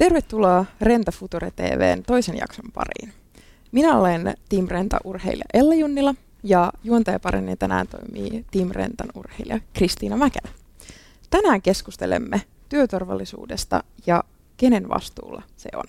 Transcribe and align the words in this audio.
Tervetuloa 0.00 0.64
Renta 0.80 1.12
Future 1.12 1.50
TVn 1.50 2.02
toisen 2.02 2.36
jakson 2.36 2.72
pariin. 2.74 3.12
Minä 3.72 3.96
olen 3.98 4.34
Team 4.48 4.66
Renta-urheilija 4.68 5.44
Ella 5.54 5.74
Junnila 5.74 6.14
ja 6.42 6.72
juontajaparini 6.84 7.56
tänään 7.56 7.88
toimii 7.88 8.44
Team 8.50 8.68
Rentan 8.70 9.08
urheilija 9.14 9.60
Kristiina 9.72 10.16
Mäkelä. 10.16 10.48
Tänään 11.30 11.62
keskustelemme 11.62 12.42
työturvallisuudesta 12.68 13.84
ja 14.06 14.24
kenen 14.56 14.88
vastuulla 14.88 15.42
se 15.56 15.68
on. 15.76 15.84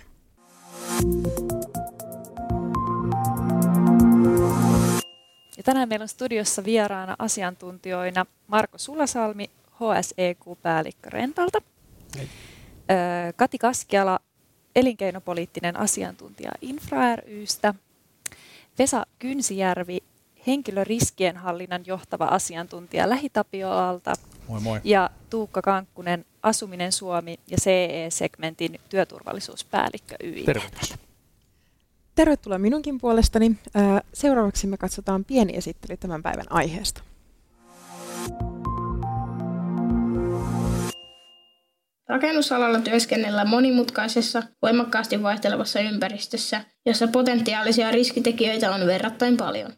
Ja 5.58 5.64
tänään 5.64 5.90
meillä 5.90 6.04
on 6.04 6.10
studiossa 6.10 6.64
vieraana 6.64 7.16
asiantuntijoina 7.20 8.26
Marko 8.48 8.78
Sulasalmi, 8.78 9.50
HSEQ-päällikkö 9.72 11.10
Rentalta. 11.10 11.62
Hei. 12.18 12.28
Kati 13.36 13.58
Kaskiala, 13.58 14.20
elinkeinopoliittinen 14.76 15.78
asiantuntija 15.78 16.52
Infra 16.62 17.16
rystä. 17.16 17.74
Vesa 18.80 19.06
Kynsijärvi, 19.20 19.98
henkilöriskien 20.48 21.38
hallinnan 21.38 21.84
johtava 21.86 22.26
asiantuntija 22.26 23.10
Lähitapioalta. 23.10 24.14
Moi 24.48 24.60
moi. 24.60 24.82
Ja 24.84 25.10
Tuukka 25.30 25.62
Kankkunen, 25.62 26.26
Asuminen 26.44 26.92
Suomi 26.92 27.40
ja 27.48 27.58
CE-segmentin 27.58 28.80
työturvallisuuspäällikkö 28.90 30.16
YI. 30.24 30.44
Tervetuloa. 30.44 30.98
Tervetuloa 32.16 32.58
minunkin 32.58 32.98
puolestani. 32.98 33.56
Seuraavaksi 34.14 34.68
me 34.68 34.78
katsotaan 34.78 35.26
pieni 35.26 35.58
esittely 35.58 35.98
tämän 35.98 36.24
päivän 36.24 36.52
aiheesta. 36.52 37.02
Rakennusalalla 42.12 42.80
työskennellään 42.80 43.50
monimutkaisessa, 43.50 44.44
voimakkaasti 44.62 45.24
vaihtelevassa 45.24 45.80
ympäristössä, 45.80 46.62
jossa 46.86 47.08
potentiaalisia 47.08 47.92
riskitekijöitä 47.92 48.72
on 48.72 48.88
verrattain 48.88 49.38
paljon. 49.38 49.74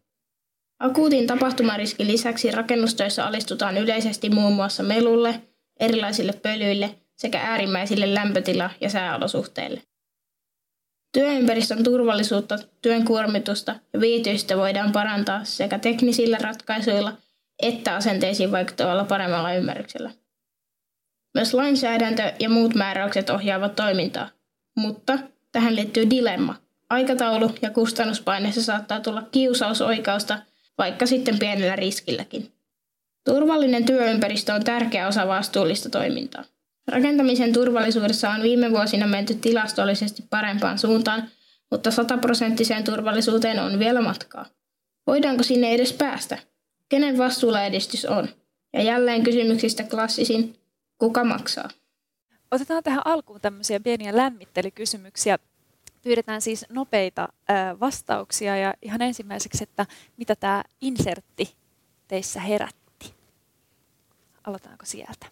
Akuutin 0.80 1.28
tapahtumariskin 1.28 2.08
lisäksi 2.08 2.52
rakennustöissä 2.52 3.26
alistutaan 3.26 3.78
yleisesti 3.78 4.30
muun 4.30 4.54
muassa 4.54 4.84
melulle, 4.84 5.42
erilaisille 5.80 6.34
pölyille 6.34 6.96
sekä 7.18 7.42
äärimmäisille 7.42 8.14
lämpötila- 8.14 8.70
ja 8.82 8.90
sääolosuhteille. 8.90 9.82
Työympäristön 11.14 11.84
turvallisuutta, 11.84 12.60
työn 12.82 13.06
kuormitusta 13.06 13.76
ja 13.94 14.00
viihtyistä 14.00 14.58
voidaan 14.58 14.92
parantaa 14.92 15.44
sekä 15.44 15.80
teknisillä 15.80 16.38
ratkaisuilla 16.42 17.14
että 17.64 17.96
asenteisiin 17.96 18.52
vaikuttavalla 18.52 19.04
paremmalla 19.04 19.54
ymmärryksellä. 19.54 20.23
Myös 21.34 21.54
lainsäädäntö 21.54 22.34
ja 22.40 22.50
muut 22.50 22.76
määräykset 22.76 23.30
ohjaavat 23.30 23.76
toimintaa, 23.76 24.30
mutta 24.76 25.20
tähän 25.52 25.76
liittyy 25.76 26.10
dilemma. 26.10 26.56
Aikataulu 26.90 27.52
ja 27.62 27.70
kustannuspaineessa 27.70 28.64
saattaa 28.64 29.00
tulla 29.00 29.24
kiusaus 29.32 29.82
oikeusta, 29.82 30.40
vaikka 30.78 31.06
sitten 31.06 31.40
pienellä 31.40 31.76
riskilläkin. 31.76 32.52
Turvallinen 33.26 33.86
työympäristö 33.86 34.54
on 34.54 34.64
tärkeä 34.64 35.08
osa 35.08 35.28
vastuullista 35.28 35.90
toimintaa. 35.90 36.44
Rakentamisen 36.88 37.54
turvallisuudessa 37.54 38.30
on 38.30 38.44
viime 38.44 38.72
vuosina 38.72 39.08
menty 39.08 39.36
tilastollisesti 39.36 40.24
parempaan 40.30 40.80
suuntaan, 40.80 41.30
mutta 41.72 41.92
sataprosenttiseen 41.92 42.84
turvallisuuteen 42.84 43.60
on 43.60 43.80
vielä 43.80 44.02
matkaa. 44.02 44.46
Voidaanko 45.08 45.44
sinne 45.44 45.72
edes 45.72 45.94
päästä? 45.94 46.38
Kenen 46.90 47.18
vastuulla 47.18 47.64
edistys 47.64 48.06
on? 48.06 48.30
Ja 48.74 48.84
jälleen 48.84 49.24
kysymyksistä 49.24 49.84
klassisin, 49.84 50.56
kuka 50.98 51.24
maksaa? 51.24 51.70
Otetaan 52.52 52.84
tähän 52.84 53.02
alkuun 53.06 53.42
tämmöisiä 53.42 53.80
pieniä 53.80 54.18
lämmittelykysymyksiä. 54.18 55.40
Pyydetään 56.02 56.42
siis 56.42 56.66
nopeita 56.70 57.28
vastauksia 57.80 58.58
ja 58.58 58.74
ihan 58.82 59.02
ensimmäiseksi, 59.02 59.64
että 59.64 59.86
mitä 60.18 60.36
tämä 60.36 60.64
insertti 60.82 61.56
teissä 62.08 62.40
herätti? 62.40 63.14
Aloitetaanko 64.44 64.86
sieltä? 64.86 65.26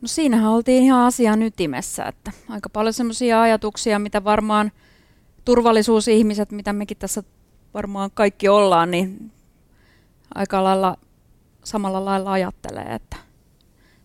No 0.00 0.08
siinähän 0.08 0.50
oltiin 0.50 0.82
ihan 0.82 1.00
asian 1.00 1.42
ytimessä, 1.42 2.04
että 2.04 2.32
aika 2.48 2.68
paljon 2.68 2.92
semmoisia 2.92 3.42
ajatuksia, 3.42 3.98
mitä 3.98 4.24
varmaan 4.24 4.72
turvallisuusihmiset, 5.44 6.52
mitä 6.52 6.72
mekin 6.72 6.96
tässä 6.96 7.22
varmaan 7.74 8.10
kaikki 8.14 8.48
ollaan, 8.48 8.90
niin 8.90 9.32
aika 10.34 10.64
lailla 10.64 10.96
samalla 11.64 12.04
lailla 12.04 12.32
ajattelee, 12.32 12.94
että 12.94 13.16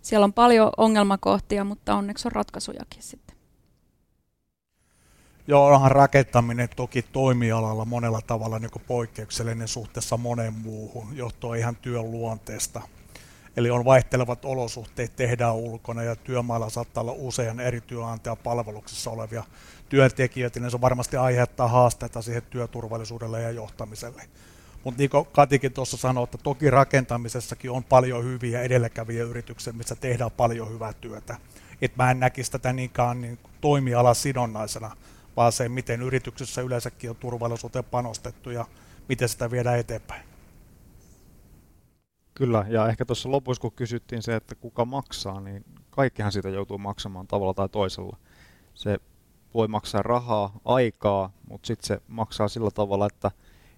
siellä 0.04 0.24
on 0.24 0.34
paljon 0.34 0.72
ongelmakohtia, 0.78 1.64
mutta 1.64 1.96
onneksi 1.96 2.28
on 2.28 2.32
ratkaisujakin 2.32 3.04
sitten. 3.04 3.36
Joo, 5.48 5.66
onhan 5.66 5.92
rakentaminen 5.92 6.70
toki 6.76 7.02
toimialalla 7.02 7.86
monella 7.86 8.22
tavalla 8.28 8.60
niin 8.60 8.72
poikkeuksellinen 8.88 9.68
suhteessa 9.68 10.18
moneen 10.18 10.54
muuhun, 10.54 11.18
johtuen 11.18 11.60
ihan 11.60 11.76
työn 11.76 12.12
luonteesta. 12.12 12.82
Eli 13.58 13.70
on 13.70 13.86
vaihtelevat 13.86 14.46
olosuhteet, 14.46 15.16
tehdään 15.16 15.56
ulkona 15.56 16.04
ja 16.04 16.16
työmailla 16.16 16.70
saattaa 16.70 17.02
olla 17.02 17.14
usean 17.16 17.60
eri 17.60 17.82
työnantajan 17.82 18.38
palveluksessa 18.38 19.12
olevia 19.12 19.44
työntekijöitä, 19.90 20.60
niin 20.60 20.72
se 20.72 20.82
varmasti 20.82 21.18
aiheuttaa 21.18 21.68
haasteita 21.68 22.22
siihen 22.22 22.44
työturvallisuudelle 22.50 23.42
ja 23.42 23.52
johtamiselle. 23.52 24.24
Mutta 24.84 24.98
niin 24.98 25.10
kuin 25.10 25.26
Katikin 25.32 25.74
tuossa 25.74 25.98
sanoi, 25.98 26.24
että 26.24 26.38
toki 26.38 26.70
rakentamisessakin 26.70 27.72
on 27.72 27.84
paljon 27.84 28.24
hyviä 28.24 28.62
edelläkäviä 28.62 29.24
yrityksiä, 29.24 29.74
missä 29.74 29.96
tehdään 29.96 30.32
paljon 30.32 30.70
hyvää 30.70 30.94
työtä. 30.94 31.38
Et 31.82 31.96
mä 31.96 32.12
en 32.12 32.20
näkisi 32.20 32.52
tätä 32.52 32.74
niinkään 32.74 33.22
niin 33.22 33.40
sidonnaisena, 34.14 34.98
vaan 35.38 35.52
se, 35.52 35.70
miten 35.70 36.02
yrityksessä 36.02 36.62
yleensäkin 36.62 37.10
on 37.10 37.16
turvallisuuteen 37.16 37.86
panostettu 37.86 38.50
ja 38.50 38.66
miten 39.10 39.30
sitä 39.30 39.52
viedään 39.52 39.80
eteenpäin. 39.80 40.24
Kyllä, 42.34 42.66
ja 42.70 42.88
ehkä 42.88 43.06
tuossa 43.06 43.32
lopussa 43.32 43.62
kun 43.62 43.72
kysyttiin 43.72 44.22
se, 44.22 44.36
että 44.36 44.56
kuka 44.56 44.86
maksaa, 44.86 45.42
niin 45.42 45.66
kaikkihan 45.90 46.32
siitä 46.32 46.50
joutuu 46.50 46.78
maksamaan 46.78 47.28
tavalla 47.28 47.54
tai 47.54 47.70
toisella. 47.70 48.18
Se 48.74 48.98
voi 49.54 49.68
maksaa 49.68 50.02
rahaa, 50.02 50.60
aikaa, 50.66 51.32
mutta 51.50 51.68
sitten 51.68 51.88
se 51.88 52.02
maksaa 52.08 52.48
sillä 52.48 52.72
tavalla, 52.72 53.08
että 53.08 53.32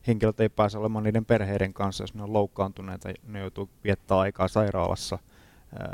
henkilöt 0.08 0.40
ei 0.40 0.50
pääse 0.50 0.78
olemaan 0.78 1.04
niiden 1.04 1.26
perheiden 1.26 1.74
kanssa, 1.74 2.04
jos 2.04 2.14
ne 2.14 2.24
on 2.24 2.34
loukkaantuneita, 2.34 3.10
ne 3.28 3.40
joutuu 3.40 3.70
viettää 3.84 4.20
aikaa 4.20 4.48
sairaalassa, 4.48 5.20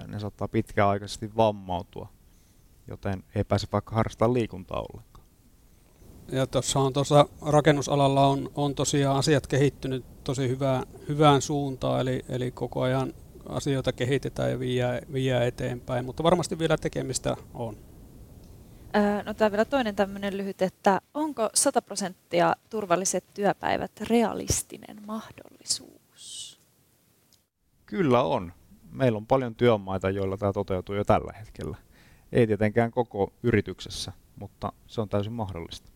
ne 0.07 0.19
saattaa 0.19 0.47
pitkäaikaisesti 0.47 1.35
vammautua, 1.37 2.07
joten 2.87 3.23
ei 3.35 3.43
pääse 3.43 3.67
vaikka 3.71 3.95
harrastamaan 3.95 4.33
liikuntaa 4.33 4.79
ollenkaan. 4.79 5.27
Ja 6.31 6.47
tuossa 6.47 6.79
on 6.79 6.93
tuossa 6.93 7.25
rakennusalalla 7.41 8.27
on, 8.27 8.51
on 8.55 8.75
tosiaan 8.75 9.17
asiat 9.17 9.47
kehittynyt 9.47 10.23
tosi 10.23 10.49
hyvään, 10.49 10.83
hyvään 11.09 11.41
suuntaan, 11.41 12.01
eli, 12.01 12.25
eli 12.29 12.51
koko 12.51 12.81
ajan 12.81 13.13
asioita 13.49 13.93
kehitetään 13.93 14.51
ja 14.51 14.59
viiää, 14.59 15.01
viiää 15.13 15.45
eteenpäin, 15.45 16.05
mutta 16.05 16.23
varmasti 16.23 16.59
vielä 16.59 16.77
tekemistä 16.77 17.37
on. 17.53 17.90
No 19.25 19.33
tämä 19.33 19.51
vielä 19.51 19.65
toinen 19.65 19.95
tämmöinen 19.95 20.37
lyhyt, 20.37 20.61
että 20.61 21.01
onko 21.13 21.49
100 21.53 21.81
prosenttia 21.81 22.55
turvalliset 22.69 23.23
työpäivät 23.33 23.91
realistinen 24.01 24.97
mahdollisuus? 25.05 26.59
Kyllä 27.85 28.23
on. 28.23 28.53
Meillä 28.91 29.17
on 29.17 29.25
paljon 29.25 29.55
työmaita, 29.55 30.09
joilla 30.09 30.37
tämä 30.37 30.53
toteutuu 30.53 30.95
jo 30.95 31.03
tällä 31.03 31.33
hetkellä. 31.39 31.77
Ei 32.31 32.47
tietenkään 32.47 32.91
koko 32.91 33.33
yrityksessä, 33.43 34.11
mutta 34.35 34.73
se 34.87 35.01
on 35.01 35.09
täysin 35.09 35.33
mahdollista. 35.33 35.91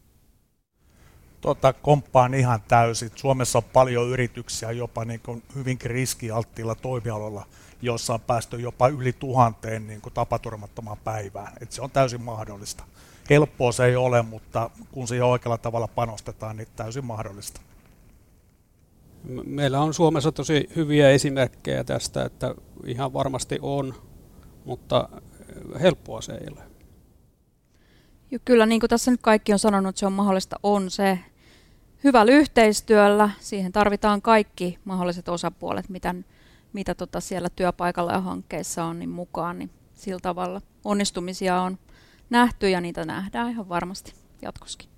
Tota, 1.42 1.74
komppaan 1.74 2.34
ihan 2.34 2.62
täysin. 2.68 3.12
Suomessa 3.16 3.58
on 3.58 3.64
paljon 3.74 4.10
yrityksiä 4.10 4.72
jopa 4.72 5.06
niin 5.06 5.20
kuin 5.20 5.44
hyvinkin 5.56 5.92
riskialttiilla 5.92 6.76
toimialoilla, 6.76 7.46
jossa 7.82 8.14
on 8.14 8.22
päästy 8.22 8.58
jopa 8.58 8.88
yli 8.88 9.14
tuhanteen 9.14 9.88
niin 9.88 10.02
kuin 10.02 10.14
tapaturmattomaan 10.14 10.98
päivään. 11.04 11.54
Et 11.62 11.72
se 11.72 11.82
on 11.82 11.92
täysin 11.92 12.22
mahdollista. 12.22 12.84
Helppoa 13.30 13.72
se 13.72 13.86
ei 13.86 13.96
ole, 13.96 14.22
mutta 14.22 14.70
kun 14.92 15.08
siihen 15.08 15.26
oikealla 15.26 15.58
tavalla 15.58 15.88
panostetaan, 15.88 16.58
niin 16.58 16.68
täysin 16.76 17.06
mahdollista. 17.06 17.62
Meillä 19.46 19.82
on 19.82 19.94
Suomessa 19.94 20.32
tosi 20.32 20.70
hyviä 20.76 21.10
esimerkkejä 21.10 21.84
tästä, 21.84 22.26
että 22.26 22.56
ihan 22.86 23.14
varmasti 23.14 23.60
on, 23.62 23.94
mutta 24.66 25.10
helppoa 25.82 26.22
se 26.22 26.34
ei 26.34 26.48
ole. 26.52 26.62
Jo, 28.32 28.40
kyllä, 28.46 28.66
niin 28.66 28.80
kuin 28.80 28.90
tässä 28.90 29.12
nyt 29.12 29.22
kaikki 29.22 29.54
on 29.54 29.60
sanonut, 29.60 29.90
että 29.90 30.00
se 30.00 30.06
on 30.06 30.14
mahdollista, 30.14 30.60
on 30.64 30.92
se 30.92 31.20
hyvällä 32.04 32.32
yhteistyöllä. 32.32 33.30
Siihen 33.40 33.72
tarvitaan 33.72 34.22
kaikki 34.22 34.80
mahdolliset 34.86 35.30
osapuolet, 35.30 35.90
mitä, 35.90 36.16
mitä 36.76 36.96
tota 36.96 37.20
siellä 37.20 37.50
työpaikalla 37.50 38.12
ja 38.12 38.22
hankkeissa 38.22 38.84
on, 38.84 39.00
niin 39.00 39.10
mukaan. 39.10 39.60
Niin 39.60 39.70
sillä 39.94 40.20
tavalla 40.22 40.62
onnistumisia 40.84 41.62
on 41.62 41.78
nähty 42.30 42.70
ja 42.70 42.82
niitä 42.82 43.06
nähdään 43.06 43.50
ihan 43.50 43.70
varmasti 43.70 44.14
jatkoskin. 44.42 44.90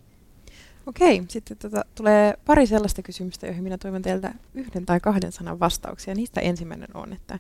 Okei, 0.86 1.24
sitten 1.28 1.58
tota, 1.58 1.86
tulee 1.96 2.34
pari 2.46 2.68
sellaista 2.68 3.02
kysymystä, 3.02 3.48
joihin 3.48 3.64
minä 3.64 3.78
toivon 3.78 4.02
teiltä 4.02 4.34
yhden 4.54 4.86
tai 4.86 5.00
kahden 5.00 5.32
sanan 5.32 5.60
vastauksia. 5.60 6.16
Niistä 6.16 6.42
ensimmäinen 6.42 6.90
on, 6.94 7.14
että 7.14 7.40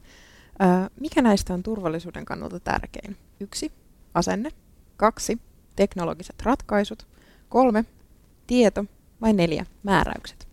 ää, 0.59 0.89
mikä 0.99 1.21
näistä 1.21 1.53
on 1.53 1.63
turvallisuuden 1.63 2.25
kannalta 2.25 2.59
tärkein? 2.59 3.17
Yksi, 3.39 3.71
asenne. 4.13 4.49
Kaksi, 4.97 5.39
teknologiset 5.75 6.41
ratkaisut, 6.43 7.07
kolme, 7.49 7.85
tieto 8.47 8.85
vai 9.21 9.33
neljä, 9.33 9.65
määräykset? 9.83 10.47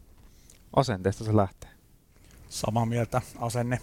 Asenteesta 0.76 1.25
se 1.25 1.37
lähtee. 1.37 1.74
Samaa 2.54 2.86
mieltä, 2.86 3.22
asenne. 3.38 3.78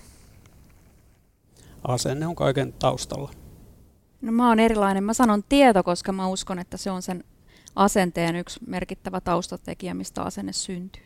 Asenne 1.83 2.27
on 2.27 2.35
kaiken 2.35 2.73
taustalla. 2.73 3.31
No 4.21 4.31
mä 4.31 4.47
oon 4.47 4.59
erilainen. 4.59 5.03
Mä 5.03 5.13
sanon 5.13 5.43
tieto, 5.49 5.83
koska 5.83 6.11
mä 6.11 6.27
uskon, 6.27 6.59
että 6.59 6.77
se 6.77 6.91
on 6.91 7.01
sen 7.01 7.23
asenteen 7.75 8.35
yksi 8.35 8.59
merkittävä 8.67 9.21
taustatekijä, 9.21 9.93
mistä 9.93 10.23
asenne 10.23 10.53
syntyy. 10.53 11.03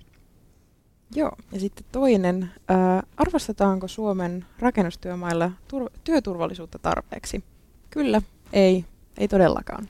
Joo, 1.15 1.31
ja 1.51 1.59
sitten 1.59 1.85
toinen, 1.91 2.51
ää, 2.67 3.03
arvostetaanko 3.17 3.87
Suomen 3.87 4.45
rakennustyömailla 4.59 5.51
tur- 5.73 5.91
työturvallisuutta 6.03 6.79
tarpeeksi? 6.79 7.43
Kyllä, 7.89 8.21
ei, 8.53 8.85
ei 9.17 9.27
todellakaan. 9.27 9.89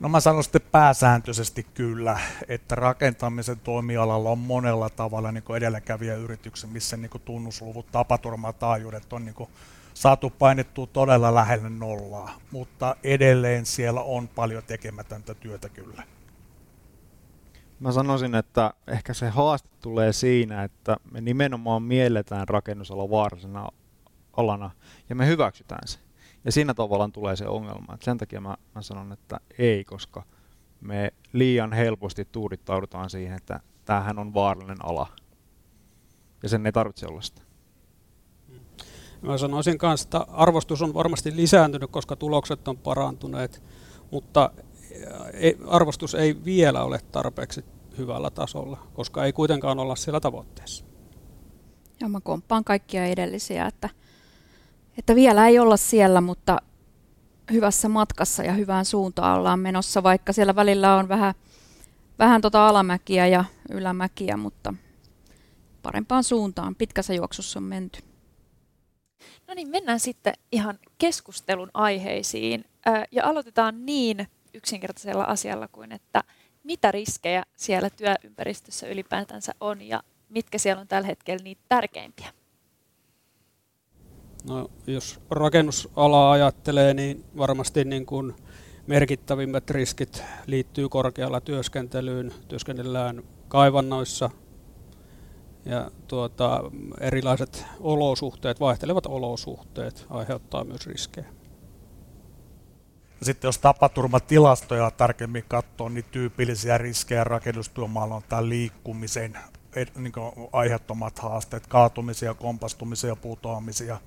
No 0.00 0.08
mä 0.08 0.20
sanon 0.20 0.44
sitten 0.44 0.62
pääsääntöisesti 0.72 1.66
kyllä, 1.74 2.18
että 2.48 2.74
rakentamisen 2.74 3.60
toimialalla 3.60 4.30
on 4.30 4.38
monella 4.38 4.90
tavalla 4.90 5.32
niin 5.32 5.44
edelläkävijä 5.56 6.14
yrityksen, 6.14 6.70
missä 6.70 6.96
niin 6.96 7.10
tunnusluvut, 7.24 7.86
tapaturmataajuudet 7.92 9.12
on 9.12 9.24
niin 9.24 9.48
saatu 9.94 10.30
painettua 10.30 10.86
todella 10.86 11.34
lähelle 11.34 11.70
nollaa, 11.70 12.38
mutta 12.50 12.96
edelleen 13.04 13.66
siellä 13.66 14.00
on 14.00 14.28
paljon 14.28 14.62
tekemätöntä 14.66 15.34
työtä 15.34 15.68
kyllä. 15.68 16.02
Mä 17.80 17.92
sanoisin, 17.92 18.34
että 18.34 18.74
ehkä 18.86 19.14
se 19.14 19.28
haaste 19.28 19.68
tulee 19.80 20.12
siinä, 20.12 20.64
että 20.64 20.96
me 21.12 21.20
nimenomaan 21.20 21.82
mielletään 21.82 22.48
rakennusala 22.48 23.10
vaarallisena 23.10 23.68
alana 24.36 24.70
ja 25.08 25.14
me 25.14 25.26
hyväksytään 25.26 25.88
se. 25.88 26.03
Ja 26.44 26.52
siinä 26.52 26.74
tavallaan 26.74 27.12
tulee 27.12 27.36
se 27.36 27.48
ongelma. 27.48 27.94
Et 27.94 28.02
sen 28.02 28.18
takia 28.18 28.40
mä, 28.40 28.56
mä 28.74 28.82
sanon, 28.82 29.12
että 29.12 29.40
ei, 29.58 29.84
koska 29.84 30.22
me 30.80 31.12
liian 31.32 31.72
helposti 31.72 32.24
tuudittaudutaan 32.24 33.10
siihen, 33.10 33.36
että 33.36 33.60
tämähän 33.84 34.18
on 34.18 34.34
vaarallinen 34.34 34.84
ala. 34.84 35.06
Ja 36.42 36.48
sen 36.48 36.66
ei 36.66 36.72
tarvitse 36.72 37.06
olla 37.06 37.20
sitä. 37.20 37.42
Mä 39.22 39.38
sanoisin 39.38 39.78
kanssa, 39.78 40.06
että 40.06 40.32
arvostus 40.32 40.82
on 40.82 40.94
varmasti 40.94 41.36
lisääntynyt, 41.36 41.90
koska 41.90 42.16
tulokset 42.16 42.68
on 42.68 42.78
parantuneet, 42.78 43.62
mutta 44.10 44.50
arvostus 45.66 46.14
ei 46.14 46.44
vielä 46.44 46.82
ole 46.82 47.00
tarpeeksi 47.12 47.64
hyvällä 47.98 48.30
tasolla, 48.30 48.86
koska 48.94 49.24
ei 49.24 49.32
kuitenkaan 49.32 49.78
olla 49.78 49.96
siellä 49.96 50.20
tavoitteessa. 50.20 50.84
Joo, 52.00 52.08
mä 52.08 52.20
komppaan 52.20 52.64
kaikkia 52.64 53.06
edellisiä, 53.06 53.66
että, 53.66 53.90
että 54.98 55.14
vielä 55.14 55.48
ei 55.48 55.58
olla 55.58 55.76
siellä, 55.76 56.20
mutta 56.20 56.62
hyvässä 57.52 57.88
matkassa 57.88 58.42
ja 58.42 58.52
hyvään 58.52 58.84
suuntaan 58.84 59.38
ollaan 59.38 59.60
menossa, 59.60 60.02
vaikka 60.02 60.32
siellä 60.32 60.56
välillä 60.56 60.96
on 60.96 61.08
vähän, 61.08 61.34
vähän 62.18 62.40
tota 62.40 62.68
alamäkiä 62.68 63.26
ja 63.26 63.44
ylämäkiä, 63.70 64.36
mutta 64.36 64.74
parempaan 65.82 66.24
suuntaan 66.24 66.74
pitkässä 66.74 67.14
juoksussa 67.14 67.58
on 67.58 67.62
menty. 67.62 68.00
No 69.48 69.54
niin, 69.54 69.68
mennään 69.68 70.00
sitten 70.00 70.34
ihan 70.52 70.78
keskustelun 70.98 71.70
aiheisiin 71.74 72.64
ja 73.12 73.24
aloitetaan 73.24 73.86
niin 73.86 74.26
yksinkertaisella 74.54 75.24
asialla 75.24 75.68
kuin, 75.68 75.92
että 75.92 76.24
mitä 76.64 76.92
riskejä 76.92 77.42
siellä 77.56 77.90
työympäristössä 77.90 78.86
ylipäätänsä 78.86 79.52
on 79.60 79.82
ja 79.82 80.02
mitkä 80.28 80.58
siellä 80.58 80.80
on 80.80 80.88
tällä 80.88 81.06
hetkellä 81.06 81.44
niitä 81.44 81.62
tärkeimpiä? 81.68 82.32
No, 84.48 84.70
jos 84.86 85.20
rakennusalaa 85.30 86.32
ajattelee, 86.32 86.94
niin 86.94 87.24
varmasti 87.36 87.84
niin 87.84 88.06
kuin 88.06 88.34
merkittävimmät 88.86 89.70
riskit 89.70 90.22
liittyy 90.46 90.88
korkealla 90.88 91.40
työskentelyyn. 91.40 92.34
Työskennellään 92.48 93.22
kaivannoissa 93.48 94.30
ja 95.64 95.90
tuota, 96.08 96.60
erilaiset 97.00 97.64
olosuhteet, 97.80 98.60
vaihtelevat 98.60 99.06
olosuhteet 99.06 100.06
aiheuttaa 100.10 100.64
myös 100.64 100.86
riskejä. 100.86 101.26
Sitten 103.22 103.48
jos 103.48 103.58
tapaturmatilastoja 103.58 104.90
tarkemmin 104.90 105.44
katsoo, 105.48 105.88
niin 105.88 106.04
tyypillisiä 106.10 106.78
riskejä 106.78 107.24
rakennustyömaalla 107.24 108.14
on 108.14 108.22
tämä 108.28 108.48
liikkumisen 108.48 109.38
niin 109.96 110.12
aiheuttomat 110.52 111.18
haasteet, 111.18 111.66
kaatumisia, 111.66 112.34
kompastumisia, 112.34 113.16
putoamisia, 113.16 113.98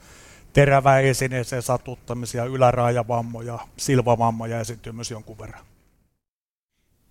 terävää 0.58 1.00
esineeseen 1.00 1.62
satuttamisia, 1.62 2.46
yläraajavammoja, 2.46 3.60
silvavammoja 3.78 4.60
esiintyy 4.60 4.94
myös 4.94 5.12
jonkun 5.12 5.38
verran. 5.38 5.66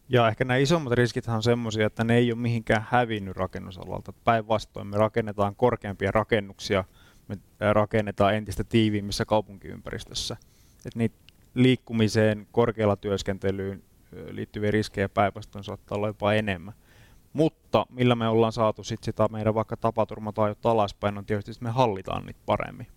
Ja 0.08 0.28
ehkä 0.28 0.44
nämä 0.44 0.58
isommat 0.58 0.93
riskit 0.93 1.28
on 1.28 1.43
sellaisia, 1.43 1.87
että 1.87 2.04
ne 2.04 2.16
ei 2.16 2.32
ole 2.32 2.40
mihinkään 2.40 2.87
hävinnyt 2.90 3.37
rakennusalalta. 3.37 4.12
Päinvastoin 4.25 4.87
me 4.87 4.96
rakennetaan 4.96 5.56
korkeampia 5.56 6.10
rakennuksia, 6.10 6.84
me 7.28 7.38
rakennetaan 7.72 8.34
entistä 8.34 8.64
tiiviimmissä 8.64 9.25
kaupunkiympäristössä. 9.25 10.37
Et 10.87 10.94
niitä 10.94 11.16
liikkumiseen, 11.54 12.46
korkealla 12.52 12.96
työskentelyyn 12.96 13.82
liittyviä 14.31 14.70
riskejä 14.70 15.08
päinvastoin 15.08 15.64
saattaa 15.64 15.96
olla 15.96 16.06
jopa 16.06 16.32
enemmän. 16.32 16.75
Mutta 17.32 17.87
millä 17.90 18.14
me 18.14 18.28
ollaan 18.28 18.52
saatu 18.52 18.84
sit 18.84 19.04
sitä 19.04 19.28
meidän 19.31 19.54
vaikka 19.54 19.76
tapaturmatajut 19.76 20.66
alaspäin, 20.66 21.19
on 21.19 21.26
tietysti, 21.26 21.50
että 21.50 21.64
me 21.64 21.70
hallitaan 21.70 22.26
niitä 22.26 22.40
paremmin. 22.46 22.95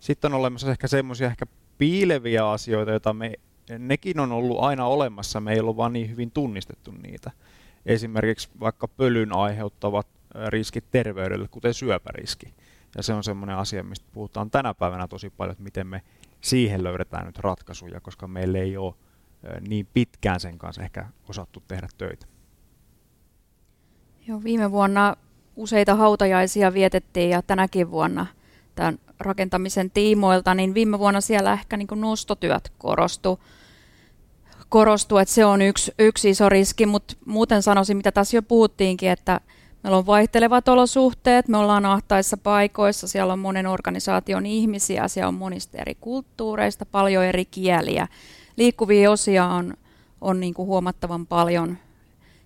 Sitten 0.00 0.34
on 0.34 0.40
olemassa 0.40 0.70
ehkä 0.70 0.88
semmoisia 0.88 1.26
ehkä 1.26 1.46
piileviä 1.78 2.50
asioita, 2.50 2.90
joita 2.90 3.12
me, 3.12 3.32
nekin 3.78 4.20
on 4.20 4.32
ollut 4.32 4.60
aina 4.60 4.86
olemassa, 4.86 5.40
me 5.40 5.52
ei 5.52 5.60
ole 5.60 5.76
vaan 5.76 5.92
niin 5.92 6.10
hyvin 6.10 6.30
tunnistettu 6.30 6.90
niitä. 6.90 7.30
Esimerkiksi 7.86 8.48
vaikka 8.60 8.88
pölyn 8.88 9.36
aiheuttavat 9.36 10.06
riskit 10.46 10.84
terveydelle, 10.90 11.48
kuten 11.48 11.74
syöpäriski. 11.74 12.54
Ja 12.96 13.02
se 13.02 13.12
on 13.12 13.24
semmoinen 13.24 13.56
asia, 13.56 13.82
mistä 13.82 14.06
puhutaan 14.12 14.50
tänä 14.50 14.74
päivänä 14.74 15.08
tosi 15.08 15.30
paljon, 15.30 15.52
että 15.52 15.64
miten 15.64 15.86
me 15.86 16.02
siihen 16.40 16.84
löydetään 16.84 17.26
nyt 17.26 17.38
ratkaisuja, 17.38 18.00
koska 18.00 18.28
meillä 18.28 18.58
ei 18.58 18.76
ole 18.76 18.94
niin 19.68 19.88
pitkään 19.94 20.40
sen 20.40 20.58
kanssa 20.58 20.82
ehkä 20.82 21.06
osattu 21.28 21.62
tehdä 21.68 21.88
töitä. 21.98 22.26
Joo, 24.26 24.42
viime 24.42 24.70
vuonna 24.70 25.16
useita 25.56 25.94
hautajaisia 25.94 26.72
vietettiin 26.72 27.30
ja 27.30 27.42
tänäkin 27.42 27.90
vuonna 27.90 28.26
tämän 28.76 28.98
rakentamisen 29.20 29.90
tiimoilta, 29.90 30.54
niin 30.54 30.74
viime 30.74 30.98
vuonna 30.98 31.20
siellä 31.20 31.52
ehkä 31.52 31.76
niin 31.76 31.88
nostotyöt 31.94 32.72
korostu, 32.78 33.40
korostu, 34.68 35.18
että 35.18 35.34
se 35.34 35.44
on 35.44 35.62
yksi, 35.62 35.92
yksi 35.98 36.30
iso 36.30 36.48
riski, 36.48 36.86
mutta 36.86 37.14
muuten 37.24 37.62
sanoisin, 37.62 37.96
mitä 37.96 38.12
tässä 38.12 38.36
jo 38.36 38.42
puhuttiinkin, 38.42 39.10
että 39.10 39.40
Meillä 39.86 39.98
on 39.98 40.06
vaihtelevat 40.06 40.68
olosuhteet, 40.68 41.48
me 41.48 41.56
ollaan 41.56 41.86
ahtaissa 41.86 42.36
paikoissa, 42.36 43.08
siellä 43.08 43.32
on 43.32 43.38
monen 43.38 43.66
organisaation 43.66 44.46
ihmisiä, 44.46 45.08
siellä 45.08 45.28
on 45.28 45.34
monista 45.34 45.78
eri 45.78 45.94
kulttuureista, 45.94 46.86
paljon 46.86 47.24
eri 47.24 47.44
kieliä. 47.44 48.08
Liikkuvia 48.56 49.10
osia 49.10 49.46
on, 49.46 49.74
on 50.20 50.40
niin 50.40 50.54
kuin 50.54 50.66
huomattavan 50.66 51.26
paljon. 51.26 51.78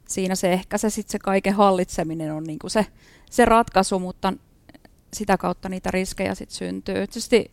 Siinä 0.08 0.34
se 0.34 0.52
ehkä 0.52 0.78
se, 0.78 0.90
sit 0.90 1.08
se 1.08 1.18
kaiken 1.18 1.54
hallitseminen 1.54 2.32
on 2.32 2.44
niin 2.44 2.58
kuin 2.58 2.70
se, 2.70 2.86
se 3.30 3.44
ratkaisu, 3.44 3.98
mutta 3.98 4.32
sitä 5.12 5.36
kautta 5.38 5.68
niitä 5.68 5.90
riskejä 5.90 6.34
sitten 6.34 6.56
syntyy. 6.56 6.94
Tietysti 6.94 7.52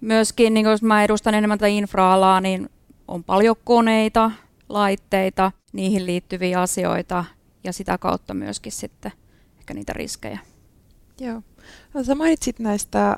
myöskin, 0.00 0.54
niin 0.54 0.66
jos 0.66 0.82
mä 0.82 1.04
edustan 1.04 1.34
enemmän 1.34 1.58
tätä 1.58 1.66
infra-alaa, 1.66 2.40
niin 2.40 2.70
on 3.08 3.24
paljon 3.24 3.56
koneita, 3.64 4.30
laitteita, 4.68 5.52
niihin 5.72 6.06
liittyviä 6.06 6.60
asioita, 6.60 7.24
ja 7.64 7.72
sitä 7.72 7.98
kautta 7.98 8.34
myöskin 8.34 8.72
sitten 8.72 9.12
ehkä 9.58 9.74
niitä 9.74 9.92
riskejä. 9.92 10.38
Joo. 11.20 11.42
No, 11.94 12.04
sä 12.04 12.14
mainitsit 12.14 12.58
näistä 12.58 13.08
äh, 13.10 13.16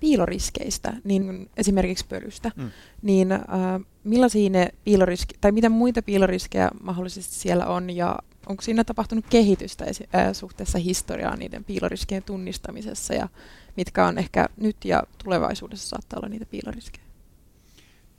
piiloriskeistä, 0.00 0.92
niin 1.04 1.50
esimerkiksi 1.56 2.06
pölystä, 2.08 2.50
mm. 2.56 2.70
niin 3.02 3.32
äh, 3.32 3.40
millaisia 4.04 4.50
ne 4.50 4.68
piiloriski, 4.84 5.34
tai 5.40 5.52
mitä 5.52 5.68
muita 5.68 6.02
piiloriskejä 6.02 6.70
mahdollisesti 6.82 7.34
siellä 7.34 7.66
on, 7.66 7.90
ja 7.90 8.18
onko 8.46 8.62
siinä 8.62 8.84
tapahtunut 8.84 9.24
kehitystä 9.30 9.84
esi- 9.84 10.08
äh, 10.14 10.32
suhteessa 10.32 10.78
historiaan 10.78 11.38
niiden 11.38 11.64
piiloriskien 11.64 12.22
tunnistamisessa, 12.22 13.14
ja 13.14 13.28
mitkä 13.76 14.06
on 14.06 14.18
ehkä 14.18 14.48
nyt 14.56 14.84
ja 14.84 15.02
tulevaisuudessa 15.24 15.88
saattaa 15.88 16.18
olla 16.18 16.28
niitä 16.28 16.46
piiloriskejä? 16.46 17.04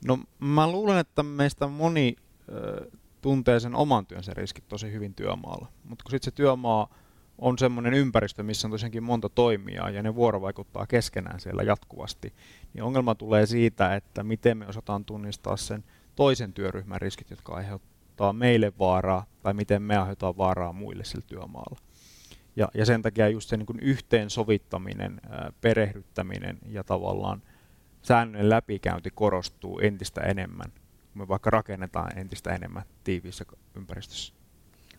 No 0.06 0.18
mä 0.38 0.70
luulen, 0.70 0.98
että 0.98 1.22
meistä 1.22 1.66
moni 1.66 2.16
äh, 2.18 2.88
tuntee 3.20 3.60
sen 3.60 3.74
oman 3.74 4.06
työnsä 4.06 4.34
riskit 4.34 4.68
tosi 4.68 4.92
hyvin 4.92 5.14
työmaalla. 5.14 5.66
Mutta 5.84 6.02
kun 6.02 6.10
sitten 6.10 6.32
se 6.32 6.36
työmaa 6.36 6.94
on 7.38 7.58
semmoinen 7.58 7.94
ympäristö, 7.94 8.42
missä 8.42 8.66
on 8.66 8.70
tosiaankin 8.70 9.02
monta 9.02 9.28
toimijaa 9.28 9.90
ja 9.90 10.02
ne 10.02 10.14
vuorovaikuttaa 10.14 10.86
keskenään 10.86 11.40
siellä 11.40 11.62
jatkuvasti, 11.62 12.32
niin 12.74 12.82
ongelma 12.82 13.14
tulee 13.14 13.46
siitä, 13.46 13.94
että 13.94 14.22
miten 14.22 14.58
me 14.58 14.66
osataan 14.66 15.04
tunnistaa 15.04 15.56
sen 15.56 15.84
toisen 16.14 16.52
työryhmän 16.52 17.00
riskit, 17.00 17.30
jotka 17.30 17.54
aiheuttaa 17.54 18.32
meille 18.32 18.72
vaaraa, 18.78 19.26
tai 19.42 19.54
miten 19.54 19.82
me 19.82 19.96
aiheutetaan 19.96 20.36
vaaraa 20.36 20.72
muille 20.72 21.04
sillä 21.04 21.24
työmaalla. 21.26 21.78
Ja, 22.56 22.68
ja 22.74 22.86
sen 22.86 23.02
takia 23.02 23.28
just 23.28 23.48
se 23.48 23.56
niin 23.56 23.80
yhteensovittaminen, 23.80 25.20
perehdyttäminen 25.60 26.58
ja 26.68 26.84
tavallaan 26.84 27.42
säännöllinen 28.02 28.50
läpikäynti 28.50 29.10
korostuu 29.14 29.78
entistä 29.78 30.20
enemmän, 30.20 30.72
kun 30.72 31.22
me 31.22 31.28
vaikka 31.28 31.50
rakennetaan 31.50 32.18
entistä 32.18 32.54
enemmän 32.54 32.82
tiiviissä 33.04 33.44
ympäristössä. 33.74 34.34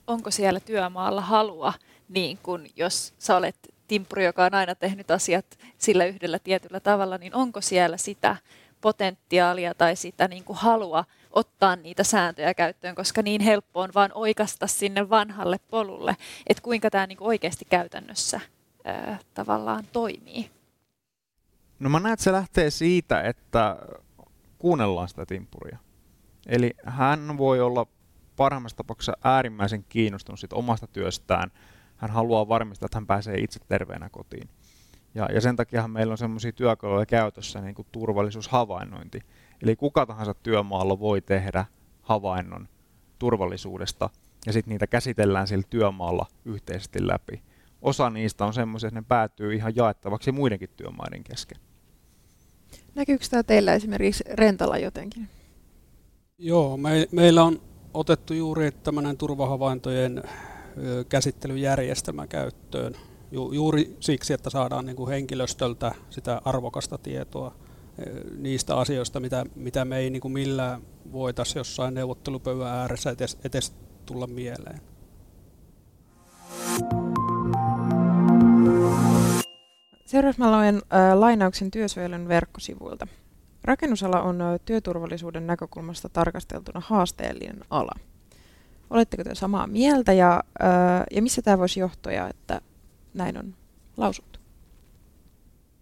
Onko 0.08 0.32
siellä 0.32 0.60
työmaalla 0.60 1.22
halua, 1.22 1.74
niin 2.10 2.38
kun 2.44 2.66
jos 2.76 3.14
sä 3.18 3.38
olet 3.38 3.56
timpuri, 3.88 4.26
joka 4.26 4.46
on 4.46 4.54
aina 4.54 4.76
tehnyt 4.76 5.12
asiat 5.12 5.46
sillä 5.78 6.06
yhdellä 6.06 6.40
tietyllä 6.40 6.80
tavalla, 6.80 7.18
niin 7.18 7.36
onko 7.36 7.62
siellä 7.62 7.98
sitä 7.98 8.36
potentiaalia 8.82 9.74
tai 9.74 9.96
sitä 9.96 10.28
niin 10.28 10.44
kuin 10.44 10.58
halua 10.58 11.06
ottaa 11.32 11.76
niitä 11.76 12.04
sääntöjä 12.04 12.54
käyttöön, 12.54 12.96
koska 12.96 13.22
niin 13.22 13.42
helppo 13.42 13.82
on 13.82 13.90
vaan 13.96 14.12
oikasta 14.14 14.68
sinne 14.68 15.10
vanhalle 15.10 15.58
polulle, 15.70 16.18
että 16.48 16.64
kuinka 16.64 16.90
tämä 16.90 17.08
niin 17.08 17.18
kuin 17.18 17.28
oikeasti 17.28 17.66
käytännössä 17.66 18.40
ää, 18.84 19.20
tavallaan 19.34 19.84
toimii. 19.94 20.50
No 21.80 21.90
mä 21.90 22.00
näen, 22.00 22.14
että 22.14 22.24
se 22.24 22.32
lähtee 22.32 22.70
siitä, 22.70 23.22
että 23.22 23.78
kuunnellaan 24.58 25.10
sitä 25.10 25.26
timpuria. 25.26 25.78
Eli 26.48 26.74
hän 26.86 27.38
voi 27.38 27.62
olla 27.62 27.86
parhaimmassa 28.36 28.78
tapauksessa 28.78 29.18
äärimmäisen 29.24 29.86
kiinnostunut 29.90 30.40
siitä 30.40 30.56
omasta 30.56 30.88
työstään. 30.88 31.52
Hän 31.98 32.12
haluaa 32.12 32.48
varmistaa, 32.48 32.86
että 32.86 32.98
hän 32.98 33.08
pääsee 33.08 33.38
itse 33.38 33.60
terveenä 33.68 34.10
kotiin. 34.10 34.50
Ja, 35.16 35.30
ja 35.34 35.42
sen 35.42 35.56
takia 35.56 35.88
meillä 35.88 36.12
on 36.12 36.18
sellaisia 36.18 36.52
työkaluja 36.52 37.06
käytössä, 37.06 37.62
niin 37.62 37.75
kuin 37.75 37.88
turvallisuushavainnointi. 37.92 39.20
Eli 39.62 39.75
kuka 39.75 40.06
tahansa 40.06 40.34
työmaalla 40.34 41.00
voi 41.00 41.22
tehdä 41.22 41.66
havainnon 42.02 42.68
turvallisuudesta, 43.20 44.10
ja 44.46 44.54
sitten 44.54 44.72
niitä 44.72 44.88
käsitellään 44.88 45.48
sillä 45.48 45.68
työmaalla 45.70 46.25
yhteisesti 46.46 47.08
läpi. 47.08 47.42
Osa 47.82 48.10
niistä 48.10 48.46
on 48.46 48.54
semmoisia, 48.54 48.88
että 48.88 49.00
ne 49.00 49.06
päätyy 49.08 49.54
ihan 49.54 49.75
jaettavaksi 49.75 50.32
muidenkin 50.32 50.70
työmaiden 50.78 51.24
kesken. 51.24 51.58
Näkyykö 52.96 53.25
tämä 53.30 53.44
teillä 53.44 53.74
esimerkiksi 53.74 54.24
Rentalla 54.34 54.78
jotenkin? 54.78 55.30
Joo, 56.38 56.78
me, 56.78 57.08
meillä 57.12 57.44
on 57.44 57.62
otettu 57.94 58.34
juuri 58.34 58.72
tämmöinen 58.72 59.18
turvahavaintojen 59.18 60.24
käsittelyjärjestelmä 61.10 62.27
käyttöön 62.27 62.96
ju, 63.32 63.51
juuri 63.51 63.98
siksi, 64.00 64.34
että 64.34 64.50
saadaan 64.50 64.86
niin 64.86 64.96
kuin 64.96 65.10
henkilöstöltä 65.10 65.91
sitä 66.10 66.41
arvokasta 66.46 66.98
tietoa 66.98 67.55
niistä 68.38 68.77
asioista, 68.77 69.20
mitä, 69.20 69.46
mitä 69.55 69.86
me 69.86 69.98
ei 69.98 70.10
niin 70.10 70.22
kuin 70.22 70.32
millään 70.32 70.82
voitaisiin 71.12 71.60
jossain 71.60 71.94
neuvottelupöydän 71.94 72.67
ääressä 72.67 73.10
etes, 73.10 73.38
etes 73.44 73.74
tulla 74.05 74.27
mieleen. 74.27 74.82
Seuraavaksi 80.05 80.41
mä 80.41 80.58
luen 80.58 80.75
äh, 80.75 81.17
lainauksen 81.17 81.72
työsuojelun 81.72 82.27
verkkosivuilta. 82.27 83.08
Rakennusala 83.63 84.22
on 84.22 84.39
työturvallisuuden 84.65 85.48
näkökulmasta 85.48 86.10
tarkasteltuna 86.10 86.82
haasteellinen 86.86 87.65
ala. 87.70 88.00
Oletteko 88.89 89.24
te 89.24 89.36
samaa 89.36 89.68
mieltä 89.68 90.13
ja, 90.13 90.44
ja 91.12 91.22
missä 91.22 91.42
tämä 91.42 91.58
voisi 91.58 91.80
johtua, 91.80 92.12
että 92.30 92.62
näin 93.13 93.38
on 93.38 93.56
lausuttu? 93.98 94.39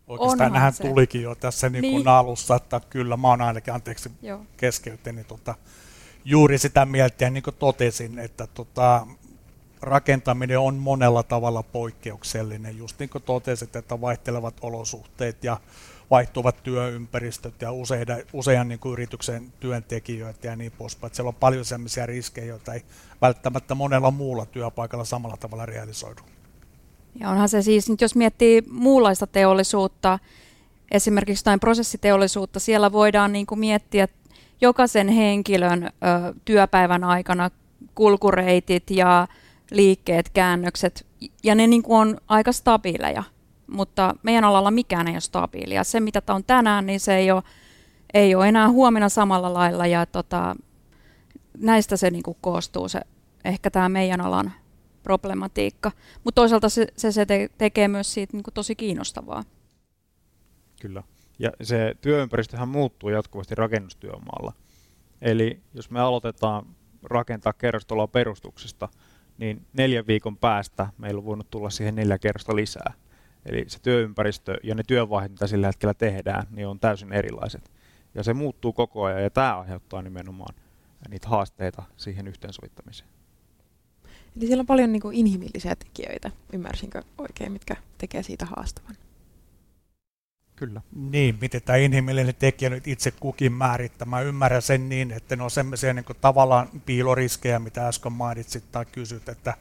Oikeastaan 0.07 0.53
nähän 0.53 0.73
se. 0.73 0.83
tulikin 0.83 1.21
jo 1.21 1.35
tässä 1.35 1.69
niin 1.69 1.81
kuin 1.81 1.93
niin. 1.93 2.07
alussa, 2.07 2.55
että 2.55 2.81
kyllä 2.89 3.17
mä 3.17 3.27
oon 3.27 3.41
ainakin, 3.41 3.73
anteeksi 3.73 4.11
keskeytin, 4.57 5.15
niin 5.15 5.25
tota, 5.25 5.55
juuri 6.25 6.57
sitä 6.57 6.85
mieltä 6.85 7.23
ja 7.23 7.29
niin 7.29 7.43
kuin 7.43 7.55
totesin, 7.59 8.19
että 8.19 8.47
tota, 8.47 9.07
rakentaminen 9.81 10.59
on 10.59 10.75
monella 10.75 11.23
tavalla 11.23 11.63
poikkeuksellinen, 11.63 12.77
just 12.77 12.99
niin 12.99 13.09
kuin 13.09 13.23
totesit, 13.23 13.75
että 13.75 14.01
vaihtelevat 14.01 14.55
olosuhteet 14.61 15.43
ja 15.43 15.57
vaihtuvat 16.11 16.63
työympäristöt 16.63 17.61
ja 17.61 17.71
useida, 17.71 18.17
usean 18.33 18.67
niin 18.67 18.79
kuin 18.79 18.93
yrityksen 18.93 19.53
työntekijöitä 19.59 20.47
ja 20.47 20.55
niin 20.55 20.71
poispäin. 20.71 21.07
Että 21.07 21.15
siellä 21.15 21.29
on 21.29 21.35
paljon 21.35 21.65
sellaisia 21.65 22.05
riskejä, 22.05 22.47
joita 22.47 22.73
ei 22.73 22.81
välttämättä 23.21 23.75
monella 23.75 24.11
muulla 24.11 24.45
työpaikalla 24.45 25.05
samalla 25.05 25.37
tavalla 25.37 25.65
realisoidu. 25.65 26.21
Ja 27.19 27.29
onhan 27.29 27.49
se 27.49 27.61
siis, 27.61 27.89
nyt 27.89 28.01
jos 28.01 28.15
miettii 28.15 28.63
muunlaista 28.69 29.27
teollisuutta, 29.27 30.19
esimerkiksi 30.91 31.41
jotain 31.41 31.59
prosessiteollisuutta, 31.59 32.59
siellä 32.59 32.91
voidaan 32.91 33.33
niin 33.33 33.45
kuin 33.45 33.59
miettiä 33.59 34.07
jokaisen 34.61 35.07
henkilön 35.07 35.83
ö, 35.83 35.89
työpäivän 36.45 37.03
aikana 37.03 37.51
kulkureitit 37.95 38.91
ja 38.91 39.27
liikkeet, 39.71 40.29
käännökset, 40.29 41.05
ja 41.43 41.55
ne 41.55 41.67
niin 41.67 41.83
kuin 41.83 41.97
on 41.97 42.17
aika 42.27 42.51
stabiileja 42.51 43.23
mutta 43.73 44.15
meidän 44.23 44.43
alalla 44.43 44.71
mikään 44.71 45.07
ei 45.07 45.13
ole 45.13 45.21
stabiilia. 45.21 45.83
Se, 45.83 45.99
mitä 45.99 46.21
on 46.29 46.43
tänään, 46.43 46.85
niin 46.85 46.99
se 46.99 47.15
ei 47.15 47.31
ole, 47.31 47.43
ei 48.13 48.35
ole 48.35 48.47
enää 48.47 48.69
huomenna 48.69 49.09
samalla 49.09 49.53
lailla, 49.53 49.87
ja 49.87 50.05
tota, 50.05 50.55
näistä 51.57 51.97
se 51.97 52.11
niin 52.11 52.23
kuin 52.23 52.37
koostuu 52.41 52.87
se, 52.87 53.01
ehkä 53.45 53.71
tämä 53.71 53.89
meidän 53.89 54.21
alan 54.21 54.51
problematiikka. 55.03 55.91
Mutta 56.23 56.41
toisaalta 56.41 56.69
se, 56.69 56.87
se, 56.97 57.11
se 57.11 57.25
te, 57.25 57.49
tekee 57.57 57.87
myös 57.87 58.13
siitä 58.13 58.37
niin 58.37 58.43
kuin 58.43 58.53
tosi 58.53 58.75
kiinnostavaa. 58.75 59.43
Kyllä. 60.81 61.03
Ja 61.39 61.51
se 61.61 61.95
työympäristöhän 62.01 62.69
muuttuu 62.69 63.09
jatkuvasti 63.09 63.55
rakennustyömaalla. 63.55 64.53
Eli 65.21 65.61
jos 65.73 65.89
me 65.89 65.99
aloitetaan 65.99 66.65
rakentaa 67.03 67.53
kerrostaloa 67.53 68.07
perustuksesta, 68.07 68.89
niin 69.37 69.65
neljän 69.73 70.07
viikon 70.07 70.37
päästä 70.37 70.87
meillä 70.97 71.17
on 71.19 71.25
voinut 71.25 71.49
tulla 71.51 71.69
siihen 71.69 71.95
neljä 71.95 72.17
kerrosta 72.17 72.55
lisää. 72.55 72.93
Eli 73.45 73.65
se 73.67 73.79
työympäristö 73.81 74.57
ja 74.63 74.75
ne 74.75 74.83
työvaiheet, 74.87 75.31
mitä 75.31 75.47
sillä 75.47 75.67
hetkellä 75.67 75.93
tehdään, 75.93 76.47
niin 76.51 76.67
on 76.67 76.79
täysin 76.79 77.13
erilaiset. 77.13 77.71
Ja 78.15 78.23
se 78.23 78.33
muuttuu 78.33 78.73
koko 78.73 79.03
ajan 79.03 79.23
ja 79.23 79.29
tämä 79.29 79.59
aiheuttaa 79.59 80.01
nimenomaan 80.01 80.55
niitä 81.09 81.27
haasteita 81.27 81.83
siihen 81.97 82.27
yhteensovittamiseen. 82.27 83.09
Eli 84.37 84.47
siellä 84.47 84.61
on 84.61 84.67
paljon 84.67 84.91
niin 84.91 85.01
kuin 85.01 85.15
inhimillisiä 85.15 85.75
tekijöitä, 85.75 86.31
ymmärsinkö 86.53 87.03
oikein, 87.17 87.51
mitkä 87.51 87.75
tekee 87.97 88.23
siitä 88.23 88.45
haastavan? 88.45 88.95
Kyllä. 90.55 90.81
Niin, 90.95 91.37
miten 91.41 91.61
tämä 91.61 91.77
inhimillinen 91.77 92.35
tekijä 92.35 92.69
nyt 92.69 92.87
itse 92.87 93.11
kukin 93.11 93.53
määrittää. 93.53 94.05
Mä 94.05 94.21
ymmärrän 94.21 94.61
sen 94.61 94.89
niin, 94.89 95.11
että 95.11 95.35
ne 95.35 95.43
on 95.43 95.51
sellaisia 95.51 95.93
niin 95.93 96.05
tavallaan 96.21 96.69
piiloriskejä, 96.85 97.59
mitä 97.59 97.87
äsken 97.87 98.11
mainitsit 98.11 98.71
tai 98.71 98.85
kysyt, 98.85 99.29
että 99.29 99.53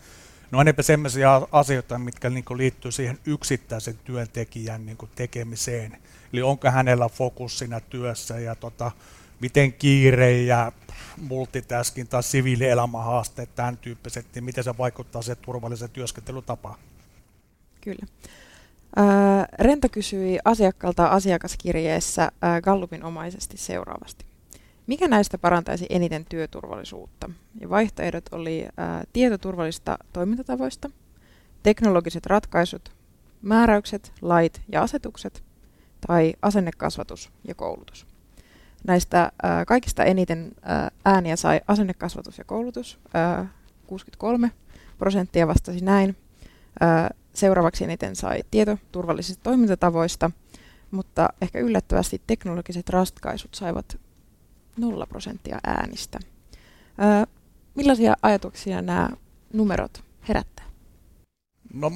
No 0.52 0.60
enemmän 0.60 0.84
sellaisia 0.84 1.48
asioita, 1.52 1.98
mitkä 1.98 2.30
niin 2.30 2.44
liittyy 2.56 2.92
siihen 2.92 3.18
yksittäisen 3.26 3.98
työntekijän 4.04 4.86
niin 4.86 4.98
tekemiseen. 5.14 5.98
Eli 6.32 6.42
onko 6.42 6.70
hänellä 6.70 7.08
fokus 7.08 7.58
siinä 7.58 7.80
työssä 7.80 8.38
ja 8.38 8.54
tota, 8.54 8.90
miten 9.40 9.72
kiire 9.72 10.42
ja 10.42 10.72
multitasking 11.16 12.08
tai 12.08 12.22
siviilielämähaasteet, 12.22 13.54
tämän 13.54 13.76
tyyppiset, 13.76 14.26
niin 14.34 14.44
miten 14.44 14.64
se 14.64 14.78
vaikuttaa 14.78 15.22
se 15.22 15.34
turvallisen 15.34 15.90
työskentelytapaan? 15.90 16.78
Kyllä. 17.80 18.06
Renta 19.58 19.88
kysyi 19.88 20.38
asiakkaalta 20.44 21.06
asiakaskirjeessä 21.06 22.32
Gallupin 22.62 23.04
omaisesti 23.04 23.56
seuraavasti. 23.56 24.31
Mikä 24.86 25.08
näistä 25.08 25.38
parantaisi 25.38 25.86
eniten 25.90 26.24
työturvallisuutta? 26.24 27.30
Ja 27.60 27.70
vaihtoehdot 27.70 28.24
oli 28.32 28.68
ää, 28.76 29.04
tietoturvallista 29.12 29.98
toimintatavoista, 30.12 30.90
teknologiset 31.62 32.26
ratkaisut, 32.26 32.92
määräykset, 33.42 34.12
lait 34.22 34.62
ja 34.72 34.82
asetukset 34.82 35.42
tai 36.06 36.32
asennekasvatus 36.42 37.30
ja 37.48 37.54
koulutus. 37.54 38.06
Näistä 38.86 39.32
ää, 39.42 39.64
kaikista 39.64 40.04
eniten 40.04 40.52
ää, 40.62 40.90
ääniä 41.04 41.36
sai 41.36 41.60
asennekasvatus 41.66 42.38
ja 42.38 42.44
koulutus, 42.44 42.98
ää, 43.14 43.46
63 43.86 44.50
prosenttia 44.98 45.46
vastasi 45.46 45.84
näin. 45.84 46.16
Ää, 46.80 47.10
seuraavaksi 47.34 47.84
eniten 47.84 48.16
sai 48.16 48.42
tieto 48.50 48.78
turvallisista 48.92 49.42
toimintatavoista, 49.42 50.30
mutta 50.90 51.28
ehkä 51.42 51.58
yllättävästi 51.58 52.22
teknologiset 52.26 52.88
ratkaisut 52.88 53.54
saivat 53.54 53.98
nolla 54.76 55.06
prosenttia 55.06 55.58
äänistä. 55.66 56.18
Öö, 57.02 57.26
millaisia 57.74 58.14
ajatuksia 58.22 58.82
nämä 58.82 59.08
numerot 59.52 60.04
herättää? 60.28 60.66
No, 61.74 61.90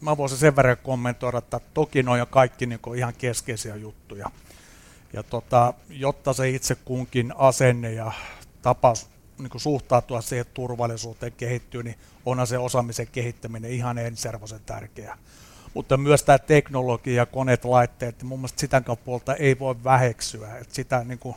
mä 0.00 0.16
voisin 0.16 0.38
sen 0.38 0.56
verran 0.56 0.76
kommentoida, 0.82 1.38
että 1.38 1.60
toki 1.74 2.02
ne 2.02 2.10
on 2.10 2.26
kaikki 2.30 2.66
niin 2.66 2.80
ihan 2.96 3.14
keskeisiä 3.18 3.76
juttuja. 3.76 4.30
Ja 5.12 5.22
tota, 5.22 5.74
jotta 5.88 6.32
se 6.32 6.50
itse 6.50 6.74
kunkin 6.74 7.32
asenne 7.36 7.92
ja 7.92 8.12
tapa 8.62 8.94
niin 9.38 9.50
suhtautua 9.56 10.20
siihen 10.20 10.46
turvallisuuteen 10.54 11.32
kehittyy, 11.32 11.82
niin 11.82 11.96
onhan 12.26 12.46
se 12.46 12.58
osaamisen 12.58 13.06
kehittäminen 13.06 13.70
ihan 13.70 13.98
ensiarvoisen 13.98 14.60
tärkeää. 14.66 15.18
Mutta 15.74 15.96
myös 15.96 16.22
tämä 16.22 16.38
teknologia, 16.38 17.26
koneet, 17.26 17.64
laitteet, 17.64 18.18
niin 18.18 18.26
mun 18.26 18.38
mielestä 18.38 18.60
sitä 18.60 18.82
puolta 19.04 19.34
ei 19.34 19.58
voi 19.58 19.84
väheksyä. 19.84 20.58
Että 20.58 20.74
sitä 20.74 21.04
niin 21.04 21.18
kuin 21.18 21.36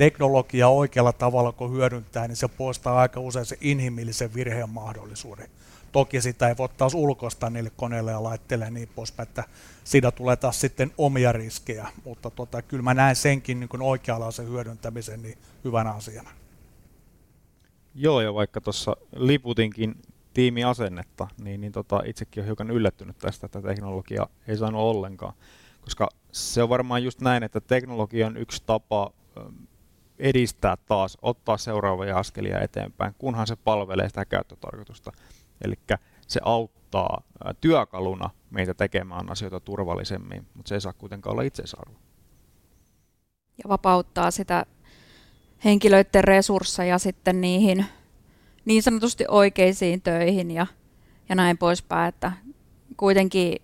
teknologia 0.00 0.68
oikealla 0.68 1.12
tavalla 1.12 1.52
kun 1.52 1.72
hyödyntää, 1.72 2.28
niin 2.28 2.36
se 2.36 2.48
poistaa 2.48 2.98
aika 3.00 3.20
usein 3.20 3.46
se 3.46 3.58
inhimillisen 3.60 4.34
virheen 4.34 4.70
mahdollisuuden. 4.70 5.48
Toki 5.92 6.20
sitä 6.20 6.48
ei 6.48 6.56
voi 6.56 6.68
taas 6.68 6.94
ulkoistaa 6.94 7.50
niille 7.50 7.70
koneille 7.76 8.10
ja 8.10 8.22
laitteille 8.22 8.64
ja 8.64 8.70
niin 8.70 8.88
poispäin, 8.94 9.28
että 9.28 9.44
siitä 9.84 10.10
tulee 10.10 10.36
taas 10.36 10.60
sitten 10.60 10.92
omia 10.98 11.32
riskejä, 11.32 11.88
mutta 12.04 12.30
tota, 12.30 12.62
kyllä 12.62 12.82
mä 12.82 12.94
näen 12.94 13.16
senkin 13.16 13.60
niin 13.60 13.82
oikeanlaisen 13.82 14.48
hyödyntämisen 14.48 15.22
niin 15.22 15.38
hyvänä 15.64 15.90
asiana. 15.90 16.30
Joo, 17.94 18.20
ja 18.20 18.34
vaikka 18.34 18.60
tuossa 18.60 18.96
liputinkin 19.16 19.94
tiimiasennetta, 20.34 21.28
niin, 21.42 21.60
niin 21.60 21.72
tota, 21.72 22.02
itsekin 22.06 22.40
olen 22.40 22.46
hiukan 22.46 22.70
yllättynyt 22.70 23.18
tästä, 23.18 23.46
että 23.46 23.62
teknologia 23.62 24.26
ei 24.48 24.56
saanut 24.56 24.80
ollenkaan. 24.80 25.32
Koska 25.80 26.08
se 26.32 26.62
on 26.62 26.68
varmaan 26.68 27.04
just 27.04 27.20
näin, 27.20 27.42
että 27.42 27.60
teknologia 27.60 28.26
on 28.26 28.36
yksi 28.36 28.62
tapa 28.66 29.12
edistää 30.20 30.76
taas, 30.76 31.18
ottaa 31.22 31.56
seuraavia 31.56 32.18
askelia 32.18 32.60
eteenpäin, 32.60 33.14
kunhan 33.18 33.46
se 33.46 33.56
palvelee 33.56 34.08
sitä 34.08 34.24
käyttötarkoitusta. 34.24 35.12
Eli 35.64 35.74
se 36.26 36.40
auttaa 36.44 37.22
työkaluna 37.60 38.30
meitä 38.50 38.74
tekemään 38.74 39.30
asioita 39.30 39.60
turvallisemmin, 39.60 40.46
mutta 40.54 40.68
se 40.68 40.74
ei 40.74 40.80
saa 40.80 40.92
kuitenkaan 40.92 41.32
olla 41.32 41.42
itseisarvo. 41.42 41.94
Ja 43.62 43.68
vapauttaa 43.68 44.30
sitä 44.30 44.66
henkilöiden 45.64 46.24
resursseja 46.24 46.98
sitten 46.98 47.40
niihin 47.40 47.86
niin 48.64 48.82
sanotusti 48.82 49.24
oikeisiin 49.28 50.02
töihin 50.02 50.50
ja, 50.50 50.66
ja 51.28 51.34
näin 51.34 51.58
poispäin, 51.58 52.08
että 52.08 52.32
kuitenkin 52.96 53.56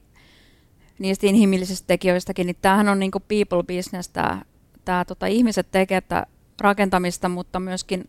niistä 0.99 1.27
inhimillisistä 1.27 1.87
tekijöistäkin, 1.87 2.47
niin 2.47 2.57
tämähän 2.63 2.89
on 2.89 2.99
niin 2.99 3.11
people 3.29 3.63
business, 3.77 4.09
tämä, 4.09 4.43
tämä 4.85 5.05
tota, 5.05 5.27
ihmiset 5.27 5.71
tekee 5.71 6.03
rakentamista, 6.61 7.29
mutta 7.29 7.61
myöskin 7.61 8.09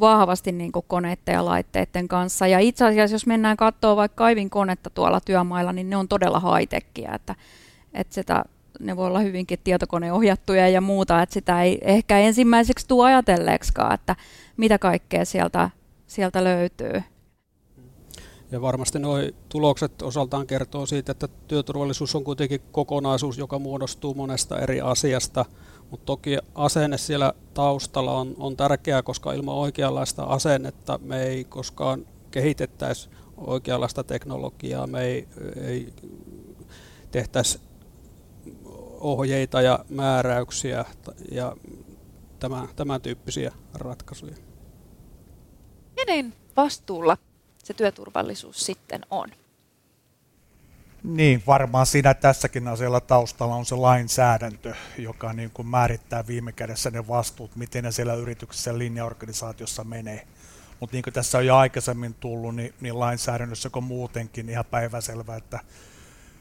vahvasti 0.00 0.52
niin 0.52 0.72
kuin 0.72 0.84
koneiden 0.88 1.32
ja 1.32 1.44
laitteiden 1.44 2.08
kanssa. 2.08 2.46
Ja 2.46 2.58
itse 2.58 2.84
asiassa, 2.84 3.14
jos 3.14 3.26
mennään 3.26 3.56
katsoa 3.56 3.96
vaikka 3.96 4.16
kaivin 4.16 4.50
konetta 4.50 4.90
tuolla 4.90 5.20
työmailla, 5.20 5.72
niin 5.72 5.90
ne 5.90 5.96
on 5.96 6.08
todella 6.08 6.40
high 6.40 6.74
että, 7.14 7.34
että 7.94 8.14
sitä, 8.14 8.44
ne 8.80 8.96
voi 8.96 9.06
olla 9.06 9.20
hyvinkin 9.20 9.58
tietokoneohjattuja 9.64 10.68
ja 10.68 10.80
muuta, 10.80 11.22
että 11.22 11.32
sitä 11.32 11.62
ei 11.62 11.78
ehkä 11.82 12.18
ensimmäiseksi 12.18 12.88
tule 12.88 13.06
ajatelleeksikaan, 13.06 13.94
että 13.94 14.16
mitä 14.56 14.78
kaikkea 14.78 15.24
sieltä, 15.24 15.70
sieltä 16.06 16.44
löytyy. 16.44 17.02
Ja 18.50 18.60
varmasti 18.60 18.98
nuo 18.98 19.18
tulokset 19.48 20.02
osaltaan 20.02 20.46
kertoo 20.46 20.86
siitä, 20.86 21.12
että 21.12 21.28
työturvallisuus 21.48 22.14
on 22.14 22.24
kuitenkin 22.24 22.60
kokonaisuus, 22.72 23.38
joka 23.38 23.58
muodostuu 23.58 24.14
monesta 24.14 24.58
eri 24.58 24.80
asiasta– 24.80 25.44
mutta 25.90 26.06
toki 26.06 26.38
asenne 26.54 26.98
siellä 26.98 27.32
taustalla 27.54 28.12
on, 28.12 28.34
on 28.38 28.56
tärkeää, 28.56 29.02
koska 29.02 29.32
ilman 29.32 29.54
oikeanlaista 29.54 30.22
asennetta 30.22 30.98
me 31.02 31.22
ei 31.22 31.44
koskaan 31.44 32.06
kehitettäisi 32.30 33.08
oikeanlaista 33.36 34.04
teknologiaa, 34.04 34.86
me 34.86 35.04
ei, 35.04 35.28
ei 35.56 35.92
tehtäisi 37.10 37.60
ohjeita 39.00 39.62
ja 39.62 39.84
määräyksiä 39.88 40.84
ja 41.30 41.56
tämän, 42.40 42.68
tämän 42.76 43.00
tyyppisiä 43.00 43.52
ratkaisuja. 43.74 44.36
Kenen 45.94 46.34
vastuulla 46.56 47.16
se 47.64 47.74
työturvallisuus 47.74 48.66
sitten 48.66 49.00
on? 49.10 49.28
Niin, 51.06 51.42
varmaan 51.46 51.86
siinä 51.86 52.14
tässäkin 52.14 52.68
asialla 52.68 53.00
taustalla 53.00 53.54
on 53.54 53.66
se 53.66 53.74
lainsäädäntö, 53.74 54.74
joka 54.98 55.32
niin 55.32 55.50
kuin 55.50 55.68
määrittää 55.68 56.26
viime 56.26 56.52
kädessä 56.52 56.90
ne 56.90 57.08
vastuut, 57.08 57.56
miten 57.56 57.84
ne 57.84 57.92
siellä 57.92 58.14
yrityksessä 58.14 58.70
ja 58.70 58.78
linjaorganisaatiossa 58.78 59.84
menee. 59.84 60.26
Mutta 60.80 60.96
niin 60.96 61.02
kuin 61.02 61.14
tässä 61.14 61.38
on 61.38 61.46
jo 61.46 61.56
aikaisemmin 61.56 62.14
tullut, 62.14 62.56
niin, 62.56 62.74
niin 62.80 62.98
lainsäädännössä 62.98 63.70
kuin 63.70 63.84
muutenkin 63.84 64.48
ihan 64.48 64.64
päiväselvä, 64.64 65.36
että 65.36 65.60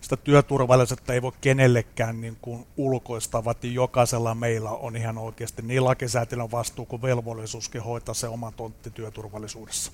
sitä 0.01 0.17
työturvallisuutta 0.17 1.13
ei 1.13 1.21
voi 1.21 1.31
kenellekään 1.41 2.21
niin 2.21 2.37
kuin 2.41 2.67
ulkoista, 2.77 3.45
vaan 3.45 3.55
jokaisella 3.61 4.35
meillä 4.35 4.69
on 4.69 4.95
ihan 4.95 5.17
oikeasti 5.17 5.61
niin 5.61 5.85
lakisääteinen 5.85 6.51
vastuu 6.51 6.85
kuin 6.85 7.01
velvollisuuskin 7.01 7.81
hoitaa 7.81 8.15
se 8.15 8.27
oma 8.27 8.51
tontti 8.51 8.89
työturvallisuudessa 8.89 9.91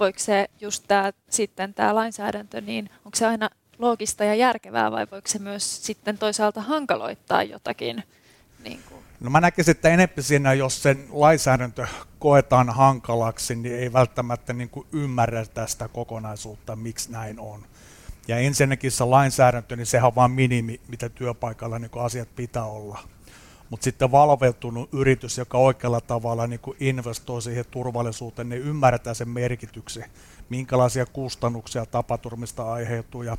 voiko 0.00 0.18
se 0.18 0.48
just 0.60 0.84
tämä, 0.88 1.12
sitten 1.30 1.74
tämä 1.74 1.94
lainsäädäntö, 1.94 2.60
niin 2.60 2.90
onko 3.04 3.16
se 3.16 3.26
aina 3.26 3.50
loogista 3.78 4.24
ja 4.24 4.34
järkevää 4.34 4.92
vai 4.92 5.06
voiko 5.10 5.28
se 5.28 5.38
myös 5.38 5.86
sitten 5.86 6.18
toisaalta 6.18 6.60
hankaloittaa 6.60 7.42
jotakin? 7.42 8.02
Niin 8.64 8.80
kuin? 8.88 9.02
No 9.20 9.30
mä 9.30 9.40
näkisin, 9.40 9.70
että 9.70 9.88
enemmän 9.88 10.22
siinä, 10.22 10.52
jos 10.52 10.82
sen 10.82 11.06
lainsäädäntö 11.10 11.86
koetaan 12.18 12.70
hankalaksi, 12.70 13.54
niin 13.54 13.74
ei 13.74 13.92
välttämättä 13.92 14.52
niin 14.52 14.70
kuin 14.70 14.86
ymmärrä 14.92 15.44
tästä 15.46 15.88
kokonaisuutta, 15.88 16.76
miksi 16.76 17.12
näin 17.12 17.40
on. 17.40 17.66
Ja 18.28 18.38
ensinnäkin 18.38 18.90
se 18.90 19.04
lainsäädäntö, 19.04 19.76
niin 19.76 19.86
sehän 19.86 20.06
on 20.06 20.14
vain 20.14 20.30
minimi, 20.30 20.80
mitä 20.88 21.08
työpaikalla 21.08 21.78
niin 21.78 21.90
asiat 21.94 22.28
pitää 22.36 22.64
olla 22.64 22.98
mutta 23.70 23.84
sitten 23.84 24.12
valveutunut 24.12 24.94
yritys, 24.94 25.38
joka 25.38 25.58
oikealla 25.58 26.00
tavalla 26.00 26.46
niin 26.46 26.60
investoi 26.80 27.42
siihen 27.42 27.64
turvallisuuteen, 27.70 28.48
niin 28.48 28.62
ymmärretään 28.62 29.16
sen 29.16 29.28
merkityksen, 29.28 30.04
minkälaisia 30.48 31.06
kustannuksia 31.06 31.86
tapaturmista 31.86 32.72
aiheutuu 32.72 33.22
ja 33.22 33.36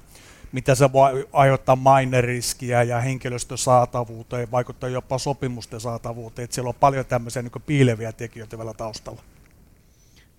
mitä 0.51 0.75
se 0.75 0.91
voi 0.93 1.27
aiheuttaa 1.33 1.75
maineriskiä 1.75 2.83
ja 2.83 3.01
henkilöstön 3.01 3.57
saatavuuteen, 3.57 4.51
vaikuttaa 4.51 4.89
jopa 4.89 5.17
sopimusten 5.17 5.79
saatavuuteen. 5.79 6.43
Että 6.43 6.55
siellä 6.55 6.69
on 6.69 6.75
paljon 6.75 7.05
tämmöisiä 7.05 7.41
niin 7.41 7.63
piileviä 7.65 8.11
tekijöitä 8.11 8.57
vielä 8.57 8.73
taustalla. 8.73 9.21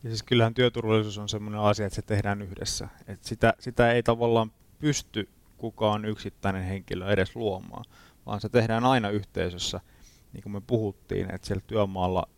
Ja 0.03 0.11
siis 0.11 0.23
kyllähän 0.23 0.55
työturvallisuus 0.55 1.19
on 1.19 1.29
sellainen 1.29 1.61
asia, 1.61 1.87
että 1.87 1.97
se 1.97 2.03
tehdään 2.03 2.43
yhdessä. 2.43 2.89
että 3.07 3.29
sitä, 3.29 3.55
sitä 3.59 3.93
ei 3.93 4.03
tavallaan 4.03 4.53
pysty 4.79 5.29
kukaan 5.59 6.05
yksittäinen 6.05 6.65
henkilö 6.65 7.13
edes 7.13 7.37
luomaan 7.37 7.85
vaan 8.29 8.41
se 8.41 8.49
tehdään 8.49 8.85
aina 8.85 9.11
yhteisössä, 9.11 9.81
niin 10.33 10.43
kuin 10.43 10.53
me 10.53 10.61
puhuttiin, 10.61 11.35
että 11.35 11.47
siellä 11.47 11.63
työmaalla 11.67 12.29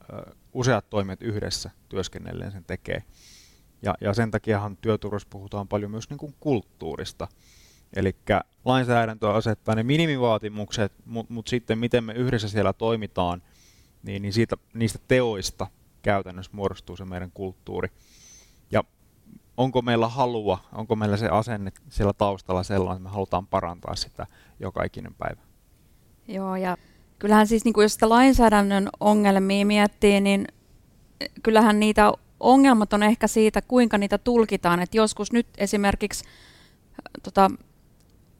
useat 0.52 0.90
toimet 0.90 1.22
yhdessä 1.22 1.70
työskennelleen 1.88 2.52
sen 2.52 2.64
tekee. 2.64 3.02
Ja, 3.82 3.94
ja 4.00 4.14
sen 4.14 4.30
takiahan 4.30 4.76
työturvallisuus 4.76 5.30
puhutaan 5.30 5.68
paljon 5.68 5.90
myös 5.90 6.10
niin 6.10 6.18
kuin 6.18 6.34
kulttuurista. 6.40 7.28
Eli 7.96 8.16
lainsäädäntö 8.64 9.32
asettaa 9.32 9.74
ne 9.74 9.82
minimivaatimukset, 9.82 10.92
mutta 11.04 11.34
mut 11.34 11.48
sitten 11.48 11.78
miten 11.78 12.04
me 12.04 12.12
yhdessä 12.12 12.48
siellä 12.48 12.72
toimitaan, 12.72 13.42
niin, 14.02 14.22
niin 14.22 14.32
siitä, 14.32 14.56
niistä 14.74 14.98
teoista 15.08 15.66
käytännössä 16.02 16.52
muodostuu 16.54 16.96
se 16.96 17.04
meidän 17.04 17.30
kulttuuri. 17.34 17.88
Ja 18.70 18.84
onko 19.56 19.82
meillä 19.82 20.08
halua, 20.08 20.58
onko 20.72 20.96
meillä 20.96 21.16
se 21.16 21.28
asenne 21.28 21.72
siellä 21.88 22.12
taustalla 22.12 22.62
sellainen, 22.62 22.96
että 22.96 23.08
me 23.08 23.14
halutaan 23.14 23.46
parantaa 23.46 23.96
sitä 23.96 24.26
joka 24.60 24.84
ikinen 24.84 25.14
päivä? 25.14 25.40
Joo, 26.28 26.56
ja 26.56 26.76
kyllähän 27.18 27.46
siis 27.46 27.64
niin 27.64 27.72
kuin 27.72 27.82
jos 27.82 27.92
sitä 27.92 28.08
lainsäädännön 28.08 28.88
ongelmia 29.00 29.66
miettii, 29.66 30.20
niin 30.20 30.48
kyllähän 31.42 31.80
niitä 31.80 32.12
ongelmat 32.40 32.92
on 32.92 33.02
ehkä 33.02 33.26
siitä, 33.26 33.62
kuinka 33.62 33.98
niitä 33.98 34.18
tulkitaan. 34.18 34.80
Et 34.80 34.94
joskus 34.94 35.32
nyt 35.32 35.46
esimerkiksi 35.58 36.24
tota, 37.22 37.50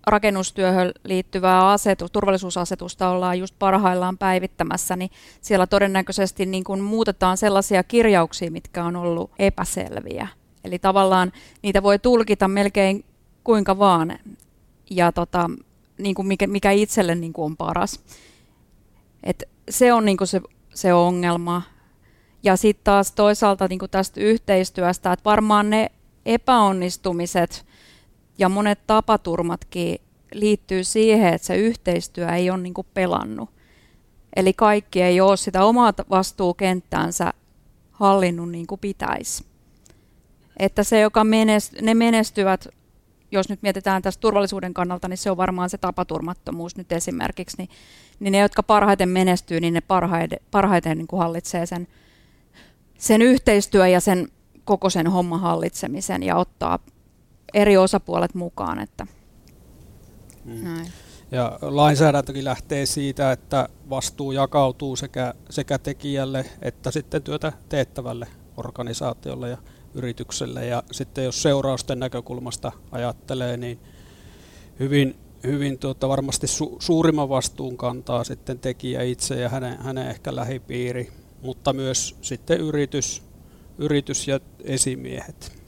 rakennustyöhön 0.06 0.92
liittyvää 1.04 1.70
asetus, 1.70 2.10
turvallisuusasetusta 2.10 3.08
ollaan 3.08 3.38
just 3.38 3.54
parhaillaan 3.58 4.18
päivittämässä, 4.18 4.96
niin 4.96 5.10
siellä 5.40 5.66
todennäköisesti 5.66 6.46
niin 6.46 6.64
kuin 6.64 6.80
muutetaan 6.80 7.36
sellaisia 7.36 7.82
kirjauksia, 7.84 8.50
mitkä 8.50 8.84
on 8.84 8.96
ollut 8.96 9.30
epäselviä. 9.38 10.28
Eli 10.64 10.78
tavallaan 10.78 11.32
niitä 11.62 11.82
voi 11.82 11.98
tulkita 11.98 12.48
melkein 12.48 13.04
kuinka 13.44 13.78
vaan. 13.78 14.18
Ja 14.90 15.12
tota, 15.12 15.50
niin 15.98 16.14
kuin 16.14 16.28
mikä, 16.28 16.46
mikä 16.46 16.70
itselle 16.70 17.14
niin 17.14 17.32
kuin 17.32 17.44
on 17.44 17.56
paras. 17.56 18.00
Et 19.22 19.42
se 19.70 19.92
on 19.92 20.04
niin 20.04 20.16
kuin 20.16 20.28
se, 20.28 20.40
se 20.74 20.94
ongelma. 20.94 21.62
Ja 22.42 22.57
sitten 22.57 22.85
taas 22.85 23.12
toisaalta 23.12 23.68
niin 23.68 23.79
kuin 23.79 23.90
tästä 23.90 24.20
yhteistyöstä, 24.20 25.12
että 25.12 25.24
varmaan 25.24 25.70
ne 25.70 25.92
epäonnistumiset 26.26 27.66
ja 28.38 28.48
monet 28.48 28.87
tapaturmatkin 28.87 30.00
liittyy 30.33 30.85
siihen, 30.85 31.35
että 31.35 31.46
se 31.46 31.57
yhteistyö 31.57 32.29
ei 32.29 32.50
ole 32.50 32.59
niin 32.59 32.74
kuin 32.74 32.87
pelannut. 32.94 33.50
Eli 34.37 34.53
kaikki 34.53 35.03
ei 35.03 35.20
ole 35.20 35.37
sitä 35.37 35.64
omaa 35.64 35.92
vastuukenttäänsä 36.11 37.33
hallinnut 37.90 38.50
niin 38.50 38.66
kuin 38.66 38.81
pitäisi. 38.81 39.44
Että 40.57 40.85
se, 40.85 41.00
joka 41.00 41.24
menest, 41.24 41.72
ne 41.81 41.94
menestyvät 41.94 42.68
jos 43.33 43.48
nyt 43.48 43.62
mietitään 43.62 44.03
tästä 44.03 44.20
turvallisuuden 44.20 44.74
kannalta, 44.74 45.09
niin 45.09 45.18
se 45.18 45.31
on 45.31 45.37
varmaan 45.37 45.70
se 45.70 45.79
tapaturmattomuus 45.79 46.76
nyt 46.76 46.92
esimerkiksi, 46.92 47.57
niin, 47.59 47.68
niin 48.20 48.33
ne, 48.33 48.38
jotka 48.38 48.62
parhaiten 48.62 49.09
menestyy, 49.09 49.61
niin 49.61 49.74
ne 49.74 49.81
parhaiten, 49.81 50.38
parhaiten 50.50 50.98
niin 50.98 51.07
kuin 51.07 51.20
hallitsee 51.20 51.66
sen, 51.66 51.88
sen 53.00 53.22
yhteistyö 53.22 53.88
ja 53.88 54.00
sen 54.00 54.28
koko 54.64 54.90
sen 54.90 55.06
homman 55.06 55.40
hallitsemisen 55.40 56.22
ja 56.22 56.36
ottaa 56.36 56.78
eri 57.54 57.76
osapuolet 57.76 58.34
mukaan. 58.34 58.78
Että, 58.78 59.06
mm. 60.44 60.64
näin. 60.64 60.86
Ja 61.30 61.58
lainsäädäntökin 61.62 62.44
lähtee 62.44 62.86
siitä, 62.86 63.32
että 63.32 63.68
vastuu 63.90 64.32
jakautuu 64.32 64.96
sekä, 64.96 65.34
sekä 65.50 65.78
tekijälle 65.78 66.44
että 66.62 66.90
sitten 66.90 67.22
työtä 67.22 67.52
teettävälle 67.68 68.26
organisaatiolle 68.56 69.48
ja 69.48 69.58
yritykselle. 69.94 70.66
Ja 70.66 70.82
sitten 70.92 71.24
jos 71.24 71.42
seurausten 71.42 71.98
näkökulmasta 71.98 72.72
ajattelee, 72.92 73.56
niin 73.56 73.80
hyvin, 74.80 75.16
hyvin 75.44 75.78
tuota, 75.78 76.08
varmasti 76.08 76.46
su, 76.46 76.76
suurimman 76.78 77.28
vastuun 77.28 77.76
kantaa 77.76 78.24
sitten 78.24 78.58
tekijä 78.58 79.02
itse 79.02 79.40
ja 79.40 79.48
hänen, 79.48 79.78
hänen 79.78 80.08
ehkä 80.08 80.36
lähipiiri, 80.36 81.12
mutta 81.42 81.72
myös 81.72 82.16
sitten 82.22 82.61
yritys, 82.61 83.22
yritys 83.79 84.29
ja 84.29 84.40
esimiehet. 84.64 85.61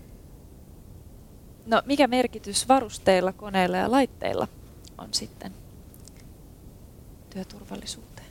No 1.66 1.82
mikä 1.86 2.06
merkitys 2.06 2.68
varusteilla, 2.68 3.32
koneilla 3.32 3.76
ja 3.76 3.90
laitteilla 3.90 4.48
on 4.98 5.08
sitten 5.10 5.52
työturvallisuuteen? 7.30 8.26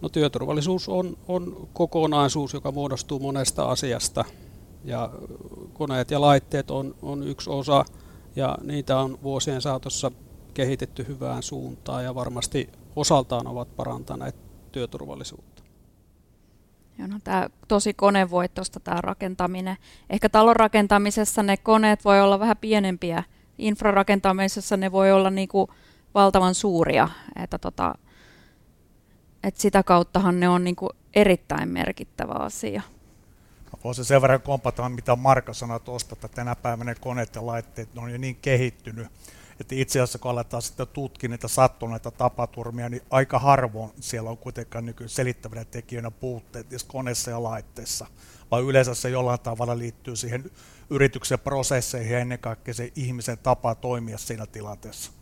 No 0.00 0.08
työturvallisuus 0.08 0.88
on, 0.88 1.16
on 1.28 1.68
kokonaisuus, 1.72 2.54
joka 2.54 2.72
muodostuu 2.72 3.18
monesta 3.18 3.64
asiasta 3.64 4.24
ja 4.84 5.10
koneet 5.72 6.10
ja 6.10 6.20
laitteet 6.20 6.70
on, 6.70 6.94
on 7.02 7.28
yksi 7.28 7.50
osa 7.50 7.84
ja 8.36 8.58
niitä 8.62 8.98
on 8.98 9.18
vuosien 9.22 9.62
saatossa 9.62 10.12
kehitetty 10.54 11.06
hyvään 11.08 11.42
suuntaan 11.42 12.04
ja 12.04 12.14
varmasti 12.14 12.70
osaltaan 12.96 13.46
ovat 13.46 13.76
parantaneet 13.76 14.36
työturvallisuutta. 14.72 15.53
Joo, 16.98 17.08
no 17.08 17.18
tämä 17.24 17.48
tosi 17.68 17.94
konevoittosta 17.94 18.80
tämä 18.80 19.00
rakentaminen. 19.00 19.76
Ehkä 20.10 20.28
talon 20.28 20.56
rakentamisessa 20.56 21.42
ne 21.42 21.56
koneet 21.56 22.04
voi 22.04 22.20
olla 22.20 22.40
vähän 22.40 22.56
pienempiä. 22.56 23.24
Infrarakentamisessa 23.58 24.76
ne 24.76 24.92
voi 24.92 25.12
olla 25.12 25.30
niinku 25.30 25.70
valtavan 26.14 26.54
suuria. 26.54 27.08
Että 27.42 27.58
tota, 27.58 27.94
et 29.42 29.56
sitä 29.56 29.82
kauttahan 29.82 30.40
ne 30.40 30.48
on 30.48 30.64
niinku 30.64 30.90
erittäin 31.14 31.68
merkittävä 31.68 32.32
asia. 32.32 32.82
Voisin 33.84 34.04
sen 34.04 34.22
verran 34.22 34.42
kompata, 34.42 34.88
mitä 34.88 35.16
Marka 35.16 35.52
sanoi 35.52 35.80
tuosta, 35.80 36.12
että 36.12 36.28
tänä 36.28 36.56
päivänä 36.56 36.90
ne 36.90 36.94
koneet 37.00 37.34
ja 37.34 37.46
laitteet 37.46 37.94
ne 37.94 38.00
on 38.00 38.10
jo 38.10 38.18
niin 38.18 38.36
kehittynyt, 38.36 39.06
että 39.60 39.74
itse 39.74 40.00
asiassa 40.00 40.18
kun 40.18 40.30
aletaan 40.30 40.62
sitten 40.62 40.86
tutkia 40.86 41.28
niitä 41.28 41.48
sattuneita 41.48 42.10
tapaturmia, 42.10 42.88
niin 42.88 43.02
aika 43.10 43.38
harvoin 43.38 43.90
siellä 44.00 44.30
on 44.30 44.38
kuitenkaan 44.38 44.86
nyky 44.86 45.08
selittävänä 45.08 45.64
tekijöinä 45.64 46.10
puutteet 46.10 46.70
niissä 46.70 46.88
koneissa 46.88 47.30
ja 47.30 47.42
laitteissa, 47.42 48.06
vaan 48.50 48.64
yleensä 48.64 48.94
se 48.94 49.10
jollain 49.10 49.40
tavalla 49.40 49.78
liittyy 49.78 50.16
siihen 50.16 50.50
yrityksen 50.90 51.38
prosesseihin 51.38 52.12
ja 52.12 52.18
ennen 52.18 52.38
kaikkea 52.38 52.74
se 52.74 52.92
ihmisen 52.96 53.38
tapa 53.38 53.74
toimia 53.74 54.18
siinä 54.18 54.46
tilanteessa. 54.46 55.12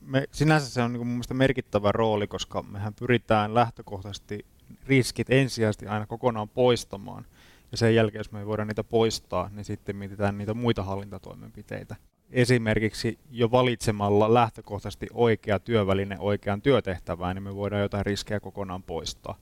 Me, 0.00 0.24
sinänsä 0.32 0.70
se 0.70 0.82
on 0.82 0.92
niin 0.92 1.06
mun 1.06 1.22
merkittävä 1.32 1.92
rooli, 1.92 2.26
koska 2.26 2.62
mehän 2.62 2.94
pyritään 2.94 3.54
lähtökohtaisesti 3.54 4.46
riskit 4.86 5.30
ensisijaisesti 5.30 5.86
aina 5.86 6.06
kokonaan 6.06 6.48
poistamaan. 6.48 7.26
Ja 7.72 7.76
sen 7.76 7.94
jälkeen, 7.94 8.20
jos 8.20 8.32
me 8.32 8.38
ei 8.38 8.46
voida 8.46 8.64
niitä 8.64 8.84
poistaa, 8.84 9.50
niin 9.52 9.64
sitten 9.64 9.96
mietitään 9.96 10.38
niitä 10.38 10.54
muita 10.54 10.82
hallintatoimenpiteitä 10.82 11.96
esimerkiksi 12.30 13.18
jo 13.30 13.50
valitsemalla 13.50 14.34
lähtökohtaisesti 14.34 15.06
oikea 15.12 15.58
työväline 15.58 16.16
oikean 16.18 16.62
työtehtävään, 16.62 17.36
niin 17.36 17.42
me 17.42 17.54
voidaan 17.54 17.82
jotain 17.82 18.06
riskejä 18.06 18.40
kokonaan 18.40 18.82
poistaa. 18.82 19.38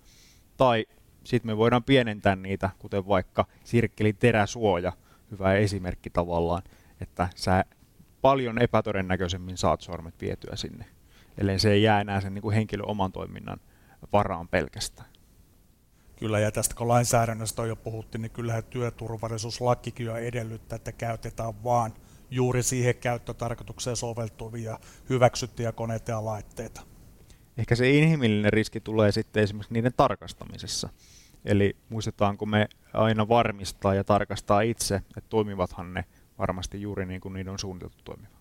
Tai 0.57 0.87
sitten 1.25 1.51
me 1.51 1.57
voidaan 1.57 1.85
pienentää 1.85 2.37
niitä, 2.37 2.71
kuten 2.79 3.09
vaikka 3.09 3.47
sirkkelin 3.65 4.17
teräsuoja, 4.17 4.93
hyvä 5.31 5.55
esimerkki 5.55 6.11
tavallaan, 6.11 6.63
että 7.01 7.29
sä 7.37 7.65
paljon 8.21 8.63
epätodennäköisemmin 8.63 9.57
saat 9.57 9.81
sormet 9.81 10.21
vietyä 10.21 10.57
sinne, 10.57 10.87
ellei 11.39 11.59
se 11.59 11.73
ei 11.73 11.83
jää 11.83 12.01
enää 12.01 12.21
sen 12.21 12.35
niin 12.35 12.53
henkilön 12.53 12.89
oman 12.89 13.13
toiminnan 13.13 13.61
varaan 14.13 14.49
pelkästään. 14.49 15.09
Kyllä, 16.17 16.39
ja 16.39 16.53
tästä 16.53 16.75
kun 16.75 16.89
lainsäädännöstä 16.89 17.63
on 17.63 17.69
jo 17.69 17.77
puhuttu, 17.77 18.19
niin 18.19 18.31
kyllähän 18.31 18.65
työturvallisuuslakikin 18.65 20.07
jo 20.07 20.17
edellyttää, 20.17 20.77
että 20.77 20.93
käytetään 20.93 21.65
vaan– 21.65 21.93
juuri 22.31 22.63
siihen 22.63 22.95
käyttötarkoitukseen 22.95 23.97
soveltuvia 23.97 24.79
hyväksyttyjä 25.11 25.73
koneita 25.73 26.11
ja 26.11 26.25
laitteita. 26.25 26.81
Ehkä 27.59 27.75
se 27.75 27.91
inhimillinen 27.91 28.53
riski 28.53 28.81
tulee 28.81 29.13
sitten 29.13 29.43
esimerkiksi 29.43 29.73
niiden 29.73 29.93
tarkastamisessa. 29.97 30.89
Eli 31.45 31.77
muistetaanko 31.89 32.47
me 32.47 32.69
aina 32.93 33.29
varmistaa 33.29 33.95
ja 33.95 34.05
tarkastaa 34.05 34.61
itse, 34.61 34.95
että 34.95 35.31
toimivathan 35.31 35.95
ne 35.95 36.05
varmasti 36.39 36.83
juuri 36.83 37.07
niin 37.07 37.21
kuin 37.21 37.35
niiden 37.35 37.53
on 37.53 37.59
suunniteltu 37.59 37.97
toimiva. 38.05 38.37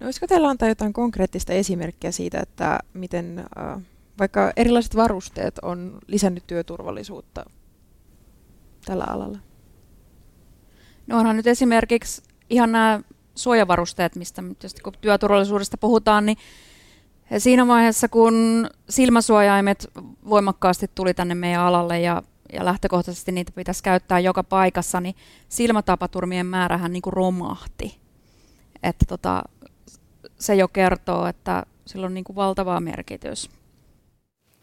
No 0.00 0.06
olisiko 0.06 0.26
teillä 0.26 0.48
antaa 0.48 0.68
jotain 0.68 0.92
konkreettista 0.92 1.52
esimerkkiä 1.52 2.10
siitä, 2.10 2.40
että 2.40 2.80
miten 2.94 3.38
äh, 3.38 3.82
vaikka 4.18 4.52
erilaiset 4.56 4.96
varusteet 4.96 5.58
on 5.62 5.98
lisännyt 6.06 6.46
työturvallisuutta 6.46 7.44
tällä 8.84 9.04
alalla? 9.08 9.38
No 11.06 11.18
onhan 11.18 11.36
nyt 11.36 11.46
esimerkiksi 11.46 12.22
ihan 12.50 12.72
nämä 12.72 13.00
suojavarusteet, 13.34 14.16
mistä 14.16 14.42
tietysti 14.42 14.82
kun 14.82 14.92
työturvallisuudesta 15.00 15.76
puhutaan, 15.76 16.26
niin 16.26 16.38
siinä 17.38 17.66
vaiheessa, 17.66 18.08
kun 18.08 18.66
silmäsuojaimet 18.88 19.90
voimakkaasti 20.28 20.90
tuli 20.94 21.14
tänne 21.14 21.34
meidän 21.34 21.62
alalle 21.62 22.00
ja, 22.00 22.22
ja 22.52 22.64
lähtökohtaisesti 22.64 23.32
niitä 23.32 23.52
pitäisi 23.54 23.82
käyttää 23.82 24.18
joka 24.18 24.44
paikassa, 24.44 25.00
niin 25.00 25.14
silmätapaturmien 25.48 26.46
määrähän 26.46 26.92
niin 26.92 27.02
kuin 27.02 27.12
romahti. 27.12 27.98
Että 28.82 29.04
tota, 29.08 29.42
se 30.38 30.54
jo 30.54 30.68
kertoo, 30.68 31.26
että 31.26 31.62
sillä 31.86 32.06
on 32.06 32.14
niin 32.14 32.24
kuin 32.24 32.36
valtava 32.36 32.80
merkitys 32.80 33.50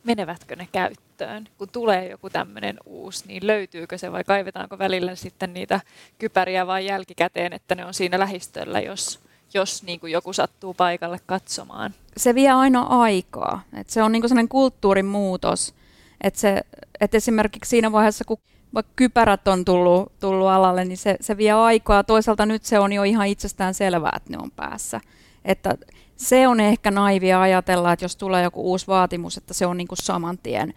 menevätkö 0.03 0.55
ne 0.55 0.67
käyttöön? 0.71 1.47
Kun 1.57 1.69
tulee 1.69 2.09
joku 2.09 2.29
tämmöinen 2.29 2.77
uusi, 2.85 3.27
niin 3.27 3.47
löytyykö 3.47 3.97
se 3.97 4.11
vai 4.11 4.23
kaivetaanko 4.23 4.77
välillä 4.77 5.15
sitten 5.15 5.53
niitä 5.53 5.79
kypäriä 6.19 6.67
vain 6.67 6.85
jälkikäteen, 6.85 7.53
että 7.53 7.75
ne 7.75 7.85
on 7.85 7.93
siinä 7.93 8.19
lähistöllä, 8.19 8.79
jos, 8.79 9.19
jos 9.53 9.83
niin 9.83 9.99
kuin 9.99 10.11
joku 10.11 10.33
sattuu 10.33 10.73
paikalle 10.73 11.19
katsomaan? 11.25 11.93
Se 12.17 12.35
vie 12.35 12.51
aina 12.51 12.81
aikaa. 12.81 13.63
Et 13.77 13.89
se 13.89 14.03
on 14.03 14.11
niin 14.11 14.29
sellainen 14.29 14.49
kulttuurin 14.49 15.05
muutos. 15.05 15.73
Että 16.21 16.39
se, 16.39 16.61
et 16.99 17.15
esimerkiksi 17.15 17.69
siinä 17.69 17.91
vaiheessa, 17.91 18.25
kun 18.25 18.37
vaikka 18.73 18.91
kypärät 18.95 19.47
on 19.47 19.65
tullut, 19.65 20.11
tullut 20.19 20.47
alalle, 20.47 20.85
niin 20.85 20.97
se, 20.97 21.17
se 21.21 21.37
vie 21.37 21.51
aikaa. 21.51 22.03
Toisaalta 22.03 22.45
nyt 22.45 22.63
se 22.63 22.79
on 22.79 22.93
jo 22.93 23.03
ihan 23.03 23.27
itsestään 23.27 23.73
selvää, 23.73 24.13
että 24.15 24.29
ne 24.29 24.37
on 24.37 24.51
päässä. 24.51 25.01
Että 25.45 25.77
se 26.15 26.47
on 26.47 26.59
ehkä 26.59 26.91
naivia 26.91 27.41
ajatella, 27.41 27.93
että 27.93 28.05
jos 28.05 28.15
tulee 28.15 28.43
joku 28.43 28.61
uusi 28.61 28.87
vaatimus, 28.87 29.37
että 29.37 29.53
se 29.53 29.65
on 29.65 29.77
niin 29.77 29.87
kuin 29.87 29.97
saman 30.01 30.37
tien 30.37 30.73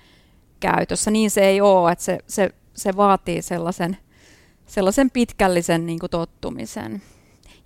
käytössä. 0.61 1.11
Niin 1.11 1.31
se 1.31 1.41
ei 1.41 1.61
ole, 1.61 1.93
että 1.93 2.05
se, 2.05 2.19
se, 2.27 2.51
se 2.75 2.97
vaatii 2.97 3.43
sellaisen, 3.43 3.97
sellaisen 4.67 5.11
pitkällisen 5.11 5.87
niin 5.87 5.99
kuin 5.99 6.11
tottumisen. 6.11 7.03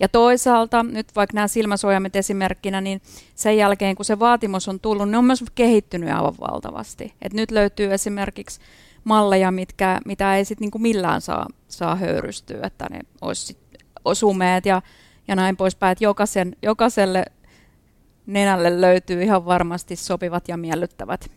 Ja 0.01 0.09
toisaalta, 0.09 0.83
nyt 0.83 1.17
vaikka 1.17 1.35
nämä 1.35 1.49
silmäsuojaimet 1.49 2.17
esimerkkinä, 2.17 2.81
niin 2.81 3.03
sen 3.35 3.57
jälkeen 3.57 3.97
kun 3.97 4.05
se 4.05 4.19
vaatimus 4.19 4.69
on 4.69 4.81
tullut, 4.81 5.11
ne 5.11 5.19
on 5.19 5.25
myös 5.25 5.45
kehittynyt 5.55 6.11
aivan 6.11 6.35
valtavasti. 6.41 7.15
Et 7.23 7.33
nyt 7.33 7.51
löytyy 7.51 7.95
esimerkiksi 7.95 8.61
malleja, 9.05 9.51
mitkä, 9.51 10.01
mitä 10.05 10.37
ei 10.37 10.45
sitten 10.45 10.69
niin 10.73 10.83
millään 10.83 11.21
saa, 11.21 11.47
saa 11.69 11.97
höyrystyä, 11.97 12.61
että 12.63 12.87
ne 12.91 13.01
olisi 13.21 13.57
osumeet 14.05 14.67
ja, 14.67 14.83
ja 15.29 15.37
näin 15.37 15.57
poispäin. 15.57 15.93
Että 15.93 16.05
jokaisen, 16.05 16.57
jokaiselle 16.63 17.25
nenälle 18.33 18.81
löytyy 18.81 19.23
ihan 19.23 19.45
varmasti 19.45 19.97
sopivat 19.97 20.49
ja 20.49 20.57
miellyttävät 20.57 21.31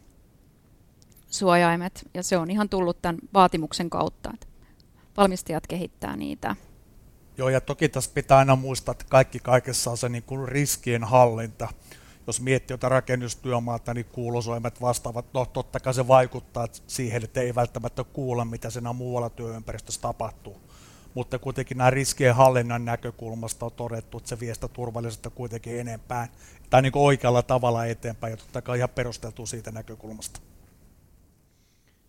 suojaimet. 1.27 2.09
Ja 2.13 2.23
se 2.23 2.37
on 2.37 2.51
ihan 2.51 2.69
tullut 2.69 3.01
tämän 3.01 3.17
vaatimuksen 3.33 3.89
kautta, 3.89 4.31
että 4.33 4.47
valmistajat 5.17 5.67
kehittää 5.67 6.15
niitä. 6.15 6.55
Joo, 7.37 7.49
ja 7.49 7.61
toki 7.61 7.89
tässä 7.89 8.11
pitää 8.13 8.37
aina 8.37 8.55
muistaa, 8.55 8.91
että 8.91 9.05
kaikki 9.09 9.39
kaikessa 9.39 9.91
on 9.91 9.97
se 9.97 10.09
niin 10.09 10.23
kuin 10.23 10.47
riskien 10.47 11.03
hallinta. 11.03 11.67
Jos 12.27 12.41
miettii 12.41 12.73
jotain 12.73 12.91
rakennustyömaata, 12.91 13.93
niin 13.93 14.05
kuulosoimet 14.05 14.81
vastaavat, 14.81 15.25
no 15.33 15.45
totta 15.45 15.79
kai 15.79 15.93
se 15.93 16.07
vaikuttaa 16.07 16.67
siihen, 16.87 17.23
että 17.23 17.41
ei 17.41 17.55
välttämättä 17.55 18.03
kuulla, 18.03 18.45
mitä 18.45 18.69
siinä 18.69 18.93
muualla 18.93 19.29
työympäristössä 19.29 20.01
tapahtuu 20.01 20.61
mutta 21.13 21.39
kuitenkin 21.39 21.77
nämä 21.77 21.89
riskien 21.89 22.35
hallinnan 22.35 22.85
näkökulmasta 22.85 23.65
on 23.65 23.71
todettu, 23.71 24.17
että 24.17 24.29
se 24.29 24.39
vie 24.39 24.53
sitä 24.53 24.67
turvallisuutta 24.67 25.29
kuitenkin 25.29 25.79
enempään, 25.79 26.27
tai 26.69 26.81
niin 26.81 26.91
oikealla 26.95 27.41
tavalla 27.41 27.85
eteenpäin, 27.85 28.31
ja 28.31 28.37
totta 28.37 28.61
kai 28.61 28.77
ihan 28.77 28.89
perusteltu 28.89 29.45
siitä 29.45 29.71
näkökulmasta. 29.71 30.39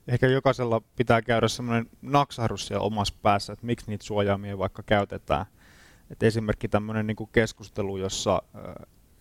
Ehkä 0.09 0.27
jokaisella 0.27 0.83
pitää 0.97 1.23
käydä 1.23 1.49
semmoinen 1.49 1.91
naksahdus 2.03 2.67
siellä 2.67 2.85
omassa 2.85 3.15
päässä, 3.23 3.53
että 3.53 3.67
miksi 3.67 3.87
niitä 3.91 4.05
suojaamia 4.05 4.59
vaikka 4.59 4.83
käytetään. 4.83 5.47
Et 6.11 6.23
esimerkki 6.23 6.69
tämmöinen 6.69 7.07
niin 7.07 7.17
keskustelu, 7.33 7.97
jossa 7.97 8.43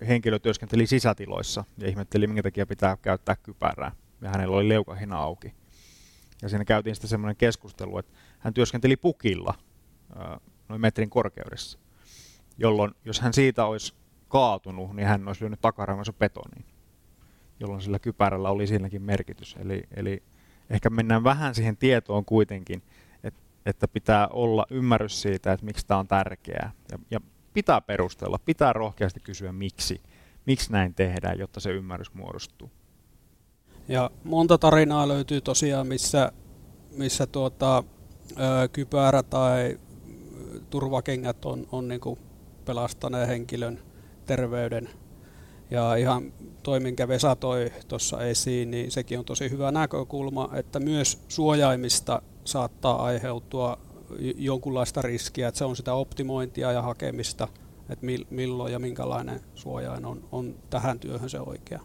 henkilö 0.07 0.39
työskenteli 0.39 0.87
sisätiloissa 0.87 1.63
ja 1.77 1.87
ihmetteli, 1.87 2.27
minkä 2.27 2.43
takia 2.43 2.65
pitää 2.65 2.97
käyttää 2.97 3.35
kypärää, 3.35 3.91
ja 4.21 4.29
hänellä 4.29 4.55
oli 4.57 4.69
leukahina 4.69 5.17
auki. 5.17 5.53
Ja 6.41 6.49
siinä 6.49 6.65
käytiin 6.65 6.95
sitten 6.95 7.09
semmoinen 7.09 7.35
keskustelu, 7.35 7.97
että 7.97 8.13
hän 8.39 8.53
työskenteli 8.53 8.95
pukilla, 8.95 9.53
noin 10.69 10.81
metrin 10.81 11.09
korkeudessa, 11.09 11.79
jolloin 12.57 12.91
jos 13.05 13.21
hän 13.21 13.33
siitä 13.33 13.65
olisi 13.65 13.93
kaatunut, 14.27 14.95
niin 14.95 15.07
hän 15.07 15.27
olisi 15.27 15.41
lyönyt 15.41 15.61
takaraivansa 15.61 16.13
betoniin, 16.13 16.65
jolloin 17.59 17.81
sillä 17.81 17.99
kypärällä 17.99 18.49
oli 18.49 18.67
siinäkin 18.67 19.01
merkitys. 19.01 19.55
Eli, 19.59 19.83
eli 19.95 20.23
ehkä 20.69 20.89
mennään 20.89 21.23
vähän 21.23 21.55
siihen 21.55 21.77
tietoon 21.77 22.25
kuitenkin, 22.25 22.83
että 23.23 23.43
että 23.65 23.87
pitää 23.87 24.27
olla 24.27 24.65
ymmärrys 24.69 25.21
siitä, 25.21 25.53
että 25.53 25.65
miksi 25.65 25.87
tämä 25.87 25.99
on 25.99 26.07
tärkeää. 26.07 26.71
Ja, 26.91 26.99
ja 27.11 27.19
pitää 27.53 27.81
perustella, 27.81 28.39
pitää 28.45 28.73
rohkeasti 28.73 29.19
kysyä 29.19 29.51
miksi, 29.51 30.01
miksi 30.45 30.71
näin 30.71 30.93
tehdään, 30.93 31.39
jotta 31.39 31.59
se 31.59 31.71
ymmärrys 31.71 32.13
muodostuu. 32.13 32.71
Ja 33.87 34.11
monta 34.23 34.57
tarinaa 34.57 35.07
löytyy 35.07 35.41
tosiaan, 35.41 35.87
missä, 35.87 36.31
missä 36.91 37.27
tuota, 37.27 37.83
ö, 38.31 38.67
kypärä 38.67 39.23
tai 39.23 39.79
turvakengät 40.69 41.45
on, 41.45 41.67
on 41.71 41.87
niin 41.87 42.01
pelastaneen 42.65 43.27
henkilön 43.27 43.79
terveyden. 44.25 44.89
Ja 45.71 45.95
ihan 45.95 46.33
toi, 46.63 46.79
minkä 46.79 47.07
Vesa 47.07 47.35
toi 47.35 47.71
tuossa 47.87 48.21
esiin, 48.21 48.71
niin 48.71 48.91
sekin 48.91 49.19
on 49.19 49.25
tosi 49.25 49.49
hyvä 49.49 49.71
näkökulma, 49.71 50.49
että 50.53 50.79
myös 50.79 51.23
suojaimista 51.27 52.21
saattaa 52.45 53.03
aiheutua 53.05 53.77
jonkunlaista 54.37 55.01
riskiä, 55.01 55.47
että 55.47 55.57
se 55.57 55.65
on 55.65 55.75
sitä 55.75 55.93
optimointia 55.93 56.71
ja 56.71 56.81
hakemista, 56.81 57.47
että 57.89 58.05
milloin 58.29 58.73
ja 58.73 58.79
minkälainen 58.79 59.41
suojain 59.55 60.05
on, 60.05 60.23
on 60.31 60.55
tähän 60.69 60.99
työhön 60.99 61.29
se 61.29 61.39
oikea. 61.39 61.79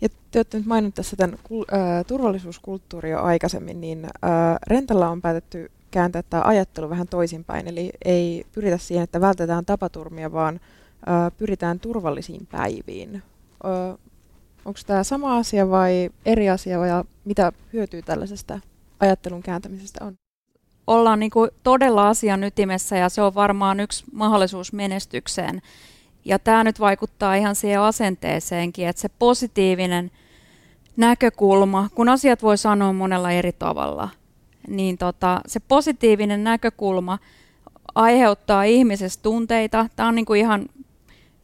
Ja 0.00 0.08
te 0.30 0.38
olette 0.38 0.58
nyt 0.58 0.66
maininnut 0.66 0.94
tässä 0.94 1.16
tämän 1.16 1.38
äh, 1.72 2.04
turvallisuuskulttuuri 2.06 3.10
jo 3.10 3.22
aikaisemmin, 3.22 3.80
niin 3.80 4.04
äh, 4.04 4.10
Rentalla 4.66 5.08
on 5.08 5.22
päätetty 5.22 5.70
kääntää 5.90 6.22
tämä 6.22 6.42
ajattelu 6.46 6.90
vähän 6.90 7.08
toisinpäin, 7.08 7.68
eli 7.68 7.92
ei 8.04 8.44
pyritä 8.52 8.78
siihen, 8.78 9.04
että 9.04 9.20
vältetään 9.20 9.64
tapaturmia, 9.64 10.32
vaan 10.32 10.60
äh, 11.08 11.32
pyritään 11.36 11.80
turvallisiin 11.80 12.46
päiviin. 12.46 13.22
Onko 14.64 14.80
tämä 14.86 15.04
sama 15.04 15.36
asia 15.36 15.70
vai 15.70 16.10
eri 16.26 16.50
asia, 16.50 16.86
ja 16.86 17.04
mitä 17.24 17.52
hyötyy 17.72 18.02
tällaisesta 18.02 18.60
ajattelun 19.00 19.42
kääntämisestä 19.42 20.04
on? 20.04 20.14
Ollaan 20.86 21.20
niin 21.20 21.30
kuin 21.30 21.50
todella 21.62 22.08
asian 22.08 22.44
ytimessä 22.44 22.96
ja 22.96 23.08
se 23.08 23.22
on 23.22 23.34
varmaan 23.34 23.80
yksi 23.80 24.04
mahdollisuus 24.12 24.72
menestykseen. 24.72 25.62
Ja 26.24 26.38
tämä 26.38 26.64
nyt 26.64 26.80
vaikuttaa 26.80 27.34
ihan 27.34 27.54
siihen 27.54 27.80
asenteeseenkin, 27.80 28.88
että 28.88 29.02
se 29.02 29.08
positiivinen 29.18 30.10
näkökulma, 30.96 31.88
kun 31.94 32.08
asiat 32.08 32.42
voi 32.42 32.58
sanoa 32.58 32.92
monella 32.92 33.30
eri 33.30 33.52
tavalla, 33.52 34.08
niin 34.68 34.98
tota, 34.98 35.40
se 35.46 35.60
positiivinen 35.60 36.44
näkökulma 36.44 37.18
aiheuttaa 37.94 38.64
ihmisessä 38.64 39.20
tunteita. 39.22 39.86
Tämä 39.96 40.08
on 40.08 40.14
niin 40.14 40.26
kuin 40.26 40.40
ihan, 40.40 40.68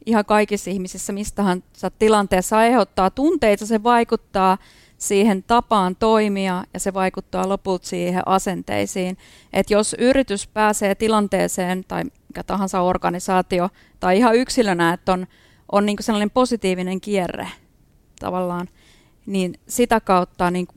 ihan 0.05 0.25
kaikissa 0.25 0.71
ihmisissä, 0.71 1.13
mistähän 1.13 1.63
tilanteessa 1.99 2.57
aiheuttaa 2.57 3.09
tunteita, 3.09 3.65
se 3.65 3.83
vaikuttaa 3.83 4.57
siihen 4.97 5.43
tapaan 5.43 5.95
toimia 5.95 6.63
ja 6.73 6.79
se 6.79 6.93
vaikuttaa 6.93 7.49
lopulta 7.49 7.87
siihen 7.87 8.27
asenteisiin. 8.27 9.17
Että 9.53 9.73
jos 9.73 9.95
yritys 9.99 10.47
pääsee 10.47 10.95
tilanteeseen 10.95 11.83
tai 11.87 12.03
mikä 12.03 12.43
tahansa 12.43 12.81
organisaatio 12.81 13.69
tai 13.99 14.17
ihan 14.17 14.35
yksilönä, 14.35 14.93
että 14.93 15.13
on, 15.13 15.27
on 15.71 15.85
niin 15.85 15.97
sellainen 15.99 16.31
positiivinen 16.31 17.01
kierre 17.01 17.47
tavallaan, 18.19 18.69
niin 19.25 19.59
sitä 19.67 19.99
kautta 19.99 20.51
niin 20.51 20.67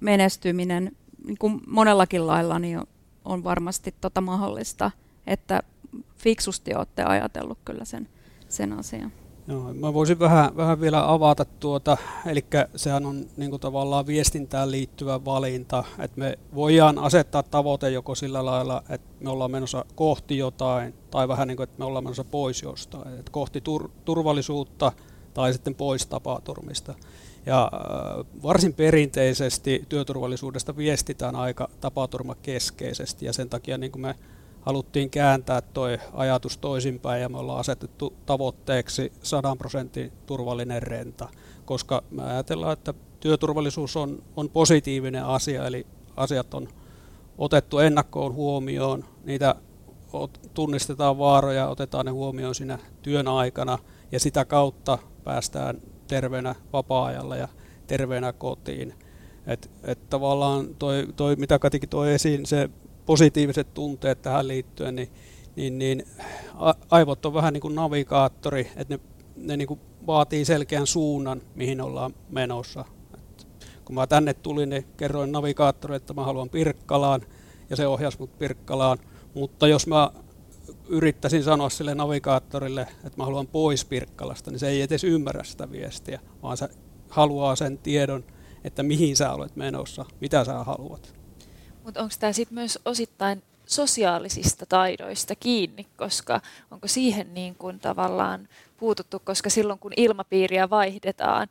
menestyminen 0.00 0.96
niin 1.26 1.38
kuin 1.38 1.60
monellakin 1.66 2.26
lailla 2.26 2.58
niin 2.58 2.80
on, 3.24 3.44
varmasti 3.44 3.94
tota 4.00 4.20
mahdollista, 4.20 4.90
että 5.26 5.62
fiksusti 6.16 6.74
olette 6.74 7.02
ajatellut 7.02 7.58
kyllä 7.64 7.84
sen, 7.84 8.08
sen 8.48 8.72
asian. 8.72 9.12
Joo, 9.48 9.74
mä 9.74 9.94
voisin 9.94 10.18
vähän, 10.18 10.56
vähän 10.56 10.80
vielä 10.80 11.12
avata 11.12 11.44
tuota, 11.44 11.96
eli 12.26 12.44
sehän 12.76 13.06
on 13.06 13.26
niin 13.36 13.50
kuin 13.50 13.60
tavallaan 13.60 14.06
viestintään 14.06 14.70
liittyvä 14.70 15.24
valinta, 15.24 15.84
että 15.98 16.18
me 16.18 16.38
voidaan 16.54 16.98
asettaa 16.98 17.42
tavoite 17.42 17.90
joko 17.90 18.14
sillä 18.14 18.44
lailla, 18.44 18.82
että 18.88 19.08
me 19.20 19.30
ollaan 19.30 19.50
menossa 19.50 19.84
kohti 19.94 20.38
jotain, 20.38 20.94
tai 21.10 21.28
vähän 21.28 21.48
niin 21.48 21.56
kuin, 21.56 21.64
että 21.64 21.78
me 21.78 21.84
ollaan 21.84 22.04
menossa 22.04 22.24
pois 22.24 22.62
jostain, 22.62 23.18
että 23.18 23.32
kohti 23.32 23.60
tur- 23.60 23.90
turvallisuutta 24.04 24.92
tai 25.34 25.52
sitten 25.52 25.74
pois 25.74 26.06
tapaturmista. 26.06 26.94
Ja 27.46 27.70
äh, 27.74 28.42
varsin 28.42 28.74
perinteisesti 28.74 29.84
työturvallisuudesta 29.88 30.76
viestitään 30.76 31.36
aika 31.36 31.68
tapaturmakeskeisesti, 31.80 33.26
ja 33.26 33.32
sen 33.32 33.48
takia 33.48 33.78
niin 33.78 33.92
kuin 33.92 34.02
me 34.02 34.14
haluttiin 34.60 35.10
kääntää 35.10 35.60
tuo 35.60 35.86
ajatus 36.12 36.58
toisinpäin 36.58 37.22
ja 37.22 37.28
me 37.28 37.38
ollaan 37.38 37.60
asetettu 37.60 38.12
tavoitteeksi 38.26 39.12
100 39.22 39.56
prosentin 39.56 40.12
turvallinen 40.26 40.82
renta, 40.82 41.28
koska 41.64 42.02
me 42.10 42.22
ajatellaan, 42.22 42.72
että 42.72 42.94
työturvallisuus 43.20 43.96
on, 43.96 44.22
on 44.36 44.50
positiivinen 44.50 45.24
asia, 45.24 45.66
eli 45.66 45.86
asiat 46.16 46.54
on 46.54 46.68
otettu 47.38 47.78
ennakkoon 47.78 48.34
huomioon, 48.34 49.04
niitä 49.24 49.54
tunnistetaan 50.54 51.18
vaaroja, 51.18 51.68
otetaan 51.68 52.06
ne 52.06 52.12
huomioon 52.12 52.54
siinä 52.54 52.78
työn 53.02 53.28
aikana 53.28 53.78
ja 54.12 54.20
sitä 54.20 54.44
kautta 54.44 54.98
päästään 55.24 55.80
terveenä 56.12 56.54
vapaa-ajalla 56.72 57.36
ja 57.36 57.48
terveenä 57.86 58.32
kotiin. 58.32 58.94
Et, 59.46 59.70
et 59.84 60.10
tavallaan 60.10 60.74
toi, 60.74 61.06
toi, 61.16 61.36
mitä 61.36 61.58
Katikin 61.58 61.88
toi 61.88 62.12
esiin, 62.12 62.46
se 62.46 62.70
positiiviset 63.06 63.74
tunteet 63.74 64.22
tähän 64.22 64.48
liittyen, 64.48 64.96
niin, 64.96 65.08
niin, 65.56 65.78
niin 65.78 66.04
aivot 66.90 67.26
on 67.26 67.34
vähän 67.34 67.52
niin 67.52 67.60
kuin 67.60 67.74
navigaattori, 67.74 68.70
että 68.76 68.94
ne, 68.94 69.00
ne 69.36 69.56
niin 69.56 69.68
kuin 69.68 69.80
vaatii 70.06 70.44
selkeän 70.44 70.86
suunnan, 70.86 71.42
mihin 71.54 71.80
ollaan 71.80 72.14
menossa. 72.30 72.84
Et 73.14 73.46
kun 73.84 73.94
mä 73.94 74.06
tänne 74.06 74.34
tulin, 74.34 74.68
niin 74.68 74.86
kerroin 74.96 75.32
navigaattorille, 75.32 75.96
että 75.96 76.14
mä 76.14 76.24
haluan 76.24 76.50
Pirkkalaan, 76.50 77.20
ja 77.70 77.76
se 77.76 77.86
ohjasi 77.86 78.18
mut 78.18 78.38
Pirkkalaan. 78.38 78.98
Mutta 79.34 79.68
jos 79.68 79.86
mä 79.86 80.10
yrittäisin 80.92 81.42
sanoa 81.42 81.70
sille 81.70 81.94
navigaattorille, 81.94 82.80
että 82.80 83.16
mä 83.16 83.24
haluan 83.24 83.46
pois 83.46 83.84
Pirkkalasta, 83.84 84.50
niin 84.50 84.58
se 84.58 84.68
ei 84.68 84.82
edes 84.82 85.04
ymmärrä 85.04 85.44
sitä 85.44 85.70
viestiä, 85.72 86.20
vaan 86.42 86.56
se 86.56 86.68
haluaa 87.08 87.56
sen 87.56 87.78
tiedon, 87.78 88.24
että 88.64 88.82
mihin 88.82 89.16
sä 89.16 89.32
olet 89.32 89.56
menossa, 89.56 90.04
mitä 90.20 90.44
sä 90.44 90.64
haluat. 90.64 91.14
Mutta 91.84 92.00
onko 92.02 92.14
tämä 92.20 92.32
sitten 92.32 92.54
myös 92.54 92.78
osittain 92.84 93.42
sosiaalisista 93.66 94.66
taidoista 94.66 95.34
kiinni, 95.34 95.86
koska 95.96 96.40
onko 96.70 96.88
siihen 96.88 97.34
niin 97.34 97.54
kuin 97.54 97.80
tavallaan 97.80 98.48
puututtu, 98.76 99.20
koska 99.24 99.50
silloin 99.50 99.78
kun 99.78 99.92
ilmapiiriä 99.96 100.70
vaihdetaan, 100.70 101.48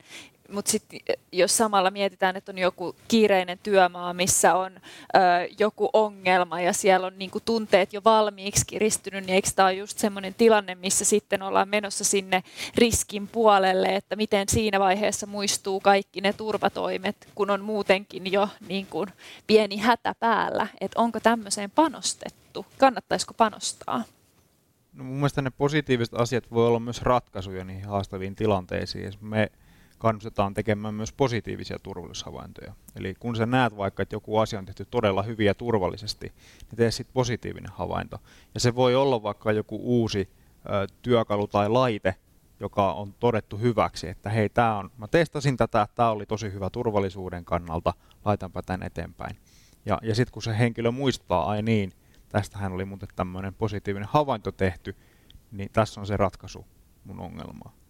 mutta 0.52 0.72
sitten 0.72 1.00
jos 1.32 1.58
samalla 1.58 1.92
mietitään, 1.92 2.36
että 2.36 2.52
on 2.52 2.58
joku 2.58 2.96
kiireinen 3.08 3.60
työmaa, 3.64 4.14
missä 4.14 4.56
on 4.56 4.72
ö, 4.76 5.20
joku 5.60 5.90
ongelma 5.94 6.62
ja 6.62 6.74
siellä 6.74 7.08
on 7.08 7.20
niinku 7.20 7.40
tunteet 7.40 7.94
jo 7.94 8.02
valmiiksi 8.06 8.66
kiristynyt, 8.66 9.26
niin 9.26 9.36
eikö 9.36 9.50
tämä 9.56 9.68
ole 9.68 9.74
just 9.74 9.98
semmoinen 9.98 10.34
tilanne, 10.34 10.76
missä 10.76 11.06
sitten 11.06 11.42
ollaan 11.42 11.70
menossa 11.70 12.04
sinne 12.04 12.44
riskin 12.76 13.28
puolelle, 13.28 13.96
että 13.96 14.16
miten 14.16 14.50
siinä 14.50 14.80
vaiheessa 14.80 15.28
muistuu 15.28 15.80
kaikki 15.80 16.22
ne 16.22 16.34
turvatoimet, 16.34 17.28
kun 17.36 17.50
on 17.50 17.62
muutenkin 17.62 18.32
jo 18.32 18.50
niin 18.68 18.86
kuin 18.86 19.10
pieni 19.48 19.78
hätä 19.78 20.16
päällä, 20.20 20.68
että 20.82 21.02
onko 21.02 21.20
tämmöiseen 21.20 21.72
panostettu, 21.72 22.66
kannattaisiko 22.78 23.34
panostaa? 23.34 24.04
No 24.94 25.04
mun 25.04 25.16
mielestä 25.16 25.42
ne 25.42 25.50
positiiviset 25.50 26.14
asiat 26.14 26.52
voi 26.52 26.68
olla 26.68 26.80
myös 26.80 27.02
ratkaisuja 27.02 27.64
niihin 27.64 27.86
haastaviin 27.86 28.36
tilanteisiin. 28.36 29.14
Me 29.22 29.52
kannustetaan 30.02 30.54
tekemään 30.54 30.94
myös 30.94 31.14
positiivisia 31.14 31.80
turvallisuushavaintoja. 31.80 32.74
Eli 32.96 33.16
kun 33.20 33.36
sä 33.36 33.46
näet 33.46 33.78
vaikka, 33.78 34.04
että 34.04 34.16
joku 34.16 34.38
asia 34.38 34.60
on 34.60 34.66
tehty 34.66 34.86
todella 34.86 35.24
hyvin 35.24 35.46
ja 35.46 35.56
turvallisesti, 35.56 36.34
niin 36.62 36.78
tee 36.78 36.92
sitten 36.92 37.14
positiivinen 37.14 37.72
havainto. 37.74 38.18
Ja 38.54 38.60
se 38.60 38.76
voi 38.76 38.96
olla 38.96 39.24
vaikka 39.24 39.52
joku 39.52 39.80
uusi 39.84 40.30
ö, 40.66 40.88
työkalu 41.02 41.48
tai 41.48 41.70
laite, 41.70 42.16
joka 42.60 42.94
on 42.94 43.14
todettu 43.20 43.58
hyväksi, 43.58 44.08
että 44.08 44.30
hei, 44.30 44.50
tää 44.50 44.78
on, 44.78 44.92
mä 44.98 45.08
testasin 45.08 45.58
tätä, 45.58 45.88
tämä 45.96 46.10
oli 46.10 46.26
tosi 46.26 46.52
hyvä 46.54 46.70
turvallisuuden 46.70 47.46
kannalta, 47.46 47.94
laitanpa 48.26 48.62
tämän 48.64 48.84
eteenpäin. 48.84 49.38
Ja, 49.86 50.00
ja 50.02 50.16
sitten 50.16 50.34
kun 50.34 50.44
se 50.44 50.58
henkilö 50.58 50.92
muistaa, 50.92 51.50
ai 51.50 51.62
niin, 51.62 51.92
tästähän 52.30 52.72
oli 52.72 52.86
muuten 52.86 53.10
tämmöinen 53.16 53.54
positiivinen 53.54 54.10
havainto 54.12 54.52
tehty, 54.52 54.96
niin 55.52 55.70
tässä 55.74 56.02
on 56.02 56.08
se 56.08 56.18
ratkaisu 56.18 56.66
mun 57.04 57.20
ongelmaan. 57.20 57.81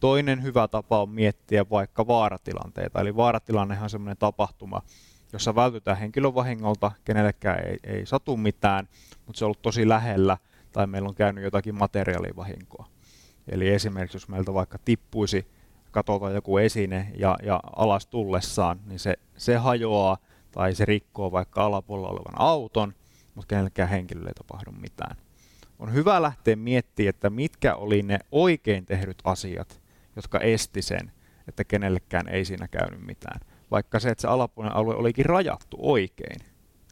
Toinen 0.00 0.42
hyvä 0.42 0.68
tapa 0.68 1.02
on 1.02 1.10
miettiä 1.10 1.70
vaikka 1.70 2.06
vaaratilanteita. 2.06 3.00
Eli 3.00 3.16
vaaratilannehan 3.16 3.84
on 3.84 3.90
sellainen 3.90 4.16
tapahtuma, 4.16 4.82
jossa 5.32 5.54
vältytään 5.54 5.96
henkilövahingolta, 5.96 6.92
kenellekään 7.04 7.66
ei, 7.66 7.78
ei 7.84 8.06
satu 8.06 8.36
mitään, 8.36 8.88
mutta 9.26 9.38
se 9.38 9.44
on 9.44 9.46
ollut 9.46 9.62
tosi 9.62 9.88
lähellä 9.88 10.36
tai 10.72 10.86
meillä 10.86 11.08
on 11.08 11.14
käynyt 11.14 11.44
jotakin 11.44 11.74
materiaalivahinkoa. 11.74 12.86
Eli 13.48 13.68
esimerkiksi 13.68 14.16
jos 14.16 14.28
meiltä 14.28 14.54
vaikka 14.54 14.78
tippuisi 14.84 15.46
katolta 15.90 16.30
joku 16.30 16.58
esine 16.58 17.12
ja, 17.16 17.36
ja 17.42 17.60
alas 17.76 18.06
tullessaan, 18.06 18.80
niin 18.86 18.98
se, 18.98 19.14
se 19.36 19.56
hajoaa 19.56 20.16
tai 20.50 20.74
se 20.74 20.84
rikkoo 20.84 21.32
vaikka 21.32 21.64
alapuolella 21.64 22.08
olevan 22.08 22.40
auton, 22.40 22.94
mutta 23.34 23.48
kenellekään 23.48 23.88
henkilölle 23.88 24.28
ei 24.28 24.34
tapahdu 24.34 24.70
mitään. 24.70 25.16
On 25.78 25.94
hyvä 25.94 26.22
lähteä 26.22 26.56
miettimään, 26.56 27.08
että 27.08 27.30
mitkä 27.30 27.74
oli 27.74 28.02
ne 28.02 28.18
oikein 28.32 28.86
tehdyt 28.86 29.18
asiat, 29.24 29.80
jotka 30.18 30.40
esti 30.40 30.82
sen, 30.82 31.12
että 31.48 31.64
kenellekään 31.64 32.28
ei 32.28 32.44
siinä 32.44 32.68
käynyt 32.68 33.06
mitään. 33.06 33.40
Vaikka 33.70 34.00
se, 34.00 34.10
että 34.10 34.22
se 34.22 34.28
alapuolinen 34.28 34.76
alue 34.76 34.94
olikin 34.94 35.26
rajattu 35.26 35.76
oikein. 35.80 36.40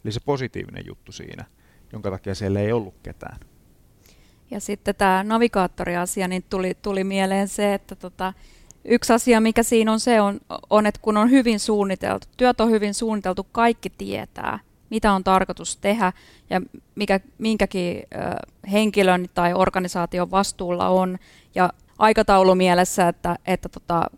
Eli 0.05 0.13
se 0.13 0.21
positiivinen 0.25 0.87
juttu 0.87 1.13
siinä, 1.13 1.45
jonka 1.93 2.11
takia 2.11 2.35
siellä 2.35 2.61
ei 2.61 2.73
ollut 2.73 2.95
ketään. 3.03 3.41
Ja 4.51 4.61
sitten 4.61 4.95
tämä 4.95 5.25
navigaattoriasia, 5.25 6.29
niin 6.29 6.45
tuli, 6.51 6.77
tuli 6.83 7.05
mieleen 7.05 7.49
se, 7.49 7.75
että 7.75 7.95
tota, 7.95 8.33
yksi 8.85 9.13
asia, 9.13 9.41
mikä 9.41 9.63
siinä 9.63 9.93
on 9.93 10.01
se, 10.01 10.21
on, 10.21 10.41
on, 10.71 10.87
että 10.87 11.01
kun 11.03 11.17
on 11.17 11.31
hyvin 11.31 11.61
suunniteltu, 11.61 12.27
työt 12.37 12.61
on 12.61 12.71
hyvin 12.71 12.95
suunniteltu, 12.95 13.47
kaikki 13.53 13.91
tietää, 13.91 14.59
mitä 14.91 15.13
on 15.13 15.25
tarkoitus 15.25 15.77
tehdä 15.77 16.13
ja 16.51 16.61
mikä 16.95 17.21
minkäkin 17.39 17.97
ö, 17.97 18.07
henkilön 18.73 19.27
tai 19.35 19.55
organisaation 19.55 20.31
vastuulla 20.31 20.89
on 20.89 21.19
ja 21.55 21.73
aikataulu 21.99 22.55
mielessä, 22.55 23.09
että, 23.09 23.37
että 23.47 23.69
tota, 23.69 24.11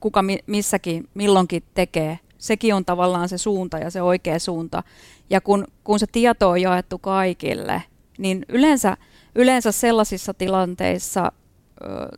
kuka 0.00 0.24
missäkin 0.46 1.08
milloinkin 1.14 1.62
tekee. 1.74 2.18
Sekin 2.38 2.74
on 2.74 2.84
tavallaan 2.84 3.28
se 3.28 3.38
suunta 3.38 3.78
ja 3.78 3.90
se 3.90 4.02
oikea 4.02 4.38
suunta. 4.38 4.82
Ja 5.30 5.40
kun, 5.40 5.66
kun 5.84 5.98
se 5.98 6.06
tieto 6.12 6.50
on 6.50 6.62
jaettu 6.62 6.98
kaikille, 6.98 7.82
niin 8.18 8.46
yleensä, 8.48 8.96
yleensä 9.34 9.72
sellaisissa 9.72 10.34
tilanteissa 10.34 11.32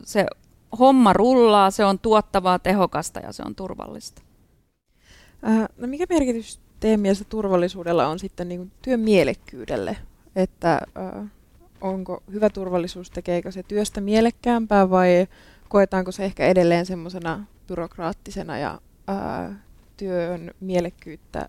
se 0.04 0.26
homma 0.78 1.12
rullaa, 1.12 1.70
se 1.70 1.85
on 1.85 1.98
tuottavaa, 1.98 2.59
tehokasta 2.59 3.20
ja 3.20 3.33
se 3.33 3.42
on 3.46 3.54
turvallista. 3.54 4.22
No 5.78 5.88
mikä 5.88 6.04
merkitys 6.09 6.61
teidän 6.81 7.00
mielestä 7.00 7.24
turvallisuudella 7.24 8.07
on 8.07 8.18
sitten 8.18 8.48
niin 8.48 8.72
työn 8.83 9.00
mielekkyydelle? 9.00 9.96
Että 10.37 10.81
äh, 10.98 11.31
onko 11.80 12.22
hyvä 12.32 12.50
turvallisuus, 12.50 13.10
tekeekö 13.10 13.52
se 13.52 13.62
työstä 13.62 14.00
mielekkäämpää 14.00 14.90
vai 14.90 15.26
koetaanko 15.68 16.12
se 16.12 16.24
ehkä 16.24 16.46
edelleen 16.46 16.86
semmoisena 16.86 17.44
byrokraattisena 17.68 18.58
ja 18.58 18.80
äh, 19.08 19.56
työn 19.96 20.50
mielekkyyttä 20.60 21.48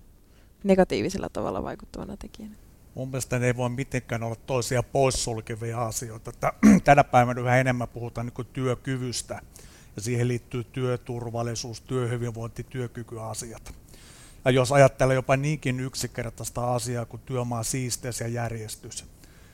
negatiivisella 0.64 1.30
tavalla 1.30 1.64
vaikuttavana 1.64 2.18
tekijänä? 2.18 2.56
Mun 2.96 3.10
mielestä 3.10 3.40
ne 3.40 3.48
ei 3.48 3.56
voi 3.56 3.70
mitenkään 3.70 4.24
olla 4.24 4.36
toisia 4.36 4.84
poissulkevia 4.84 5.86
asioita. 5.86 6.32
Tänä 6.84 7.04
päivänä 7.04 7.42
yhä 7.42 7.58
enemmän 7.58 7.88
puhutaan 7.88 8.32
niin 8.38 8.48
työkyvystä 8.54 9.42
ja 9.96 10.02
siihen 10.02 10.28
liittyy 10.28 10.64
työturvallisuus, 10.64 11.82
työhyvinvointi, 11.82 12.64
työkykyasiat. 12.64 13.74
Ja 14.46 14.52
jos 14.52 14.72
ajattelee 14.72 15.16
jopa 15.16 15.38
niinkin 15.38 15.80
yksinkertaista 15.80 16.76
asiaa 16.76 17.06
kuin 17.06 17.22
työmaa 17.26 17.64
siisteys 17.64 18.20
ja 18.20 18.28
järjestys, 18.28 19.06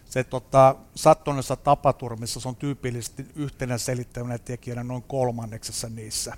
se 0.09 0.23
tota, 0.23 0.75
sattuneessa 0.95 1.55
tapaturmissa 1.55 2.39
se 2.39 2.47
on 2.47 2.55
tyypillisesti 2.55 3.25
yhtenä 3.35 3.77
selittävänä 3.77 4.37
tekijänä 4.37 4.83
noin 4.83 5.03
kolmanneksessa 5.03 5.89
niissä. 5.89 6.37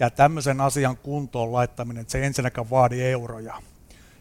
Ja 0.00 0.10
tämmöisen 0.10 0.60
asian 0.60 0.96
kuntoon 0.96 1.52
laittaminen, 1.52 2.00
että 2.00 2.12
se 2.12 2.26
ensinnäkään 2.26 2.70
vaadi 2.70 3.02
euroja. 3.02 3.62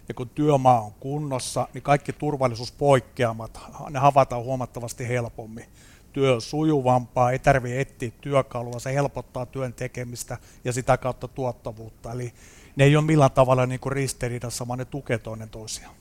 Ja 0.07 0.13
kun 0.13 0.29
työmaa 0.29 0.81
on 0.81 0.93
kunnossa, 0.99 1.67
niin 1.73 1.81
kaikki 1.81 2.13
turvallisuuspoikkeamat, 2.13 3.59
ne 3.89 3.99
havaitaan 3.99 4.43
huomattavasti 4.43 5.07
helpommin. 5.07 5.65
Työ 6.13 6.33
on 6.33 6.41
sujuvampaa, 6.41 7.31
ei 7.31 7.39
tarvitse 7.39 7.81
etsiä 7.81 8.11
työkalua, 8.21 8.79
se 8.79 8.93
helpottaa 8.93 9.45
työn 9.45 9.73
tekemistä 9.73 10.37
ja 10.63 10.73
sitä 10.73 10.97
kautta 10.97 11.27
tuottavuutta. 11.27 12.11
Eli 12.11 12.33
ne 12.75 12.83
ei 12.83 12.95
ole 12.95 13.05
millään 13.05 13.31
tavalla 13.31 13.65
niin 13.65 13.79
kuin 13.79 13.93
ristiriidassa, 13.93 14.67
vaan 14.67 14.79
ne 14.79 14.85
tukee 14.85 15.17
toinen 15.17 15.49
toisiaan. 15.49 15.95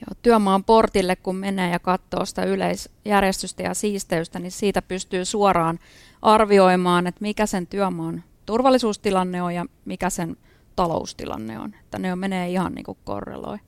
Joo, 0.00 0.16
työmaan 0.22 0.64
portille, 0.64 1.16
kun 1.16 1.36
menee 1.36 1.70
ja 1.70 1.78
katsoo 1.78 2.24
sitä 2.24 2.44
yleisjärjestystä 2.44 3.62
ja 3.62 3.74
siisteystä, 3.74 4.38
niin 4.38 4.52
siitä 4.52 4.82
pystyy 4.82 5.24
suoraan 5.24 5.78
arvioimaan, 6.22 7.06
että 7.06 7.20
mikä 7.20 7.46
sen 7.46 7.66
työmaan 7.66 8.24
turvallisuustilanne 8.46 9.42
on 9.42 9.54
ja 9.54 9.66
mikä 9.84 10.10
sen 10.10 10.36
taloustilanne 10.76 11.58
on. 11.58 11.74
Että 11.80 11.98
ne 11.98 12.16
menee 12.16 12.50
ihan 12.50 12.72
niin 12.72 12.84
kuin 12.84 12.98
korreloi. 13.04 13.58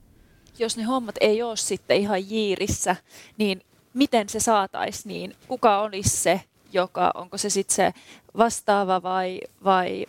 Jos 0.59 0.77
ne 0.77 0.83
hommat 0.83 1.15
ei 1.21 1.43
ole 1.43 1.57
sitten 1.57 1.97
ihan 1.97 2.29
jiirissä, 2.29 2.95
niin 3.37 3.61
miten 3.93 4.29
se 4.29 4.39
saataisiin 4.39 5.13
niin? 5.13 5.35
Kuka 5.47 5.79
olisi 5.79 6.17
se, 6.17 6.41
joka, 6.73 7.11
onko 7.13 7.37
se 7.37 7.49
sitten 7.49 7.75
se 7.75 7.93
vastaava 8.37 9.03
vai, 9.03 9.41
vai 9.63 10.05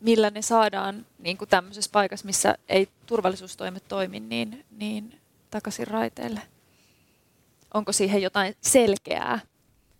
millä 0.00 0.30
ne 0.30 0.42
saadaan 0.42 1.06
niin 1.18 1.36
kuin 1.36 1.48
tämmöisessä 1.48 1.90
paikassa, 1.92 2.26
missä 2.26 2.58
ei 2.68 2.88
turvallisuustoimet 3.06 3.88
toimi, 3.88 4.20
niin, 4.20 4.64
niin 4.78 5.20
takaisin 5.50 5.86
raiteille? 5.86 6.40
Onko 7.74 7.92
siihen 7.92 8.22
jotain 8.22 8.54
selkeää? 8.60 9.38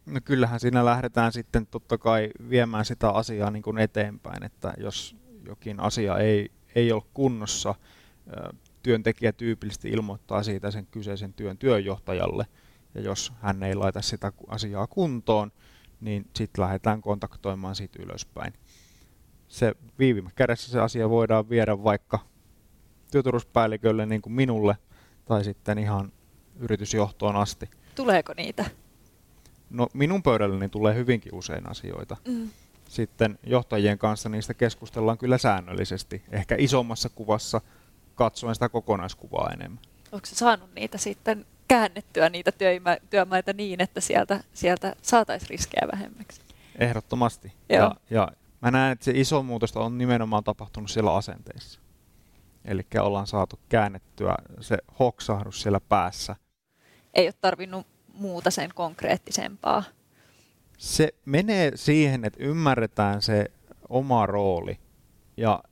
No 0.07 0.21
kyllähän 0.25 0.61
siinä 0.61 0.85
lähdetään 0.85 1.33
sitten 1.33 1.67
totta 1.67 1.99
kai 1.99 2.31
viemään 2.49 2.85
sitä 2.85 3.11
asiaa 3.11 3.51
niin 3.51 3.63
kuin 3.63 3.79
eteenpäin, 3.79 4.45
että 4.45 4.75
jos 4.79 5.17
jokin 5.47 5.81
asia 5.81 6.19
ei, 6.19 6.51
ei 6.75 6.93
ole 6.93 7.03
kunnossa, 7.15 7.75
työntekijä 8.83 9.33
tyypillisesti 9.33 9.91
ilmoittaa 9.91 10.43
siitä 10.43 10.71
sen 10.71 10.87
kyseisen 10.87 11.33
työn 11.33 11.59
työjohtajalle, 11.59 12.47
ja 12.95 13.01
jos 13.01 13.33
hän 13.41 13.63
ei 13.63 13.75
laita 13.75 14.03
sitä 14.03 14.33
asiaa 14.49 14.87
kuntoon, 14.87 15.53
niin 16.01 16.27
sitten 16.37 16.63
lähdetään 16.63 17.03
kontaktoimaan 17.03 17.75
siitä 17.75 18.03
ylöspäin 18.03 18.53
se 19.55 19.75
viime 19.99 20.31
kädessä 20.35 20.73
se 20.73 20.81
asia 20.81 21.11
voidaan 21.11 21.49
viedä 21.49 21.85
vaikka 21.85 22.19
työturvallisuuspäällikölle 23.11 24.07
niin 24.07 24.23
kuin 24.23 24.33
minulle 24.33 24.77
tai 25.25 25.45
sitten 25.45 25.79
ihan 25.79 26.13
yritysjohtoon 26.61 27.37
asti. 27.37 27.71
Tuleeko 27.95 28.35
niitä? 28.37 28.65
No 29.71 29.89
minun 29.93 30.23
pöydälleni 30.23 30.69
tulee 30.69 30.95
hyvinkin 30.95 31.35
usein 31.35 31.71
asioita. 31.71 32.17
Mm. 32.29 32.51
Sitten 32.89 33.39
johtajien 33.47 33.99
kanssa 33.99 34.29
niistä 34.29 34.55
keskustellaan 34.55 35.19
kyllä 35.19 35.39
säännöllisesti, 35.39 36.23
ehkä 36.31 36.57
isommassa 36.59 37.09
kuvassa 37.09 37.61
katsoen 38.15 38.55
sitä 38.55 38.69
kokonaiskuvaa 38.69 39.51
enemmän. 39.51 39.81
Onko 40.13 40.27
se 40.27 40.35
saanut 40.35 40.75
niitä 40.75 40.99
sitten 40.99 41.47
käännettyä 41.69 42.29
niitä 42.29 42.53
työmaita 43.11 43.53
niin, 43.53 43.81
että 43.81 44.01
sieltä, 44.01 44.45
sieltä 44.53 44.97
saataisiin 45.03 45.51
riskejä 45.51 45.89
vähemmäksi? 45.93 46.41
Ehdottomasti. 46.79 47.53
Ja, 47.69 47.95
ja 48.11 48.29
Mä 48.65 48.71
näen, 48.71 48.93
että 48.93 49.05
se 49.05 49.13
iso 49.15 49.43
muutos 49.43 49.77
on 49.77 49.99
nimenomaan 49.99 50.45
tapahtunut 50.45 50.91
siellä 50.91 51.15
asenteissa. 51.15 51.81
Eli 52.65 52.87
ollaan 53.01 53.27
saatu 53.27 53.61
käännettyä 53.69 54.35
se 54.61 54.79
hoksahdus 54.99 55.63
siellä 55.63 55.81
päässä. 55.81 56.37
Ei 57.15 57.27
ole 57.27 57.35
tarvinnut 57.41 57.87
muuta 58.15 58.51
sen 58.51 58.71
konkreettisempaa. 58.75 59.83
Se 60.79 61.15
menee 61.25 61.73
siihen, 61.75 62.25
että 62.25 62.43
ymmärretään 62.43 63.23
se 63.23 63.47
oma 63.89 64.27
rooli 64.27 64.79
ja 65.37 65.63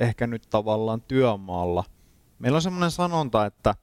ehkä 0.00 0.26
nyt 0.26 0.42
tavallaan 0.50 1.02
työmaalla. 1.02 1.84
Meillä 2.38 2.56
on 2.56 2.62
semmoinen 2.62 2.90
sanonta, 2.90 3.46
että 3.46 3.74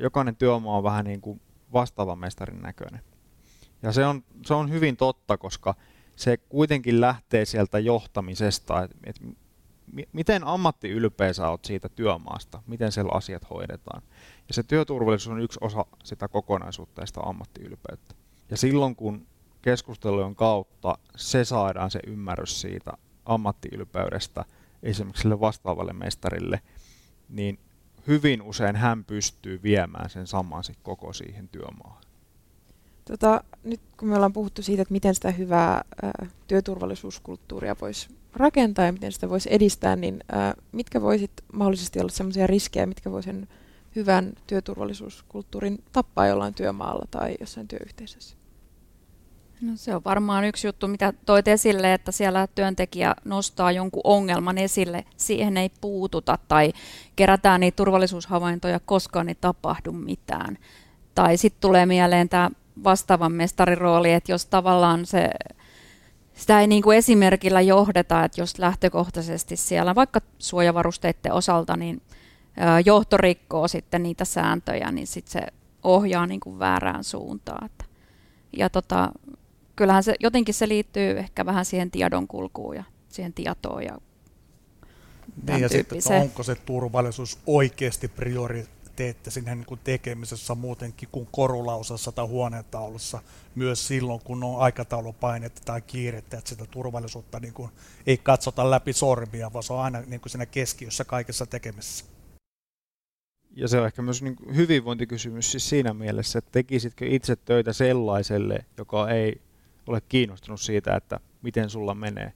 jokainen 0.00 0.36
työmaa 0.36 0.76
on 0.76 0.84
vähän 0.84 1.04
niin 1.04 1.20
kuin 1.20 1.40
vastaavan 1.72 2.18
mestarin 2.18 2.62
näköinen. 2.62 3.00
Ja 3.82 3.92
se 3.92 4.06
on, 4.06 4.24
se 4.46 4.54
on 4.54 4.70
hyvin 4.70 4.96
totta, 4.96 5.38
koska 5.38 5.74
se 6.18 6.36
kuitenkin 6.36 7.00
lähtee 7.00 7.44
sieltä 7.44 7.78
johtamisesta, 7.78 8.82
että 8.82 8.96
et, 9.04 9.20
miten 10.12 10.44
ammattiylpeä 10.44 11.32
sä 11.32 11.48
oot 11.48 11.64
siitä 11.64 11.88
työmaasta, 11.88 12.62
miten 12.66 12.92
siellä 12.92 13.12
asiat 13.14 13.50
hoidetaan. 13.50 14.02
Ja 14.48 14.54
se 14.54 14.62
työturvallisuus 14.62 15.34
on 15.34 15.40
yksi 15.40 15.58
osa 15.62 15.86
sitä 16.04 16.28
kokonaisuutta 16.28 17.02
ja 17.02 17.06
sitä 17.06 17.20
ammattiylpeyttä. 17.20 18.14
Ja 18.50 18.56
silloin 18.56 18.96
kun 18.96 19.26
keskustelujen 19.62 20.34
kautta 20.34 20.98
se 21.16 21.44
saadaan 21.44 21.90
se 21.90 22.00
ymmärrys 22.06 22.60
siitä 22.60 22.92
ammattiylpeydestä 23.24 24.44
esimerkiksi 24.82 25.22
sille 25.22 25.40
vastaavalle 25.40 25.92
mestarille, 25.92 26.60
niin 27.28 27.58
hyvin 28.06 28.42
usein 28.42 28.76
hän 28.76 29.04
pystyy 29.04 29.62
viemään 29.62 30.10
sen 30.10 30.26
saman 30.26 30.64
koko 30.82 31.12
siihen 31.12 31.48
työmaahan. 31.48 32.07
Tota, 33.08 33.44
nyt 33.64 33.80
kun 33.96 34.08
me 34.08 34.14
ollaan 34.14 34.32
puhuttu 34.32 34.62
siitä, 34.62 34.82
että 34.82 34.92
miten 34.92 35.14
sitä 35.14 35.30
hyvää 35.30 35.84
ää, 36.02 36.26
työturvallisuuskulttuuria 36.46 37.76
voisi 37.80 38.08
rakentaa 38.32 38.86
ja 38.86 38.92
miten 38.92 39.12
sitä 39.12 39.28
voisi 39.28 39.48
edistää, 39.52 39.96
niin 39.96 40.20
ää, 40.32 40.54
mitkä 40.72 41.02
voisit 41.02 41.30
mahdollisesti 41.52 42.00
olla 42.00 42.08
sellaisia 42.08 42.46
riskejä, 42.46 42.86
mitkä 42.86 43.10
voisivat 43.10 43.48
hyvän 43.96 44.32
työturvallisuuskulttuurin 44.46 45.84
tappaa 45.92 46.26
jollain 46.26 46.54
työmaalla 46.54 47.04
tai 47.10 47.36
jossain 47.40 47.68
työyhteisössä? 47.68 48.36
No 49.60 49.72
se 49.74 49.94
on 49.94 50.04
varmaan 50.04 50.44
yksi 50.44 50.68
juttu, 50.68 50.88
mitä 50.88 51.12
toit 51.26 51.48
esille, 51.48 51.94
että 51.94 52.12
siellä 52.12 52.48
työntekijä 52.54 53.14
nostaa 53.24 53.72
jonkun 53.72 54.00
ongelman 54.04 54.58
esille, 54.58 55.04
siihen 55.16 55.56
ei 55.56 55.70
puututa 55.80 56.38
tai 56.48 56.72
kerätään 57.16 57.60
niitä 57.60 57.76
turvallisuushavaintoja, 57.76 58.80
koskaan 58.80 59.28
ei 59.28 59.34
tapahdu 59.34 59.92
mitään. 59.92 60.58
Tai 61.14 61.36
sitten 61.36 61.60
tulee 61.60 61.86
mieleen 61.86 62.28
tämä 62.28 62.50
vastaavan 62.84 63.32
mestarin 63.32 63.78
rooli, 63.78 64.12
että 64.12 64.32
jos 64.32 64.46
tavallaan 64.46 65.06
se, 65.06 65.30
sitä 66.34 66.60
ei 66.60 66.66
niin 66.66 66.82
kuin 66.82 66.98
esimerkillä 66.98 67.60
johdeta, 67.60 68.24
että 68.24 68.40
jos 68.40 68.58
lähtökohtaisesti 68.58 69.56
siellä 69.56 69.94
vaikka 69.94 70.20
suojavarusteiden 70.38 71.32
osalta, 71.32 71.76
niin 71.76 72.02
johto 72.84 73.16
rikkoo 73.16 73.68
sitten 73.68 74.02
niitä 74.02 74.24
sääntöjä, 74.24 74.92
niin 74.92 75.06
sitten 75.06 75.32
se 75.32 75.46
ohjaa 75.82 76.26
niin 76.26 76.40
kuin 76.40 76.58
väärään 76.58 77.04
suuntaan. 77.04 77.70
Ja 78.56 78.70
tota, 78.70 79.12
kyllähän 79.76 80.02
se, 80.02 80.14
jotenkin 80.20 80.54
se 80.54 80.68
liittyy 80.68 81.18
ehkä 81.18 81.46
vähän 81.46 81.64
siihen 81.64 81.90
tiedonkulkuun 81.90 82.76
ja 82.76 82.84
siihen 83.08 83.32
tietoon 83.32 83.84
ja 83.84 83.98
Niin 85.46 85.60
ja 85.60 85.68
sitten, 85.68 85.98
että 85.98 86.14
onko 86.14 86.42
se 86.42 86.54
turvallisuus 86.54 87.38
oikeasti 87.46 88.08
prioriteetti 88.98 89.30
sinne 89.30 89.54
niin 89.54 89.66
kuin 89.66 89.80
tekemisessä 89.84 90.54
muutenkin 90.54 91.08
kuin 91.12 91.28
korulausassa 91.32 92.12
tai 92.12 92.26
huoneentaulussa, 92.26 93.22
myös 93.54 93.88
silloin, 93.88 94.20
kun 94.24 94.44
on 94.44 94.60
aikataulupainetta 94.60 95.62
tai 95.64 95.80
kiirettä, 95.80 96.38
että 96.38 96.50
sitä 96.50 96.66
turvallisuutta 96.66 97.40
niin 97.40 97.54
kuin 97.54 97.70
ei 98.06 98.18
katsota 98.18 98.70
läpi 98.70 98.92
sormia, 98.92 99.52
vaan 99.52 99.62
se 99.62 99.72
on 99.72 99.80
aina 99.80 100.00
niin 100.00 100.20
kuin 100.20 100.30
siinä 100.30 100.46
keskiössä 100.46 101.04
kaikessa 101.04 101.46
tekemisessä. 101.46 102.04
Ja 103.56 103.68
se 103.68 103.80
on 103.80 103.86
ehkä 103.86 104.02
myös 104.02 104.22
niin 104.22 104.36
hyvinvointikysymys 104.56 105.50
siis 105.50 105.68
siinä 105.68 105.94
mielessä, 105.94 106.38
että 106.38 106.50
tekisitkö 106.52 107.06
itse 107.08 107.36
töitä 107.36 107.72
sellaiselle, 107.72 108.64
joka 108.78 109.10
ei 109.10 109.40
ole 109.86 110.00
kiinnostunut 110.08 110.60
siitä, 110.60 110.96
että 110.96 111.20
miten 111.42 111.70
sulla 111.70 111.94
menee, 111.94 112.32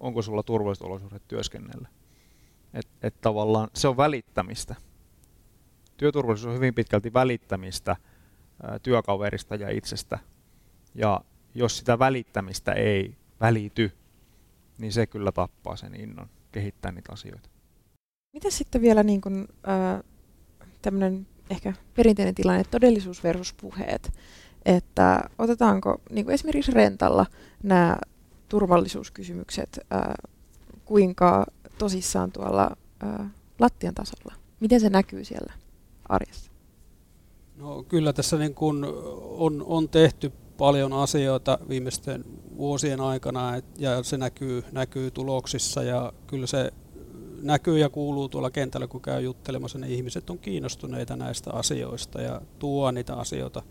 onko 0.00 0.22
sulla 0.22 0.42
turvalliset 0.42 0.86
olosuhteet 0.86 1.28
työskennellä. 1.28 1.88
Et, 2.74 2.88
et 3.02 3.20
tavallaan 3.20 3.68
se 3.74 3.88
on 3.88 3.96
välittämistä. 3.96 4.74
Työturvallisuus 5.96 6.48
on 6.48 6.54
hyvin 6.54 6.74
pitkälti 6.74 7.12
välittämistä 7.12 7.96
työkaverista 8.82 9.54
ja 9.54 9.70
itsestä. 9.70 10.18
Ja 10.94 11.20
jos 11.54 11.78
sitä 11.78 11.98
välittämistä 11.98 12.72
ei 12.72 13.16
välity, 13.40 13.92
niin 14.78 14.92
se 14.92 15.06
kyllä 15.06 15.32
tappaa 15.32 15.76
sen 15.76 15.94
innon 15.94 16.28
kehittää 16.52 16.92
niitä 16.92 17.12
asioita. 17.12 17.48
Mitä 18.32 18.50
sitten 18.50 18.80
vielä 18.80 19.02
niin 19.02 19.20
kuin, 19.20 19.48
äh, 19.68 20.02
tämmöinen 20.82 21.26
ehkä 21.50 21.72
perinteinen 21.94 22.34
tilanne, 22.34 22.64
todellisuus 22.64 23.24
versus 23.24 23.52
puheet, 23.52 24.12
että 24.64 25.20
otetaanko 25.38 26.00
niin 26.10 26.24
kuin 26.24 26.34
esimerkiksi 26.34 26.72
rentalla 26.72 27.26
nämä 27.62 27.96
turvallisuuskysymykset 28.48 29.78
äh, 29.92 30.14
kuinka 30.84 31.46
tosissaan 31.78 32.32
tuolla 32.32 32.76
äh, 33.04 33.30
lattian 33.58 33.94
tasolla? 33.94 34.34
Miten 34.60 34.80
se 34.80 34.90
näkyy 34.90 35.24
siellä 35.24 35.52
arjessa? 36.12 36.50
No, 37.56 37.82
kyllä 37.82 38.12
tässä 38.12 38.38
niin 38.38 38.54
kun 38.54 38.86
on, 39.38 39.64
on 39.66 39.88
tehty 39.88 40.32
paljon 40.58 40.92
asioita 40.92 41.58
viimeisten 41.68 42.24
vuosien 42.56 43.00
aikana 43.00 43.56
et, 43.56 43.64
ja 43.78 44.02
se 44.02 44.16
näkyy, 44.16 44.64
näkyy 44.72 45.10
tuloksissa 45.10 45.82
ja 45.82 46.12
kyllä 46.26 46.46
se 46.46 46.72
näkyy 47.42 47.78
ja 47.78 47.88
kuuluu 47.88 48.28
tuolla 48.28 48.50
kentällä, 48.50 48.86
kun 48.86 49.02
käy 49.02 49.20
juttelemassa, 49.20 49.78
niin 49.78 49.92
ihmiset 49.92 50.30
on 50.30 50.38
kiinnostuneita 50.38 51.16
näistä 51.16 51.50
asioista 51.52 52.22
ja 52.22 52.40
tuo 52.58 52.90
niitä 52.90 53.14
asioita 53.14 53.62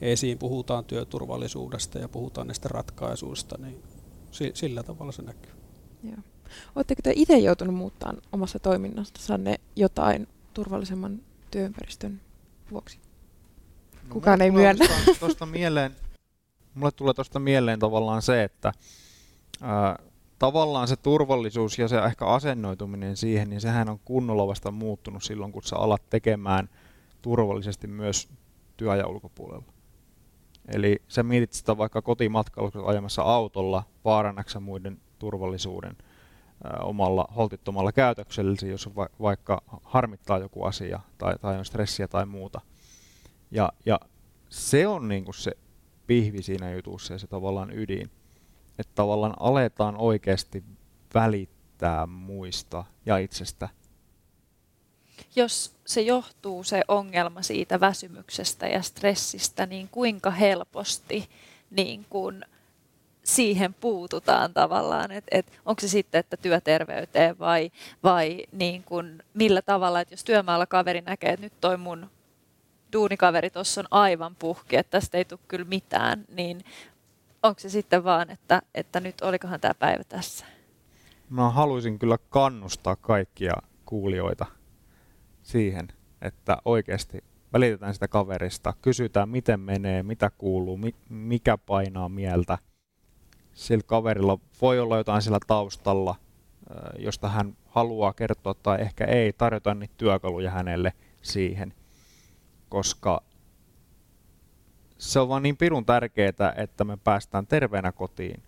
esiin. 0.00 0.38
Puhutaan 0.38 0.84
työturvallisuudesta 0.84 1.98
ja 1.98 2.08
puhutaan 2.08 2.46
näistä 2.46 2.68
ratkaisuista, 2.68 3.58
niin 3.58 3.82
sillä 4.54 4.82
tavalla 4.82 5.12
se 5.12 5.22
näkyy. 5.22 5.52
Joo. 6.04 6.16
Oletteko 6.76 7.00
te 7.02 7.12
itse 7.16 7.38
joutunut 7.38 7.74
muuttamaan 7.74 8.22
omassa 8.32 8.58
toiminnastanne 8.58 9.60
jotain 9.76 10.28
turvallisemman 10.54 11.20
työympäristön 11.52 12.20
vuoksi? 12.70 12.98
No, 13.94 14.12
Kukaan 14.12 14.42
ei 14.42 14.50
myönnä. 14.50 14.86
Tosta, 15.20 15.46
mieleen, 15.46 15.96
mulle 16.74 16.92
tulee 16.92 17.14
tuosta 17.14 17.38
mieleen 17.38 17.78
tavallaan 17.78 18.22
se, 18.22 18.42
että 18.42 18.72
ää, 19.60 19.98
tavallaan 20.38 20.88
se 20.88 20.96
turvallisuus 20.96 21.78
ja 21.78 21.88
se 21.88 21.98
ehkä 21.98 22.26
asennoituminen 22.26 23.16
siihen, 23.16 23.50
niin 23.50 23.60
sehän 23.60 23.88
on 23.88 24.00
kunnolla 24.04 24.46
vasta 24.46 24.70
muuttunut 24.70 25.22
silloin, 25.22 25.52
kun 25.52 25.62
sä 25.62 25.76
alat 25.76 26.02
tekemään 26.10 26.68
turvallisesti 27.22 27.86
myös 27.86 28.28
työajan 28.76 29.10
ulkopuolella. 29.10 29.72
Eli 30.68 31.02
sä 31.08 31.22
mietit 31.22 31.52
sitä 31.52 31.78
vaikka 31.78 32.02
kotimatkalla, 32.02 32.86
ajamassa 32.86 33.22
autolla, 33.22 33.82
vaarannaksa 34.04 34.60
muiden 34.60 35.00
turvallisuuden 35.18 35.96
omalla 36.82 37.28
holtittomalla 37.36 37.92
käytöksellä, 37.92 38.68
jos 38.70 38.96
va- 38.96 39.08
vaikka 39.20 39.62
harmittaa 39.82 40.38
joku 40.38 40.64
asia 40.64 41.00
tai, 41.18 41.34
tai 41.40 41.58
on 41.58 41.64
stressiä 41.64 42.08
tai 42.08 42.26
muuta. 42.26 42.60
Ja, 43.50 43.72
ja 43.86 44.00
se 44.48 44.86
on 44.86 45.08
niinku 45.08 45.32
se 45.32 45.52
pihvi 46.06 46.42
siinä 46.42 46.72
jutussa 46.72 47.12
ja 47.12 47.18
se 47.18 47.26
tavallaan 47.26 47.78
ydin 47.78 48.10
että 48.78 48.92
tavallaan 48.94 49.34
aletaan 49.40 49.96
oikeasti 49.96 50.64
välittää 51.14 52.06
muista 52.06 52.84
ja 53.06 53.18
itsestä. 53.18 53.68
Jos 55.36 55.74
se 55.84 56.00
johtuu 56.00 56.64
se 56.64 56.82
ongelma 56.88 57.42
siitä 57.42 57.80
väsymyksestä 57.80 58.68
ja 58.68 58.82
stressistä, 58.82 59.66
niin 59.66 59.88
kuinka 59.88 60.30
helposti 60.30 61.28
niin 61.70 62.06
kun 62.10 62.42
siihen 63.24 63.74
puututaan 63.74 64.54
tavallaan, 64.54 65.10
että 65.10 65.38
et, 65.38 65.60
onko 65.66 65.80
se 65.80 65.88
sitten, 65.88 66.18
että 66.18 66.36
työterveyteen 66.36 67.38
vai, 67.38 67.70
vai 68.02 68.46
niin 68.52 68.82
kun, 68.82 69.22
millä 69.34 69.62
tavalla, 69.62 70.00
että 70.00 70.12
jos 70.14 70.24
työmaalla 70.24 70.66
kaveri 70.66 71.00
näkee, 71.00 71.30
että 71.30 71.46
nyt 71.46 71.60
toi 71.60 71.76
mun 71.76 72.10
duunikaveri 72.92 73.50
tuossa 73.50 73.80
on 73.80 73.86
aivan 73.90 74.36
puhki, 74.38 74.76
että 74.76 74.90
tästä 74.90 75.18
ei 75.18 75.24
tule 75.24 75.40
kyllä 75.48 75.64
mitään, 75.64 76.24
niin 76.28 76.64
onko 77.42 77.60
se 77.60 77.68
sitten 77.68 78.04
vaan, 78.04 78.30
että, 78.30 78.62
että 78.74 79.00
nyt 79.00 79.20
olikohan 79.20 79.60
tämä 79.60 79.74
päivä 79.74 80.04
tässä? 80.04 80.46
Mä 81.30 81.50
haluaisin 81.50 81.98
kyllä 81.98 82.18
kannustaa 82.30 82.96
kaikkia 82.96 83.54
kuulijoita 83.84 84.46
siihen, 85.42 85.88
että 86.22 86.56
oikeasti 86.64 87.24
välitetään 87.52 87.94
sitä 87.94 88.08
kaverista, 88.08 88.74
kysytään 88.82 89.28
miten 89.28 89.60
menee, 89.60 90.02
mitä 90.02 90.30
kuuluu, 90.38 90.78
mikä 91.08 91.58
painaa 91.58 92.08
mieltä. 92.08 92.58
Sillä 93.54 93.82
kaverilla 93.86 94.38
voi 94.60 94.80
olla 94.80 94.96
jotain 94.96 95.22
sillä 95.22 95.38
taustalla, 95.46 96.16
josta 96.98 97.28
hän 97.28 97.56
haluaa 97.66 98.12
kertoa 98.12 98.54
tai 98.54 98.80
ehkä 98.80 99.04
ei, 99.04 99.32
tarjota 99.32 99.74
niitä 99.74 99.94
työkaluja 99.96 100.50
hänelle 100.50 100.92
siihen, 101.22 101.74
koska 102.68 103.22
se 104.98 105.20
on 105.20 105.28
vaan 105.28 105.42
niin 105.42 105.56
pirun 105.56 105.84
tärkeää, 105.86 106.54
että 106.56 106.84
me 106.84 106.96
päästään 106.96 107.46
terveenä 107.46 107.92
kotiin 107.92 108.42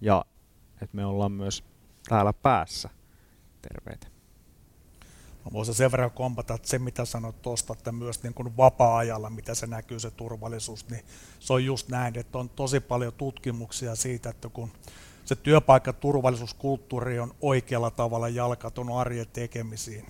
ja 0.00 0.24
että 0.82 0.96
me 0.96 1.04
ollaan 1.06 1.32
myös 1.32 1.64
täällä 2.08 2.32
päässä 2.32 2.90
terveitä. 3.62 4.09
Voisin 5.52 5.74
sen 5.74 5.90
verran 5.92 6.10
kompata, 6.10 6.54
että 6.54 6.68
se 6.68 6.78
mitä 6.78 7.04
sanoit 7.04 7.42
tuosta, 7.42 7.72
että 7.72 7.92
myös 7.92 8.22
niin 8.22 8.34
kuin 8.34 8.56
vapaa-ajalla, 8.56 9.30
mitä 9.30 9.54
se 9.54 9.66
näkyy 9.66 10.00
se 10.00 10.10
turvallisuus, 10.10 10.88
niin 10.88 11.04
se 11.40 11.52
on 11.52 11.64
just 11.64 11.88
näin, 11.88 12.18
että 12.18 12.38
on 12.38 12.48
tosi 12.48 12.80
paljon 12.80 13.12
tutkimuksia 13.12 13.96
siitä, 13.96 14.30
että 14.30 14.48
kun 14.48 14.70
se 15.24 15.36
työpaikan 15.36 15.94
turvallisuuskulttuuri 15.94 17.18
on 17.18 17.34
oikealla 17.40 17.90
tavalla 17.90 18.28
jalkautunut 18.28 18.96
arjen 18.96 19.26
tekemisiin, 19.32 20.06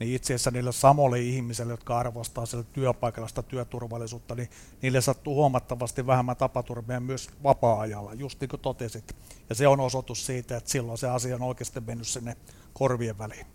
niin 0.00 0.14
itse 0.14 0.34
asiassa 0.34 0.50
niille 0.50 0.72
samoille 0.72 1.20
ihmisille, 1.20 1.72
jotka 1.72 1.98
arvostaa 1.98 2.46
sillä 2.46 2.64
työpaikalla 2.72 3.28
sitä 3.28 3.42
työturvallisuutta, 3.42 4.34
niin 4.34 4.48
niille 4.82 5.00
sattuu 5.00 5.34
huomattavasti 5.34 6.06
vähemmän 6.06 6.36
tapaturmia 6.36 7.00
myös 7.00 7.30
vapaa-ajalla, 7.42 8.14
just 8.14 8.40
niin 8.40 8.48
kuin 8.48 8.60
totesit. 8.60 9.16
Ja 9.48 9.54
se 9.54 9.68
on 9.68 9.80
osoitus 9.80 10.26
siitä, 10.26 10.56
että 10.56 10.70
silloin 10.70 10.98
se 10.98 11.08
asia 11.08 11.34
on 11.34 11.42
oikeasti 11.42 11.80
mennyt 11.80 12.08
sinne 12.08 12.36
korvien 12.72 13.18
väliin. 13.18 13.46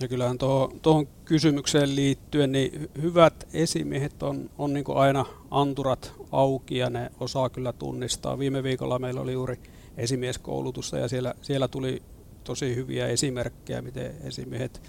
Ja 0.00 0.08
kyllähän 0.08 0.38
tuohon 0.82 1.06
kysymykseen 1.24 1.96
liittyen, 1.96 2.52
niin 2.52 2.90
hyvät 3.02 3.48
esimiehet 3.52 4.22
on, 4.22 4.50
on 4.58 4.72
niin 4.72 4.84
aina 4.94 5.24
anturat 5.50 6.12
auki 6.32 6.76
ja 6.76 6.90
ne 6.90 7.10
osaa 7.20 7.50
kyllä 7.50 7.72
tunnistaa. 7.72 8.38
Viime 8.38 8.62
viikolla 8.62 8.98
meillä 8.98 9.20
oli 9.20 9.32
juuri 9.32 9.60
esimieskoulutusta 9.96 10.98
ja 10.98 11.08
siellä, 11.08 11.34
siellä 11.42 11.68
tuli 11.68 12.02
tosi 12.44 12.76
hyviä 12.76 13.06
esimerkkejä, 13.06 13.82
miten 13.82 14.14
esimiehet 14.24 14.82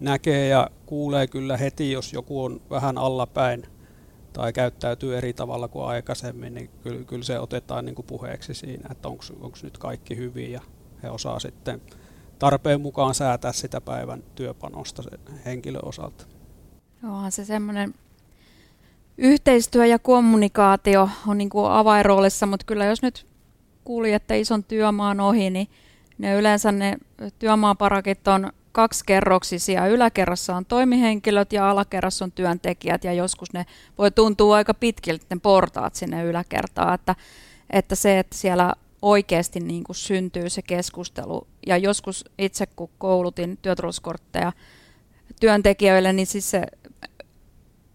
näkee 0.00 0.48
ja 0.48 0.70
kuulee 0.86 1.26
kyllä 1.26 1.56
heti, 1.56 1.92
jos 1.92 2.12
joku 2.12 2.44
on 2.44 2.60
vähän 2.70 2.98
allapäin 2.98 3.66
tai 4.32 4.52
käyttäytyy 4.52 5.16
eri 5.16 5.32
tavalla 5.32 5.68
kuin 5.68 5.86
aikaisemmin, 5.86 6.54
niin 6.54 6.70
kyllä, 6.82 7.04
kyllä 7.04 7.24
se 7.24 7.38
otetaan 7.38 7.84
niin 7.84 7.94
kuin 7.94 8.06
puheeksi 8.06 8.54
siinä, 8.54 8.88
että 8.92 9.08
onko 9.08 9.56
nyt 9.62 9.78
kaikki 9.78 10.16
hyvin 10.16 10.52
ja 10.52 10.60
he 11.02 11.10
osaa 11.10 11.38
sitten 11.38 11.82
tarpeen 12.38 12.80
mukaan 12.80 13.14
säätää 13.14 13.52
sitä 13.52 13.80
päivän 13.80 14.22
työpanosta 14.34 15.02
sen 15.02 15.20
henkilön 15.44 15.84
osalta. 15.84 16.24
Onhan 17.04 17.32
se 17.32 17.44
semmoinen 17.44 17.94
yhteistyö 19.18 19.86
ja 19.86 19.98
kommunikaatio 19.98 21.08
on 21.26 21.38
niin 21.38 21.50
kuin 21.50 21.70
avainroolissa, 21.70 22.46
mutta 22.46 22.66
kyllä 22.66 22.84
jos 22.84 23.02
nyt 23.02 23.26
kuuli, 23.84 24.12
että 24.12 24.34
ison 24.34 24.64
työmaan 24.64 25.20
ohi, 25.20 25.50
niin 25.50 25.68
ne 26.18 26.34
yleensä 26.34 26.72
ne 26.72 26.96
työmaaparakit 27.38 28.28
on 28.28 28.52
kaksikerroksisia. 28.72 29.86
Yläkerrassa 29.86 30.56
on 30.56 30.66
toimihenkilöt 30.66 31.52
ja 31.52 31.70
alakerrassa 31.70 32.24
on 32.24 32.32
työntekijät 32.32 33.04
ja 33.04 33.12
joskus 33.12 33.52
ne 33.52 33.66
voi 33.98 34.10
tuntua 34.10 34.56
aika 34.56 34.74
pitkiltä 34.74 35.24
ne 35.30 35.36
portaat 35.42 35.94
sinne 35.94 36.24
yläkertaan, 36.24 36.94
että, 36.94 37.14
että 37.70 37.94
se, 37.94 38.18
että 38.18 38.36
siellä 38.36 38.74
oikeasti 39.06 39.60
niin 39.60 39.84
kuin 39.84 39.96
syntyy 39.96 40.50
se 40.50 40.62
keskustelu. 40.62 41.46
Ja 41.66 41.76
joskus 41.76 42.24
itse 42.38 42.66
kun 42.66 42.90
koulutin 42.98 43.58
työturvallisuuskortteja 43.62 44.52
työntekijöille, 45.40 46.12
niin 46.12 46.26
siis 46.26 46.50
se 46.50 46.62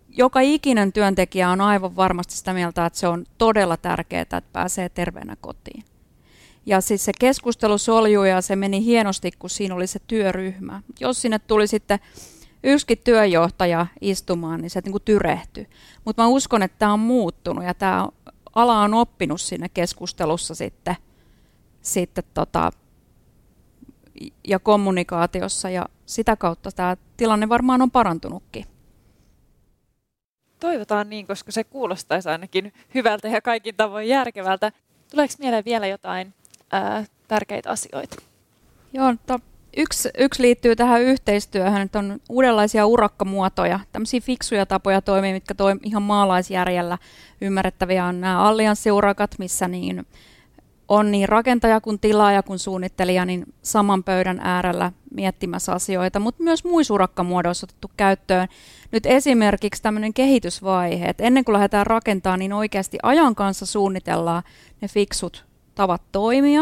joka 0.10 0.40
ikinen 0.40 0.94
työntekijä 0.94 1.50
on 1.50 1.62
aivan 1.62 1.96
varmasti 1.96 2.38
sitä 2.38 2.54
mieltä, 2.54 2.86
että 2.86 3.00
se 3.00 3.08
on 3.08 3.26
todella 3.38 3.78
tärkeää, 3.78 4.22
että 4.22 4.42
pääsee 4.54 4.90
terveenä 4.90 5.36
kotiin. 5.42 5.84
Ja 6.66 6.82
siis 6.82 7.06
se 7.06 7.12
keskustelu 7.20 7.78
soljui 7.78 8.30
ja 8.30 8.42
se 8.42 8.56
meni 8.56 8.86
hienosti, 8.86 9.32
kun 9.40 9.50
siinä 9.50 9.76
oli 9.76 9.88
se 9.88 10.00
työryhmä. 10.08 10.82
Jos 11.00 11.22
sinne 11.22 11.40
tuli 11.40 11.68
sitten 11.68 12.00
yksikin 12.64 12.98
työjohtaja 13.04 13.88
istumaan, 14.02 14.62
niin 14.62 14.70
se 14.70 14.82
niin 14.86 15.02
tyrehtyi. 15.06 15.68
Mutta 16.06 16.24
mä 16.24 16.28
uskon, 16.28 16.64
että 16.64 16.80
tämä 16.80 16.94
on 16.94 17.00
muuttunut 17.00 17.64
ja 17.64 17.74
tämä 17.74 18.08
ala 18.56 18.80
on 18.80 18.94
oppinut 18.94 19.42
siinä 19.42 19.70
keskustelussa 19.70 20.56
sitten, 20.56 20.96
sitten 21.82 22.24
tota, 22.34 22.72
ja 24.48 24.60
kommunikaatiossa 24.60 25.70
ja 25.70 25.86
sitä 26.06 26.36
kautta 26.36 26.72
tämä 26.72 26.98
tilanne 27.18 27.50
varmaan 27.50 27.82
on 27.82 27.92
parantunutkin. 27.92 28.66
Toivotaan 30.60 31.10
niin, 31.10 31.28
koska 31.28 31.52
se 31.52 31.64
kuulostaisi 31.64 32.30
ainakin 32.30 32.74
hyvältä 32.96 33.28
ja 33.28 33.42
kaikin 33.42 33.76
tavoin 33.76 34.08
järkevältä. 34.08 34.72
Tuleeko 35.12 35.34
mieleen 35.40 35.66
vielä 35.66 35.88
jotain 35.88 36.34
ää, 36.72 37.06
tärkeitä 37.28 37.70
asioita? 37.70 38.16
Joo, 38.94 39.16
to, 39.28 39.40
yksi, 39.78 40.10
yksi 40.18 40.42
liittyy 40.42 40.76
tähän 40.76 41.02
yhteistyöhön, 41.02 41.82
että 41.82 42.00
on 42.00 42.20
uudenlaisia 42.30 42.86
urakkamuotoja, 42.86 43.80
tämmöisiä 43.92 44.22
fiksuja 44.22 44.66
tapoja 44.66 45.02
toimia, 45.02 45.34
mitkä 45.34 45.56
toimii 45.56 45.82
ihan 45.84 46.04
maalaisjärjellä 46.04 46.98
ymmärrettäviä 47.42 48.06
on 48.06 48.22
nämä 48.22 48.40
allianssiurakat, 48.40 49.36
missä 49.40 49.68
niin 49.68 50.06
on 50.88 51.12
niin 51.12 51.30
rakentaja 51.30 51.82
kuin 51.82 52.00
tilaaja 52.00 52.44
kuin 52.44 52.60
suunnittelija 52.60 53.26
niin 53.26 53.46
saman 53.62 54.04
pöydän 54.04 54.40
äärellä 54.44 54.92
miettimässä 55.16 55.74
asioita, 55.74 56.20
mutta 56.20 56.44
myös 56.44 56.64
muissa 56.64 56.94
urakkamuodoissa 56.94 57.66
otettu 57.66 57.92
käyttöön. 57.98 58.48
Nyt 58.92 59.06
esimerkiksi 59.06 59.84
tämmöinen 59.84 60.14
kehitysvaihe, 60.14 61.06
että 61.06 61.24
ennen 61.24 61.46
kuin 61.46 61.54
lähdetään 61.54 61.88
rakentamaan, 61.88 62.40
niin 62.40 62.54
oikeasti 62.54 62.98
ajan 63.04 63.36
kanssa 63.36 63.66
suunnitellaan 63.66 64.44
ne 64.82 64.88
fiksut 64.88 65.46
tavat 65.76 66.02
toimia, 66.12 66.62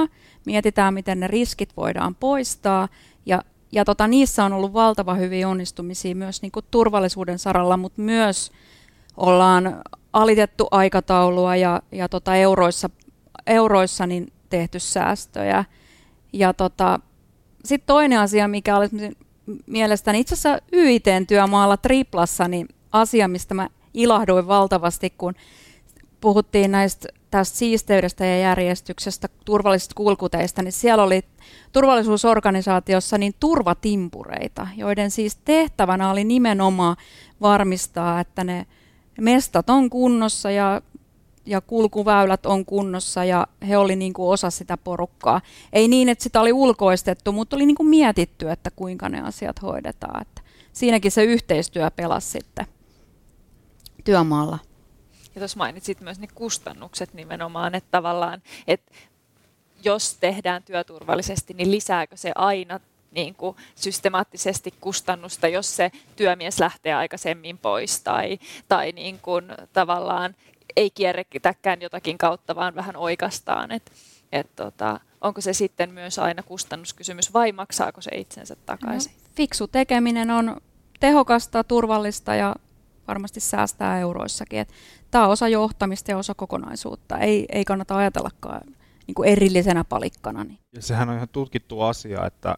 mietitään, 0.50 0.94
miten 0.94 1.20
ne 1.20 1.28
riskit 1.28 1.78
voidaan 1.78 2.16
poistaa, 2.16 2.88
ja, 3.26 3.44
ja 3.72 3.86
tota, 3.86 4.08
niissä 4.08 4.46
on 4.46 4.54
ollut 4.54 4.74
valtava 4.74 5.14
hyviä 5.14 5.50
onnistumisia 5.50 6.16
myös 6.16 6.42
niin 6.42 6.52
kuin 6.52 6.66
turvallisuuden 6.72 7.40
saralla, 7.40 7.78
mutta 7.78 8.02
myös 8.02 8.52
ollaan 9.18 9.82
alitettu 10.14 10.68
aikataulua 10.72 11.56
ja, 11.56 11.82
ja 11.92 12.10
tota 12.10 12.36
euroissa 12.36 12.90
euroissa 13.48 14.08
niin 14.08 14.34
tehty 14.50 14.80
säästöjä. 14.80 15.66
Ja 16.34 16.54
tota, 16.54 17.00
sitten 17.66 17.88
toinen 17.88 18.20
asia, 18.20 18.48
mikä 18.48 18.78
oli 18.78 18.88
mielestäni 19.66 20.20
itse 20.20 20.34
asiassa 20.34 20.62
YITn 20.74 21.26
työmaalla 21.28 21.78
Triplassa, 21.78 22.48
niin 22.48 22.68
asia, 22.92 23.28
mistä 23.28 23.54
mä 23.54 23.70
ilahduin 23.94 24.48
valtavasti, 24.48 25.14
kun 25.18 25.34
puhuttiin 26.22 26.72
näistä 26.72 27.08
tästä 27.32 27.58
siisteydestä 27.58 28.26
ja 28.26 28.40
järjestyksestä, 28.40 29.28
turvallisista 29.46 29.96
kulkuteista, 29.96 30.62
niin 30.62 30.72
siellä 30.72 31.04
oli 31.04 31.22
turvallisuusorganisaatiossa 31.72 33.18
niin 33.18 33.34
turvatimpureita, 33.40 34.68
joiden 34.78 35.12
siis 35.12 35.36
tehtävänä 35.46 36.12
oli 36.12 36.24
nimenomaan 36.24 36.96
varmistaa, 37.42 38.20
että 38.20 38.44
ne 38.44 38.66
mestat 39.22 39.70
on 39.70 39.90
kunnossa 39.90 40.52
ja 40.52 40.82
ja 41.46 41.62
kulkuväylät 41.62 42.46
on 42.46 42.66
kunnossa 42.66 43.24
ja 43.24 43.48
he 43.68 43.78
oli 43.78 43.96
niin 43.96 44.14
kuin 44.14 44.34
osa 44.34 44.50
sitä 44.50 44.78
porukkaa. 44.78 45.42
Ei 45.74 45.88
niin, 45.88 46.10
että 46.10 46.24
sitä 46.24 46.42
oli 46.42 46.54
ulkoistettu, 46.54 47.32
mutta 47.32 47.56
oli 47.56 47.66
niin 47.66 47.76
kuin 47.76 47.90
mietitty, 47.90 48.52
että 48.52 48.72
kuinka 48.72 49.10
ne 49.10 49.22
asiat 49.22 49.62
hoidetaan. 49.62 50.22
Että 50.22 50.42
siinäkin 50.74 51.12
se 51.12 51.24
yhteistyö 51.24 51.92
pelasi 51.92 52.30
sitten 52.30 52.66
työmaalla. 54.04 54.60
Ja 55.36 55.40
tuossa 55.40 55.58
mainitsit 55.58 56.02
myös 56.02 56.20
ne 56.20 56.28
kustannukset 56.36 57.14
nimenomaan, 57.14 57.76
että 57.76 57.88
tavallaan, 57.92 58.42
että 58.68 58.92
jos 59.84 60.14
tehdään 60.14 60.64
työturvallisesti, 60.64 61.54
niin 61.54 61.72
lisääkö 61.72 62.18
se 62.18 62.32
aina 62.36 62.80
niin 63.12 63.36
kuin 63.36 63.56
systemaattisesti 63.76 64.74
kustannusta, 64.82 65.48
jos 65.48 65.76
se 65.76 65.92
työmies 66.16 66.60
lähtee 66.60 66.94
aikaisemmin 66.94 67.58
pois 67.58 68.02
tai, 68.02 68.40
tai 68.68 68.92
niin 68.92 69.20
kuin 69.20 69.46
tavallaan 69.74 70.36
ei 70.76 70.90
kierretäkään 70.90 71.82
jotakin 71.82 72.18
kautta, 72.18 72.56
vaan 72.56 72.76
vähän 72.76 72.96
oikastaan. 72.96 73.72
Et, 73.72 73.92
et 74.32 74.56
tota, 74.56 75.00
onko 75.22 75.42
se 75.42 75.54
sitten 75.54 75.94
myös 75.94 76.20
aina 76.20 76.44
kustannuskysymys 76.44 77.34
vai 77.34 77.52
maksaako 77.52 78.02
se 78.02 78.12
itsensä 78.16 78.56
takaisin? 78.66 79.12
No, 79.12 79.20
fiksu 79.36 79.68
tekeminen 79.68 80.32
on 80.32 80.62
tehokasta, 81.00 81.64
turvallista 81.64 82.36
ja 82.36 82.56
varmasti 83.10 83.40
säästää 83.40 84.00
euroissakin. 84.00 84.66
Tämä 85.12 85.26
on 85.26 85.32
osa 85.32 85.48
johtamista 85.48 86.12
ja 86.12 86.18
osa 86.18 86.34
kokonaisuutta. 86.36 87.18
Ei, 87.18 87.46
ei 87.52 87.66
kannata 87.66 87.98
ajatellakaan 87.98 88.62
niin 89.08 89.16
kuin 89.16 89.30
erillisenä 89.30 89.84
palikkana. 89.84 90.44
Niin. 90.44 90.60
Ja 90.76 90.82
sehän 90.82 91.10
on 91.10 91.16
ihan 91.16 91.30
tutkittu 91.30 91.82
asia, 91.82 92.26
että 92.26 92.56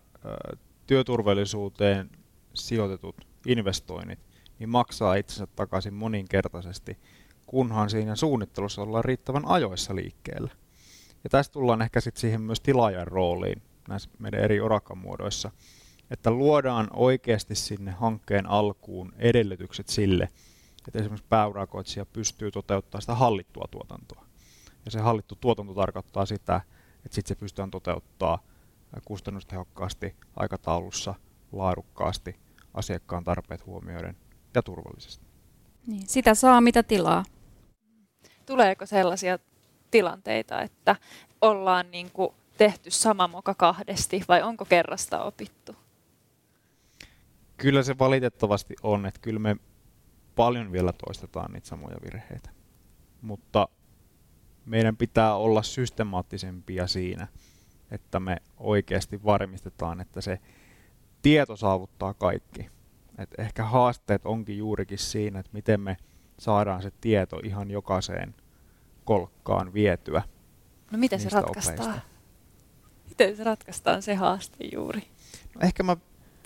työturvallisuuteen 0.87 2.09
sijoitetut 2.53 3.15
investoinnit 3.47 4.19
niin 4.59 4.69
maksaa 4.69 5.15
itsensä 5.15 5.47
takaisin 5.47 5.93
moninkertaisesti– 5.93 6.97
kunhan 7.51 7.89
siinä 7.89 8.15
suunnittelussa 8.15 8.81
ollaan 8.81 9.05
riittävän 9.05 9.45
ajoissa 9.45 9.95
liikkeellä. 9.95 10.51
Ja 11.23 11.29
tästä 11.29 11.53
tullaan 11.53 11.81
ehkä 11.81 12.01
sitten 12.01 12.21
siihen 12.21 12.41
myös 12.41 12.61
tilaajan 12.61 13.07
rooliin 13.07 13.61
näissä 13.87 14.09
meidän 14.19 14.39
eri 14.39 14.59
muodoissa, 14.95 15.51
että 16.11 16.31
luodaan 16.31 16.87
oikeasti 16.93 17.55
sinne 17.55 17.91
hankkeen 17.91 18.45
alkuun 18.45 19.13
edellytykset 19.17 19.89
sille, 19.89 20.29
että 20.87 20.99
esimerkiksi 20.99 21.27
pääurakoitsija 21.29 22.05
pystyy 22.05 22.51
toteuttamaan 22.51 23.01
sitä 23.01 23.15
hallittua 23.15 23.65
tuotantoa. 23.71 24.25
Ja 24.85 24.91
se 24.91 24.99
hallittu 24.99 25.35
tuotanto 25.35 25.73
tarkoittaa 25.73 26.25
sitä, 26.25 26.61
että 27.05 27.15
sitten 27.15 27.35
se 27.35 27.39
pystytään 27.39 27.71
toteuttaa 27.71 28.39
kustannustehokkaasti, 29.05 30.15
aikataulussa, 30.35 31.15
laadukkaasti, 31.51 32.35
asiakkaan 32.73 33.23
tarpeet 33.23 33.65
huomioiden 33.65 34.17
ja 34.55 34.61
turvallisesti. 34.61 35.25
Niin, 35.87 36.07
sitä 36.07 36.35
saa 36.35 36.61
mitä 36.61 36.83
tilaa 36.83 37.23
tuleeko 38.45 38.85
sellaisia 38.85 39.39
tilanteita, 39.91 40.61
että 40.61 40.95
ollaan 41.41 41.91
niin 41.91 42.11
kuin 42.11 42.33
tehty 42.57 42.91
sama 42.91 43.27
moka 43.27 43.53
kahdesti 43.53 44.23
vai 44.27 44.41
onko 44.41 44.65
kerrasta 44.65 45.23
opittu? 45.23 45.75
Kyllä 47.61 47.83
se 47.83 47.97
valitettavasti 47.99 48.75
on, 48.83 49.05
että 49.05 49.19
kyllä 49.19 49.39
me 49.39 49.55
paljon 50.35 50.71
vielä 50.71 50.93
toistetaan 51.05 51.51
niitä 51.51 51.67
samoja 51.67 51.95
virheitä. 52.05 52.49
Mutta 53.21 53.67
meidän 54.65 54.97
pitää 54.97 55.35
olla 55.35 55.61
systemaattisempia 55.61 56.87
siinä, 56.87 57.27
että 57.91 58.19
me 58.19 58.37
oikeasti 58.57 59.23
varmistetaan, 59.23 60.01
että 60.01 60.21
se 60.21 60.39
tieto 61.21 61.55
saavuttaa 61.55 62.13
kaikki. 62.13 62.69
Et 63.17 63.29
ehkä 63.37 63.63
haasteet 63.63 64.25
onkin 64.25 64.57
juurikin 64.57 64.97
siinä, 64.97 65.39
että 65.39 65.51
miten 65.53 65.81
me 65.81 65.97
saadaan 66.39 66.81
se 66.81 66.91
tieto 67.01 67.39
ihan 67.43 67.71
jokaiseen 67.71 68.35
kolkkaan 69.05 69.73
vietyä. 69.73 70.21
No 70.91 70.97
miten 70.97 71.19
se 71.19 71.29
ratkaistaan? 71.29 71.79
Opeista. 71.79 72.01
Miten 73.09 73.37
se 73.37 73.43
ratkaistaan 73.43 74.01
se 74.01 74.15
haaste 74.15 74.65
juuri? 74.73 75.01
No 75.55 75.61
ehkä 75.61 75.83
mä 75.83 75.97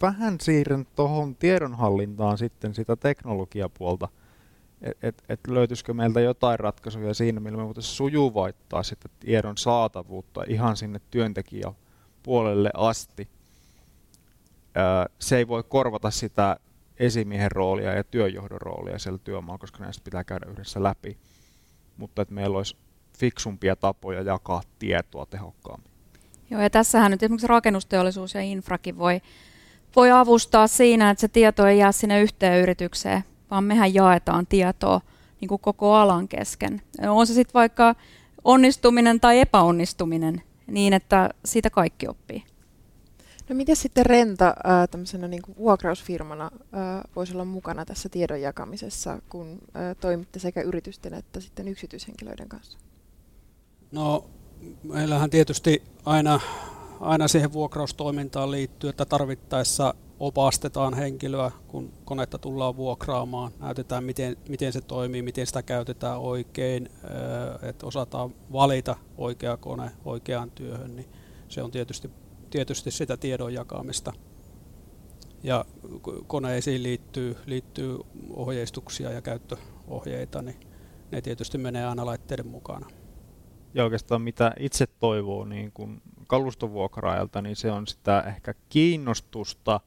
vähän 0.01 0.39
siirryn 0.39 0.87
tuohon 0.95 1.35
tiedonhallintaan 1.35 2.37
sitten 2.37 2.73
sitä 2.73 2.95
teknologiapuolta, 2.95 4.07
että 4.81 5.07
et, 5.07 5.23
et 5.29 5.47
löytyisikö 5.47 5.93
meiltä 5.93 6.19
jotain 6.19 6.59
ratkaisuja 6.59 7.13
siinä, 7.13 7.39
millä 7.39 7.57
me 7.57 7.65
voitaisiin 7.65 7.95
sujuvoittaa 7.95 8.83
sitä 8.83 9.09
tiedon 9.19 9.57
saatavuutta 9.57 10.43
ihan 10.47 10.77
sinne 10.77 10.99
työntekijäpuolelle 11.11 12.69
asti. 12.73 13.27
Se 15.19 15.37
ei 15.37 15.47
voi 15.47 15.63
korvata 15.63 16.11
sitä 16.11 16.57
esimiehen 16.99 17.51
roolia 17.51 17.93
ja 17.93 18.03
työjohdon 18.03 18.61
roolia 18.61 18.99
siellä 18.99 19.19
työmaalla, 19.23 19.57
koska 19.57 19.83
näistä 19.83 20.03
pitää 20.03 20.23
käydä 20.23 20.51
yhdessä 20.51 20.83
läpi 20.83 21.17
mutta 21.97 22.21
että 22.21 22.33
meillä 22.33 22.57
olisi 22.57 22.77
fiksumpia 23.17 23.75
tapoja 23.75 24.21
jakaa 24.21 24.61
tietoa 24.79 25.25
tehokkaammin. 25.25 25.91
Joo, 26.49 26.61
ja 26.61 26.69
tässähän 26.69 27.11
nyt 27.11 27.23
esimerkiksi 27.23 27.47
rakennusteollisuus 27.47 28.33
ja 28.33 28.41
infrakin 28.41 28.97
voi, 28.97 29.21
voi 29.95 30.11
avustaa 30.11 30.67
siinä, 30.67 31.09
että 31.09 31.21
se 31.21 31.27
tieto 31.27 31.67
ei 31.67 31.77
jää 31.77 31.91
sinne 31.91 32.21
yhteen 32.21 32.61
yritykseen, 32.61 33.23
vaan 33.51 33.63
mehän 33.63 33.93
jaetaan 33.93 34.47
tietoa 34.47 35.01
niin 35.41 35.49
kuin 35.49 35.61
koko 35.61 35.93
alan 35.93 36.27
kesken. 36.27 36.81
On 37.07 37.27
se 37.27 37.33
sitten 37.33 37.53
vaikka 37.53 37.95
onnistuminen 38.43 39.19
tai 39.19 39.39
epäonnistuminen, 39.39 40.41
niin 40.67 40.93
että 40.93 41.29
siitä 41.45 41.69
kaikki 41.69 42.07
oppii. 42.07 42.43
No 43.49 43.55
miten 43.55 43.75
sitten 43.75 44.05
Renta 44.05 44.53
ää, 44.63 44.87
tämmöisenä 44.87 45.27
niin 45.27 45.41
kuin 45.41 45.57
vuokrausfirmana 45.57 46.51
ää, 46.71 47.01
voisi 47.15 47.33
olla 47.33 47.45
mukana 47.45 47.85
tässä 47.85 48.09
tiedon 48.09 48.41
jakamisessa, 48.41 49.21
kun 49.29 49.59
ää, 49.73 49.95
toimitte 49.95 50.39
sekä 50.39 50.61
yritysten 50.61 51.13
että 51.13 51.39
sitten 51.39 51.67
yksityishenkilöiden 51.67 52.49
kanssa? 52.49 52.77
No 53.91 54.25
meillähän 54.83 55.29
tietysti 55.29 55.83
aina, 56.05 56.39
aina 56.99 57.27
siihen 57.27 57.53
vuokraustoimintaan 57.53 58.51
liittyy, 58.51 58.89
että 58.89 59.05
tarvittaessa 59.05 59.93
opastetaan 60.19 60.93
henkilöä, 60.93 61.51
kun 61.67 61.93
konetta 62.05 62.37
tullaan 62.37 62.77
vuokraamaan, 62.77 63.51
näytetään 63.59 64.03
miten, 64.03 64.37
miten 64.49 64.73
se 64.73 64.81
toimii, 64.81 65.21
miten 65.21 65.47
sitä 65.47 65.63
käytetään 65.63 66.19
oikein, 66.19 66.89
että 67.61 67.85
osataan 67.85 68.35
valita 68.51 68.95
oikea 69.17 69.57
kone 69.57 69.91
oikeaan 70.05 70.51
työhön, 70.51 70.95
niin 70.95 71.09
se 71.47 71.63
on 71.63 71.71
tietysti, 71.71 72.09
tietysti 72.49 72.91
sitä 72.91 73.17
tiedon 73.17 73.53
jakamista. 73.53 74.13
Ja 75.43 75.65
koneisiin 76.27 76.83
liittyy, 76.83 77.37
liittyy 77.45 77.97
ohjeistuksia 78.33 79.11
ja 79.11 79.21
käyttöohjeita, 79.21 80.41
niin 80.41 80.59
ne 81.11 81.21
tietysti 81.21 81.57
menee 81.57 81.85
aina 81.85 82.05
laitteiden 82.05 82.47
mukana. 82.47 82.87
Ja 83.75 83.83
oikeastaan 83.83 84.21
mitä 84.21 84.51
itse 84.59 84.87
toivoo 84.87 85.45
niin 85.45 85.71
kun 85.71 86.01
kalustovuokraajalta, 86.27 87.41
niin 87.41 87.55
se 87.55 87.71
on 87.71 87.87
sitä 87.87 88.23
ehkä 88.27 88.53
kiinnostusta 88.69 89.79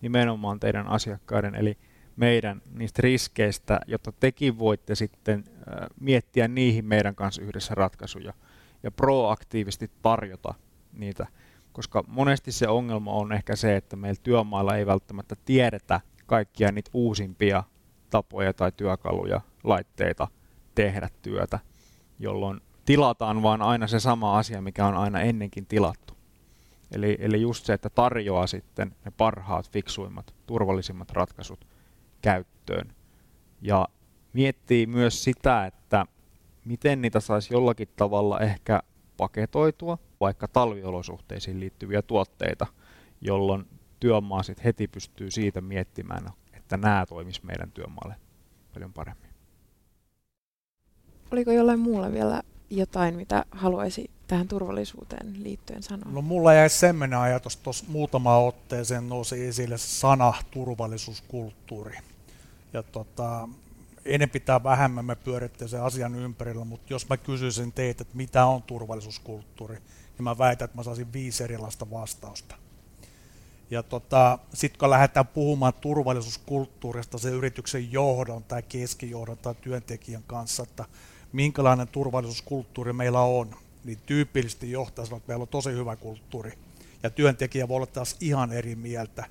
nimenomaan 0.00 0.60
teidän 0.60 0.86
asiakkaiden, 0.86 1.54
eli 1.54 1.78
meidän 2.16 2.62
niistä 2.72 3.02
riskeistä, 3.02 3.80
jotta 3.86 4.12
tekin 4.12 4.58
voitte 4.58 4.94
sitten 4.94 5.44
miettiä 6.00 6.48
niihin 6.48 6.84
meidän 6.84 7.14
kanssa 7.14 7.42
yhdessä 7.42 7.74
ratkaisuja 7.74 8.32
ja 8.82 8.90
proaktiivisesti 8.90 9.90
tarjota 10.02 10.54
niitä. 10.92 11.26
Koska 11.72 12.04
monesti 12.06 12.52
se 12.52 12.68
ongelma 12.68 13.12
on 13.12 13.32
ehkä 13.32 13.56
se, 13.56 13.76
että 13.76 13.96
meillä 13.96 14.20
työmailla 14.22 14.76
ei 14.76 14.86
välttämättä 14.86 15.36
tiedetä 15.44 16.00
kaikkia 16.26 16.72
niitä 16.72 16.90
uusimpia 16.94 17.64
tapoja 18.10 18.52
tai 18.52 18.72
työkaluja, 18.76 19.40
laitteita 19.64 20.28
tehdä 20.74 21.08
työtä, 21.22 21.58
jolloin 22.18 22.60
tilataan 22.90 23.42
vaan 23.42 23.62
aina 23.62 23.86
se 23.86 24.00
sama 24.00 24.38
asia, 24.38 24.60
mikä 24.62 24.86
on 24.86 24.94
aina 24.94 25.20
ennenkin 25.20 25.66
tilattu. 25.66 26.14
Eli, 26.92 27.16
eli 27.20 27.40
just 27.40 27.64
se, 27.64 27.72
että 27.72 27.90
tarjoaa 27.90 28.46
sitten 28.46 28.96
ne 29.04 29.10
parhaat, 29.16 29.70
fiksuimmat, 29.70 30.34
turvallisimmat 30.46 31.10
ratkaisut 31.10 31.66
käyttöön. 32.22 32.94
Ja 33.62 33.88
miettii 34.32 34.86
myös 34.86 35.24
sitä, 35.24 35.66
että 35.66 36.06
miten 36.64 37.02
niitä 37.02 37.20
saisi 37.20 37.54
jollakin 37.54 37.88
tavalla 37.96 38.40
ehkä 38.40 38.80
paketoitua, 39.16 39.98
vaikka 40.20 40.48
talviolosuhteisiin 40.48 41.60
liittyviä 41.60 42.02
tuotteita, 42.02 42.66
jolloin 43.20 43.66
työmaa 44.00 44.42
sitten 44.42 44.64
heti 44.64 44.88
pystyy 44.88 45.30
siitä 45.30 45.60
miettimään, 45.60 46.28
että 46.52 46.76
nämä 46.76 47.06
toimis 47.08 47.42
meidän 47.42 47.72
työmaalle 47.72 48.14
paljon 48.74 48.92
paremmin. 48.92 49.30
Oliko 51.32 51.50
jollain 51.52 51.78
muulla 51.78 52.12
vielä 52.12 52.42
jotain, 52.70 53.16
mitä 53.16 53.44
haluaisi 53.50 54.10
tähän 54.26 54.48
turvallisuuteen 54.48 55.44
liittyen 55.44 55.82
sanoa? 55.82 56.12
No 56.12 56.22
mulla 56.22 56.54
jäi 56.54 56.70
semmoinen 56.70 57.18
ajatus 57.18 57.56
tuossa 57.56 57.84
muutama 57.88 58.38
otteeseen 58.38 59.08
nousi 59.08 59.46
esille 59.46 59.78
sana 59.78 60.34
turvallisuuskulttuuri. 60.50 61.98
Ja 62.72 62.82
tota, 62.82 63.48
enempi 64.04 64.40
tai 64.40 64.62
vähemmän 64.62 65.04
me 65.04 65.16
pyöritte 65.16 65.68
sen 65.68 65.82
asian 65.82 66.14
ympärillä, 66.14 66.64
mutta 66.64 66.92
jos 66.92 67.08
mä 67.08 67.16
kysyisin 67.16 67.72
teitä, 67.72 68.02
että 68.02 68.16
mitä 68.16 68.46
on 68.46 68.62
turvallisuuskulttuuri, 68.62 69.74
niin 69.74 70.24
mä 70.24 70.38
väitän, 70.38 70.64
että 70.64 70.76
mä 70.76 70.82
saisin 70.82 71.12
viisi 71.12 71.44
erilaista 71.44 71.90
vastausta. 71.90 72.54
Ja 73.70 73.82
tota, 73.82 74.38
sitten 74.54 74.78
kun 74.78 74.90
lähdetään 74.90 75.26
puhumaan 75.26 75.72
turvallisuuskulttuurista 75.80 77.18
sen 77.18 77.32
yrityksen 77.32 77.92
johdon 77.92 78.44
tai 78.44 78.62
keskijohdon 78.62 79.38
tai 79.38 79.54
työntekijän 79.54 80.22
kanssa, 80.26 80.62
että 80.62 80.84
minkälainen 81.32 81.88
turvallisuuskulttuuri 81.88 82.92
meillä 82.92 83.20
on, 83.20 83.56
niin 83.84 83.98
tyypillisesti 84.06 84.70
johtaa 84.70 85.04
että 85.04 85.28
meillä 85.28 85.42
on 85.42 85.48
tosi 85.48 85.70
hyvä 85.70 85.96
kulttuuri. 85.96 86.52
Ja 87.02 87.10
työntekijä 87.10 87.68
voi 87.68 87.76
olla 87.76 87.86
taas 87.86 88.16
ihan 88.20 88.52
eri 88.52 88.74
mieltä. 88.74 89.24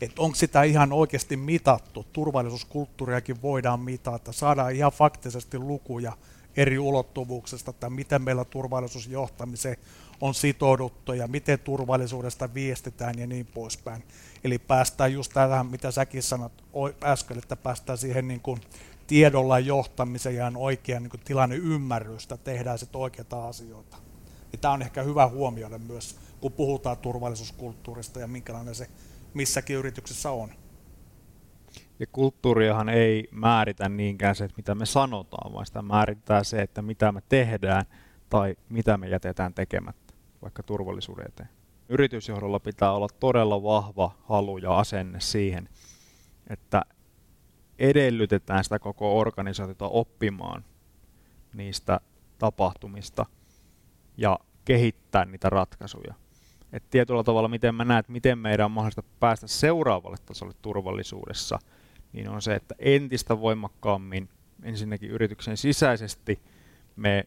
Että 0.00 0.22
onko 0.22 0.34
sitä 0.34 0.62
ihan 0.62 0.92
oikeasti 0.92 1.36
mitattu. 1.36 2.06
Turvallisuuskulttuuriakin 2.12 3.42
voidaan 3.42 3.80
mitata. 3.80 4.32
Saadaan 4.32 4.74
ihan 4.74 4.92
faktisesti 4.92 5.58
lukuja 5.58 6.12
eri 6.56 6.78
ulottuvuuksista, 6.78 7.70
että 7.70 7.90
miten 7.90 8.22
meillä 8.22 8.44
turvallisuusjohtamiseen 8.44 9.76
on 10.20 10.34
sitouduttu 10.34 11.12
ja 11.12 11.28
miten 11.28 11.58
turvallisuudesta 11.58 12.54
viestitään 12.54 13.18
ja 13.18 13.26
niin 13.26 13.46
poispäin. 13.46 14.04
Eli 14.44 14.58
päästään 14.58 15.12
just 15.12 15.32
tähän, 15.32 15.66
mitä 15.66 15.90
säkin 15.90 16.22
sanot 16.22 16.52
äsken, 17.04 17.38
että 17.38 17.56
päästään 17.56 17.98
siihen 17.98 18.28
niin 18.28 18.40
kuin 18.40 18.60
tiedolla 19.08 19.58
johtamisen 19.58 20.34
ja 20.34 20.52
oikean 20.56 21.02
niin 21.02 21.20
tilanne 21.24 21.56
ymmärrystä 21.56 22.36
tehdään 22.36 22.78
sitten 22.78 23.00
oikeita 23.00 23.48
asioita. 23.48 23.96
Ja 24.52 24.58
tämä 24.58 24.74
on 24.74 24.82
ehkä 24.82 25.02
hyvä 25.02 25.28
huomioida 25.28 25.78
myös, 25.78 26.18
kun 26.40 26.52
puhutaan 26.52 26.96
turvallisuuskulttuurista 26.96 28.20
ja 28.20 28.26
minkälainen 28.26 28.74
se 28.74 28.88
missäkin 29.34 29.76
yrityksessä 29.76 30.30
on. 30.30 30.50
Ja 31.98 32.06
kulttuuriahan 32.12 32.88
ei 32.88 33.28
määritä 33.30 33.88
niinkään 33.88 34.34
se, 34.34 34.44
että 34.44 34.56
mitä 34.56 34.74
me 34.74 34.86
sanotaan, 34.86 35.52
vaan 35.52 35.66
sitä 35.66 35.82
määrittää 35.82 36.44
se, 36.44 36.62
että 36.62 36.82
mitä 36.82 37.12
me 37.12 37.22
tehdään 37.28 37.84
tai 38.28 38.56
mitä 38.68 38.96
me 38.96 39.08
jätetään 39.08 39.54
tekemättä, 39.54 40.14
vaikka 40.42 40.62
turvallisuuden 40.62 41.26
eteen. 41.28 41.48
Yritysjohdolla 41.88 42.60
pitää 42.60 42.92
olla 42.92 43.08
todella 43.20 43.62
vahva 43.62 44.14
halu 44.24 44.58
ja 44.58 44.78
asenne 44.78 45.20
siihen, 45.20 45.68
että 46.50 46.82
edellytetään 47.78 48.64
sitä 48.64 48.78
koko 48.78 49.18
organisaatiota 49.18 49.88
oppimaan 49.88 50.64
niistä 51.54 52.00
tapahtumista 52.38 53.26
ja 54.16 54.38
kehittää 54.64 55.24
niitä 55.24 55.50
ratkaisuja. 55.50 56.14
Et 56.72 56.90
tietyllä 56.90 57.24
tavalla, 57.24 57.48
miten 57.48 57.74
mä 57.74 57.84
näen, 57.84 58.00
että 58.00 58.12
miten 58.12 58.38
meidän 58.38 58.64
on 58.64 58.70
mahdollista 58.70 59.02
päästä 59.20 59.46
seuraavalle 59.46 60.16
tasolle 60.26 60.54
turvallisuudessa, 60.62 61.58
niin 62.12 62.28
on 62.28 62.42
se, 62.42 62.54
että 62.54 62.74
entistä 62.78 63.40
voimakkaammin 63.40 64.28
ensinnäkin 64.62 65.10
yrityksen 65.10 65.56
sisäisesti 65.56 66.42
me 66.96 67.24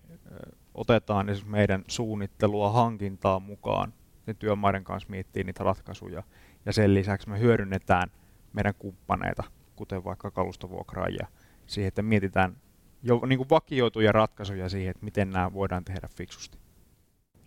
otetaan 0.74 1.30
esimerkiksi 1.30 1.52
meidän 1.52 1.84
suunnittelua, 1.88 2.72
hankintaa 2.72 3.39
mukaan, 3.39 3.93
sen 4.26 4.36
työmaiden 4.36 4.84
kanssa 4.84 5.10
miettii 5.10 5.43
niitä 5.43 5.64
ratkaisuja, 5.64 6.24
ja 6.66 6.74
sen 6.74 6.93
lisäksi 6.93 7.30
me 7.30 7.39
hyödynnetään 7.39 8.12
meidän 8.54 8.74
kumppaneita 8.80 9.43
kuten 9.82 10.03
vaikka 10.03 10.32
kalustovuokraajia, 10.32 11.27
siihen, 11.67 11.88
että 11.88 12.01
mietitään 12.01 12.57
jo 13.03 13.21
niin 13.25 13.38
kuin 13.38 13.49
vakioituja 13.49 14.11
ratkaisuja 14.11 14.69
siihen, 14.69 14.91
että 14.91 15.05
miten 15.05 15.29
nämä 15.29 15.53
voidaan 15.53 15.86
tehdä 15.86 16.07
fiksusti. 16.15 16.57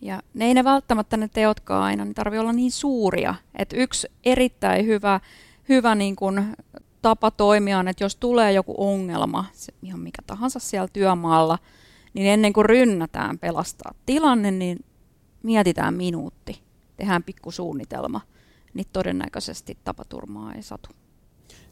Ja 0.01 0.22
ne 0.35 0.45
ei 0.45 0.55
ne 0.55 0.64
välttämättä 0.64 1.16
ne 1.16 1.28
teotkaan 1.28 1.82
aina, 1.82 2.05
niin 2.05 2.14
tarvii 2.14 2.39
olla 2.39 2.53
niin 2.53 2.72
suuria. 2.72 3.35
Että 3.59 3.76
yksi 3.76 4.09
erittäin 4.24 4.87
hyvä, 4.87 5.20
hyvä 5.68 5.95
niin 5.95 6.16
kuin 6.16 6.57
tapa 7.03 7.30
toimia 7.30 7.78
on, 7.78 7.89
että 7.89 8.05
jos 8.05 8.16
tulee 8.16 8.53
joku 8.53 8.74
ongelma, 8.78 9.45
se 9.53 9.74
ihan 9.82 10.01
mikä 10.01 10.22
tahansa 10.26 10.59
siellä 10.59 10.89
työmaalla, 10.93 11.59
niin 12.14 12.26
ennen 12.26 12.53
kuin 12.53 12.66
rynnätään 12.66 13.39
pelastaa 13.39 13.95
tilanne, 14.07 14.51
niin 14.51 14.85
mietitään 15.43 15.95
minuutti, 15.95 16.62
tehdään 16.97 17.22
pikkusuunnitelma, 17.22 18.20
niin 18.74 18.87
todennäköisesti 18.93 19.78
tapaturmaa 19.85 20.53
ei 20.53 20.62
satu. 20.62 21.04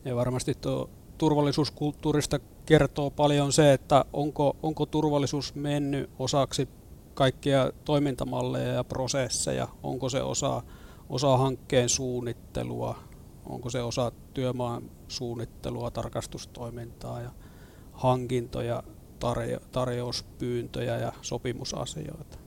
Ja 0.05 0.17
varmasti 0.17 0.55
tuo 0.55 0.91
turvallisuuskulttuurista 1.19 2.39
kertoo 2.67 3.11
paljon 3.11 3.53
se, 3.53 3.73
että 3.73 4.05
onko, 4.13 4.57
onko 4.63 4.87
turvallisuus 4.87 5.55
mennyt 5.55 6.11
osaksi 6.19 6.69
kaikkia 7.15 7.73
toimintamalleja 7.85 8.73
ja 8.73 8.85
prosesseja, 8.85 9.69
onko 9.83 10.09
se 10.09 10.23
osa, 10.23 10.63
osa 11.09 11.37
hankkeen 11.37 11.89
suunnittelua, 11.89 12.99
onko 13.47 13.71
se 13.71 13.83
osa 13.83 14.13
työmaan 14.35 14.91
suunnittelua, 15.09 15.91
tarkastustoimintaa 15.91 17.21
ja 17.21 17.31
hankintoja, 17.93 18.83
tarjo- 19.21 19.67
tarjouspyyntöjä 19.73 20.99
ja 20.99 21.13
sopimusasioita. 21.23 22.39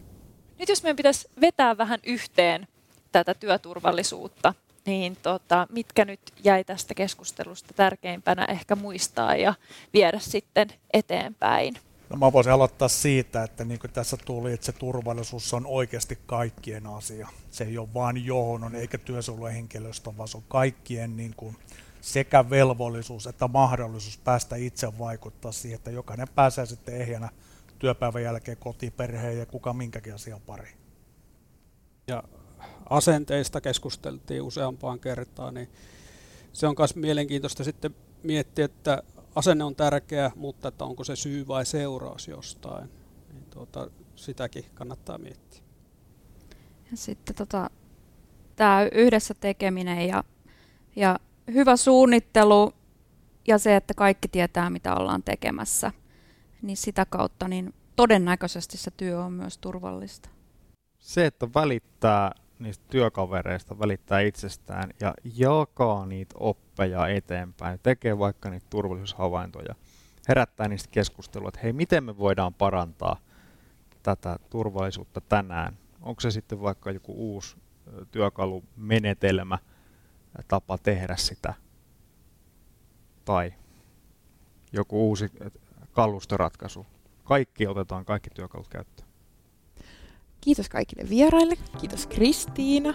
Nyt 0.59 0.69
jos 0.69 0.83
meidän 0.83 0.95
pitäisi 0.95 1.27
vetää 1.41 1.77
vähän 1.77 1.99
yhteen 2.05 2.67
tätä 3.11 3.33
työturvallisuutta, 3.33 4.53
niin 4.85 5.17
tota, 5.21 5.67
mitkä 5.71 6.05
nyt 6.05 6.19
jäi 6.43 6.63
tästä 6.63 6.93
keskustelusta 6.93 7.73
tärkeimpänä 7.73 8.45
ehkä 8.45 8.75
muistaa 8.75 9.35
ja 9.35 9.53
viedä 9.93 10.19
sitten 10.19 10.67
eteenpäin? 10.93 11.75
No 12.09 12.17
mä 12.17 12.33
voisin 12.33 12.53
aloittaa 12.53 12.87
siitä, 12.87 13.43
että 13.43 13.65
niin 13.65 13.79
kuin 13.79 13.91
tässä 13.91 14.17
tuli, 14.25 14.53
että 14.53 14.65
se 14.65 14.71
turvallisuus 14.71 15.53
on 15.53 15.65
oikeasti 15.65 16.19
kaikkien 16.25 16.87
asia. 16.87 17.27
Se 17.51 17.63
ei 17.63 17.77
ole 17.77 17.93
vain 17.93 18.25
johon 18.25 18.75
eikä 18.75 18.97
työsuojeluhenkilöstö, 18.97 20.11
vaan 20.17 20.27
se 20.27 20.37
on 20.37 20.43
kaikkien 20.47 21.17
niin 21.17 21.33
kuin 21.37 21.57
sekä 22.01 22.49
velvollisuus 22.49 23.27
että 23.27 23.47
mahdollisuus 23.47 24.17
päästä 24.17 24.55
itse 24.55 24.99
vaikuttaa 24.99 25.51
siihen, 25.51 25.75
että 25.75 25.91
jokainen 25.91 26.27
pääsee 26.35 26.65
sitten 26.65 27.01
ehjänä 27.01 27.29
työpäivän 27.79 28.23
jälkeen 28.23 28.57
kotiperheen 28.57 29.37
ja 29.37 29.45
kuka 29.45 29.73
minkäkin 29.73 30.13
asian 30.13 30.41
pariin. 30.41 30.77
Ja 32.07 32.23
asenteista 32.89 33.61
keskusteltiin 33.61 34.41
useampaan 34.41 34.99
kertaan, 34.99 35.53
niin 35.53 35.69
se 36.53 36.67
on 36.67 36.75
myös 36.77 36.95
mielenkiintoista 36.95 37.63
sitten 37.63 37.95
miettiä, 38.23 38.65
että 38.65 39.03
asenne 39.35 39.63
on 39.63 39.75
tärkeä, 39.75 40.31
mutta 40.35 40.67
että 40.67 40.85
onko 40.85 41.03
se 41.03 41.15
syy 41.15 41.47
vai 41.47 41.65
seuraus 41.65 42.27
jostain. 42.27 42.89
Niin 43.33 43.45
tuota, 43.49 43.89
sitäkin 44.15 44.65
kannattaa 44.73 45.17
miettiä. 45.17 45.61
Ja 46.91 46.97
sitten 46.97 47.35
tota, 47.35 47.69
tämä 48.55 48.87
yhdessä 48.91 49.33
tekeminen 49.33 50.07
ja, 50.07 50.23
Ja 50.95 51.19
hyvä 51.53 51.77
suunnittelu 51.77 52.73
ja 53.47 53.57
se, 53.57 53.75
että 53.75 53.93
kaikki 53.93 54.27
tietää, 54.27 54.69
mitä 54.69 54.95
ollaan 54.95 55.23
tekemässä, 55.23 55.91
niin 56.61 56.77
sitä 56.77 57.05
kautta 57.09 57.47
niin 57.47 57.73
todennäköisesti 57.95 58.77
se 58.77 58.91
työ 58.91 59.23
on 59.23 59.33
myös 59.33 59.57
turvallista. 59.57 60.29
Se, 60.99 61.25
että 61.25 61.47
välittää 61.55 62.31
niistä 62.59 62.85
työkavereista, 62.89 63.79
välittää 63.79 64.19
itsestään 64.19 64.89
ja 64.99 65.13
jakaa 65.37 66.05
niitä 66.05 66.35
oppeja 66.39 67.07
eteenpäin, 67.07 67.79
tekee 67.83 68.19
vaikka 68.19 68.49
niitä 68.49 68.65
turvallisuushavaintoja, 68.69 69.75
herättää 70.27 70.67
niistä 70.67 70.89
keskustelua, 70.91 71.49
että 71.49 71.59
hei, 71.63 71.73
miten 71.73 72.03
me 72.03 72.17
voidaan 72.17 72.53
parantaa 72.53 73.17
tätä 74.03 74.35
turvallisuutta 74.49 75.21
tänään. 75.21 75.77
Onko 76.01 76.21
se 76.21 76.31
sitten 76.31 76.61
vaikka 76.61 76.91
joku 76.91 77.13
uusi 77.13 77.57
työkalumenetelmä, 78.11 79.57
tapa 80.47 80.77
tehdä 80.77 81.15
sitä, 81.15 81.53
tai 83.25 83.53
joku 84.71 85.07
uusi 85.07 85.31
kalustoratkaisu. 85.91 86.85
Kaikki 87.23 87.67
otetaan, 87.67 88.05
kaikki 88.05 88.29
työkalut 88.29 88.67
käyttöön. 88.67 89.04
Kiitos 90.45 90.69
kaikille 90.69 91.09
vieraille. 91.09 91.55
Kiitos 91.79 92.07
Kristiina, 92.07 92.93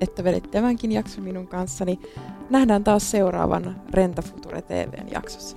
että 0.00 0.24
vedit 0.24 0.50
tämänkin 0.50 0.92
jakson 0.92 1.24
minun 1.24 1.48
kanssani. 1.48 1.98
Nähdään 2.50 2.84
taas 2.84 3.10
seuraavan 3.10 3.82
Renta 3.90 4.22
Future 4.22 4.62
TVn 4.62 5.12
jaksossa. 5.12 5.56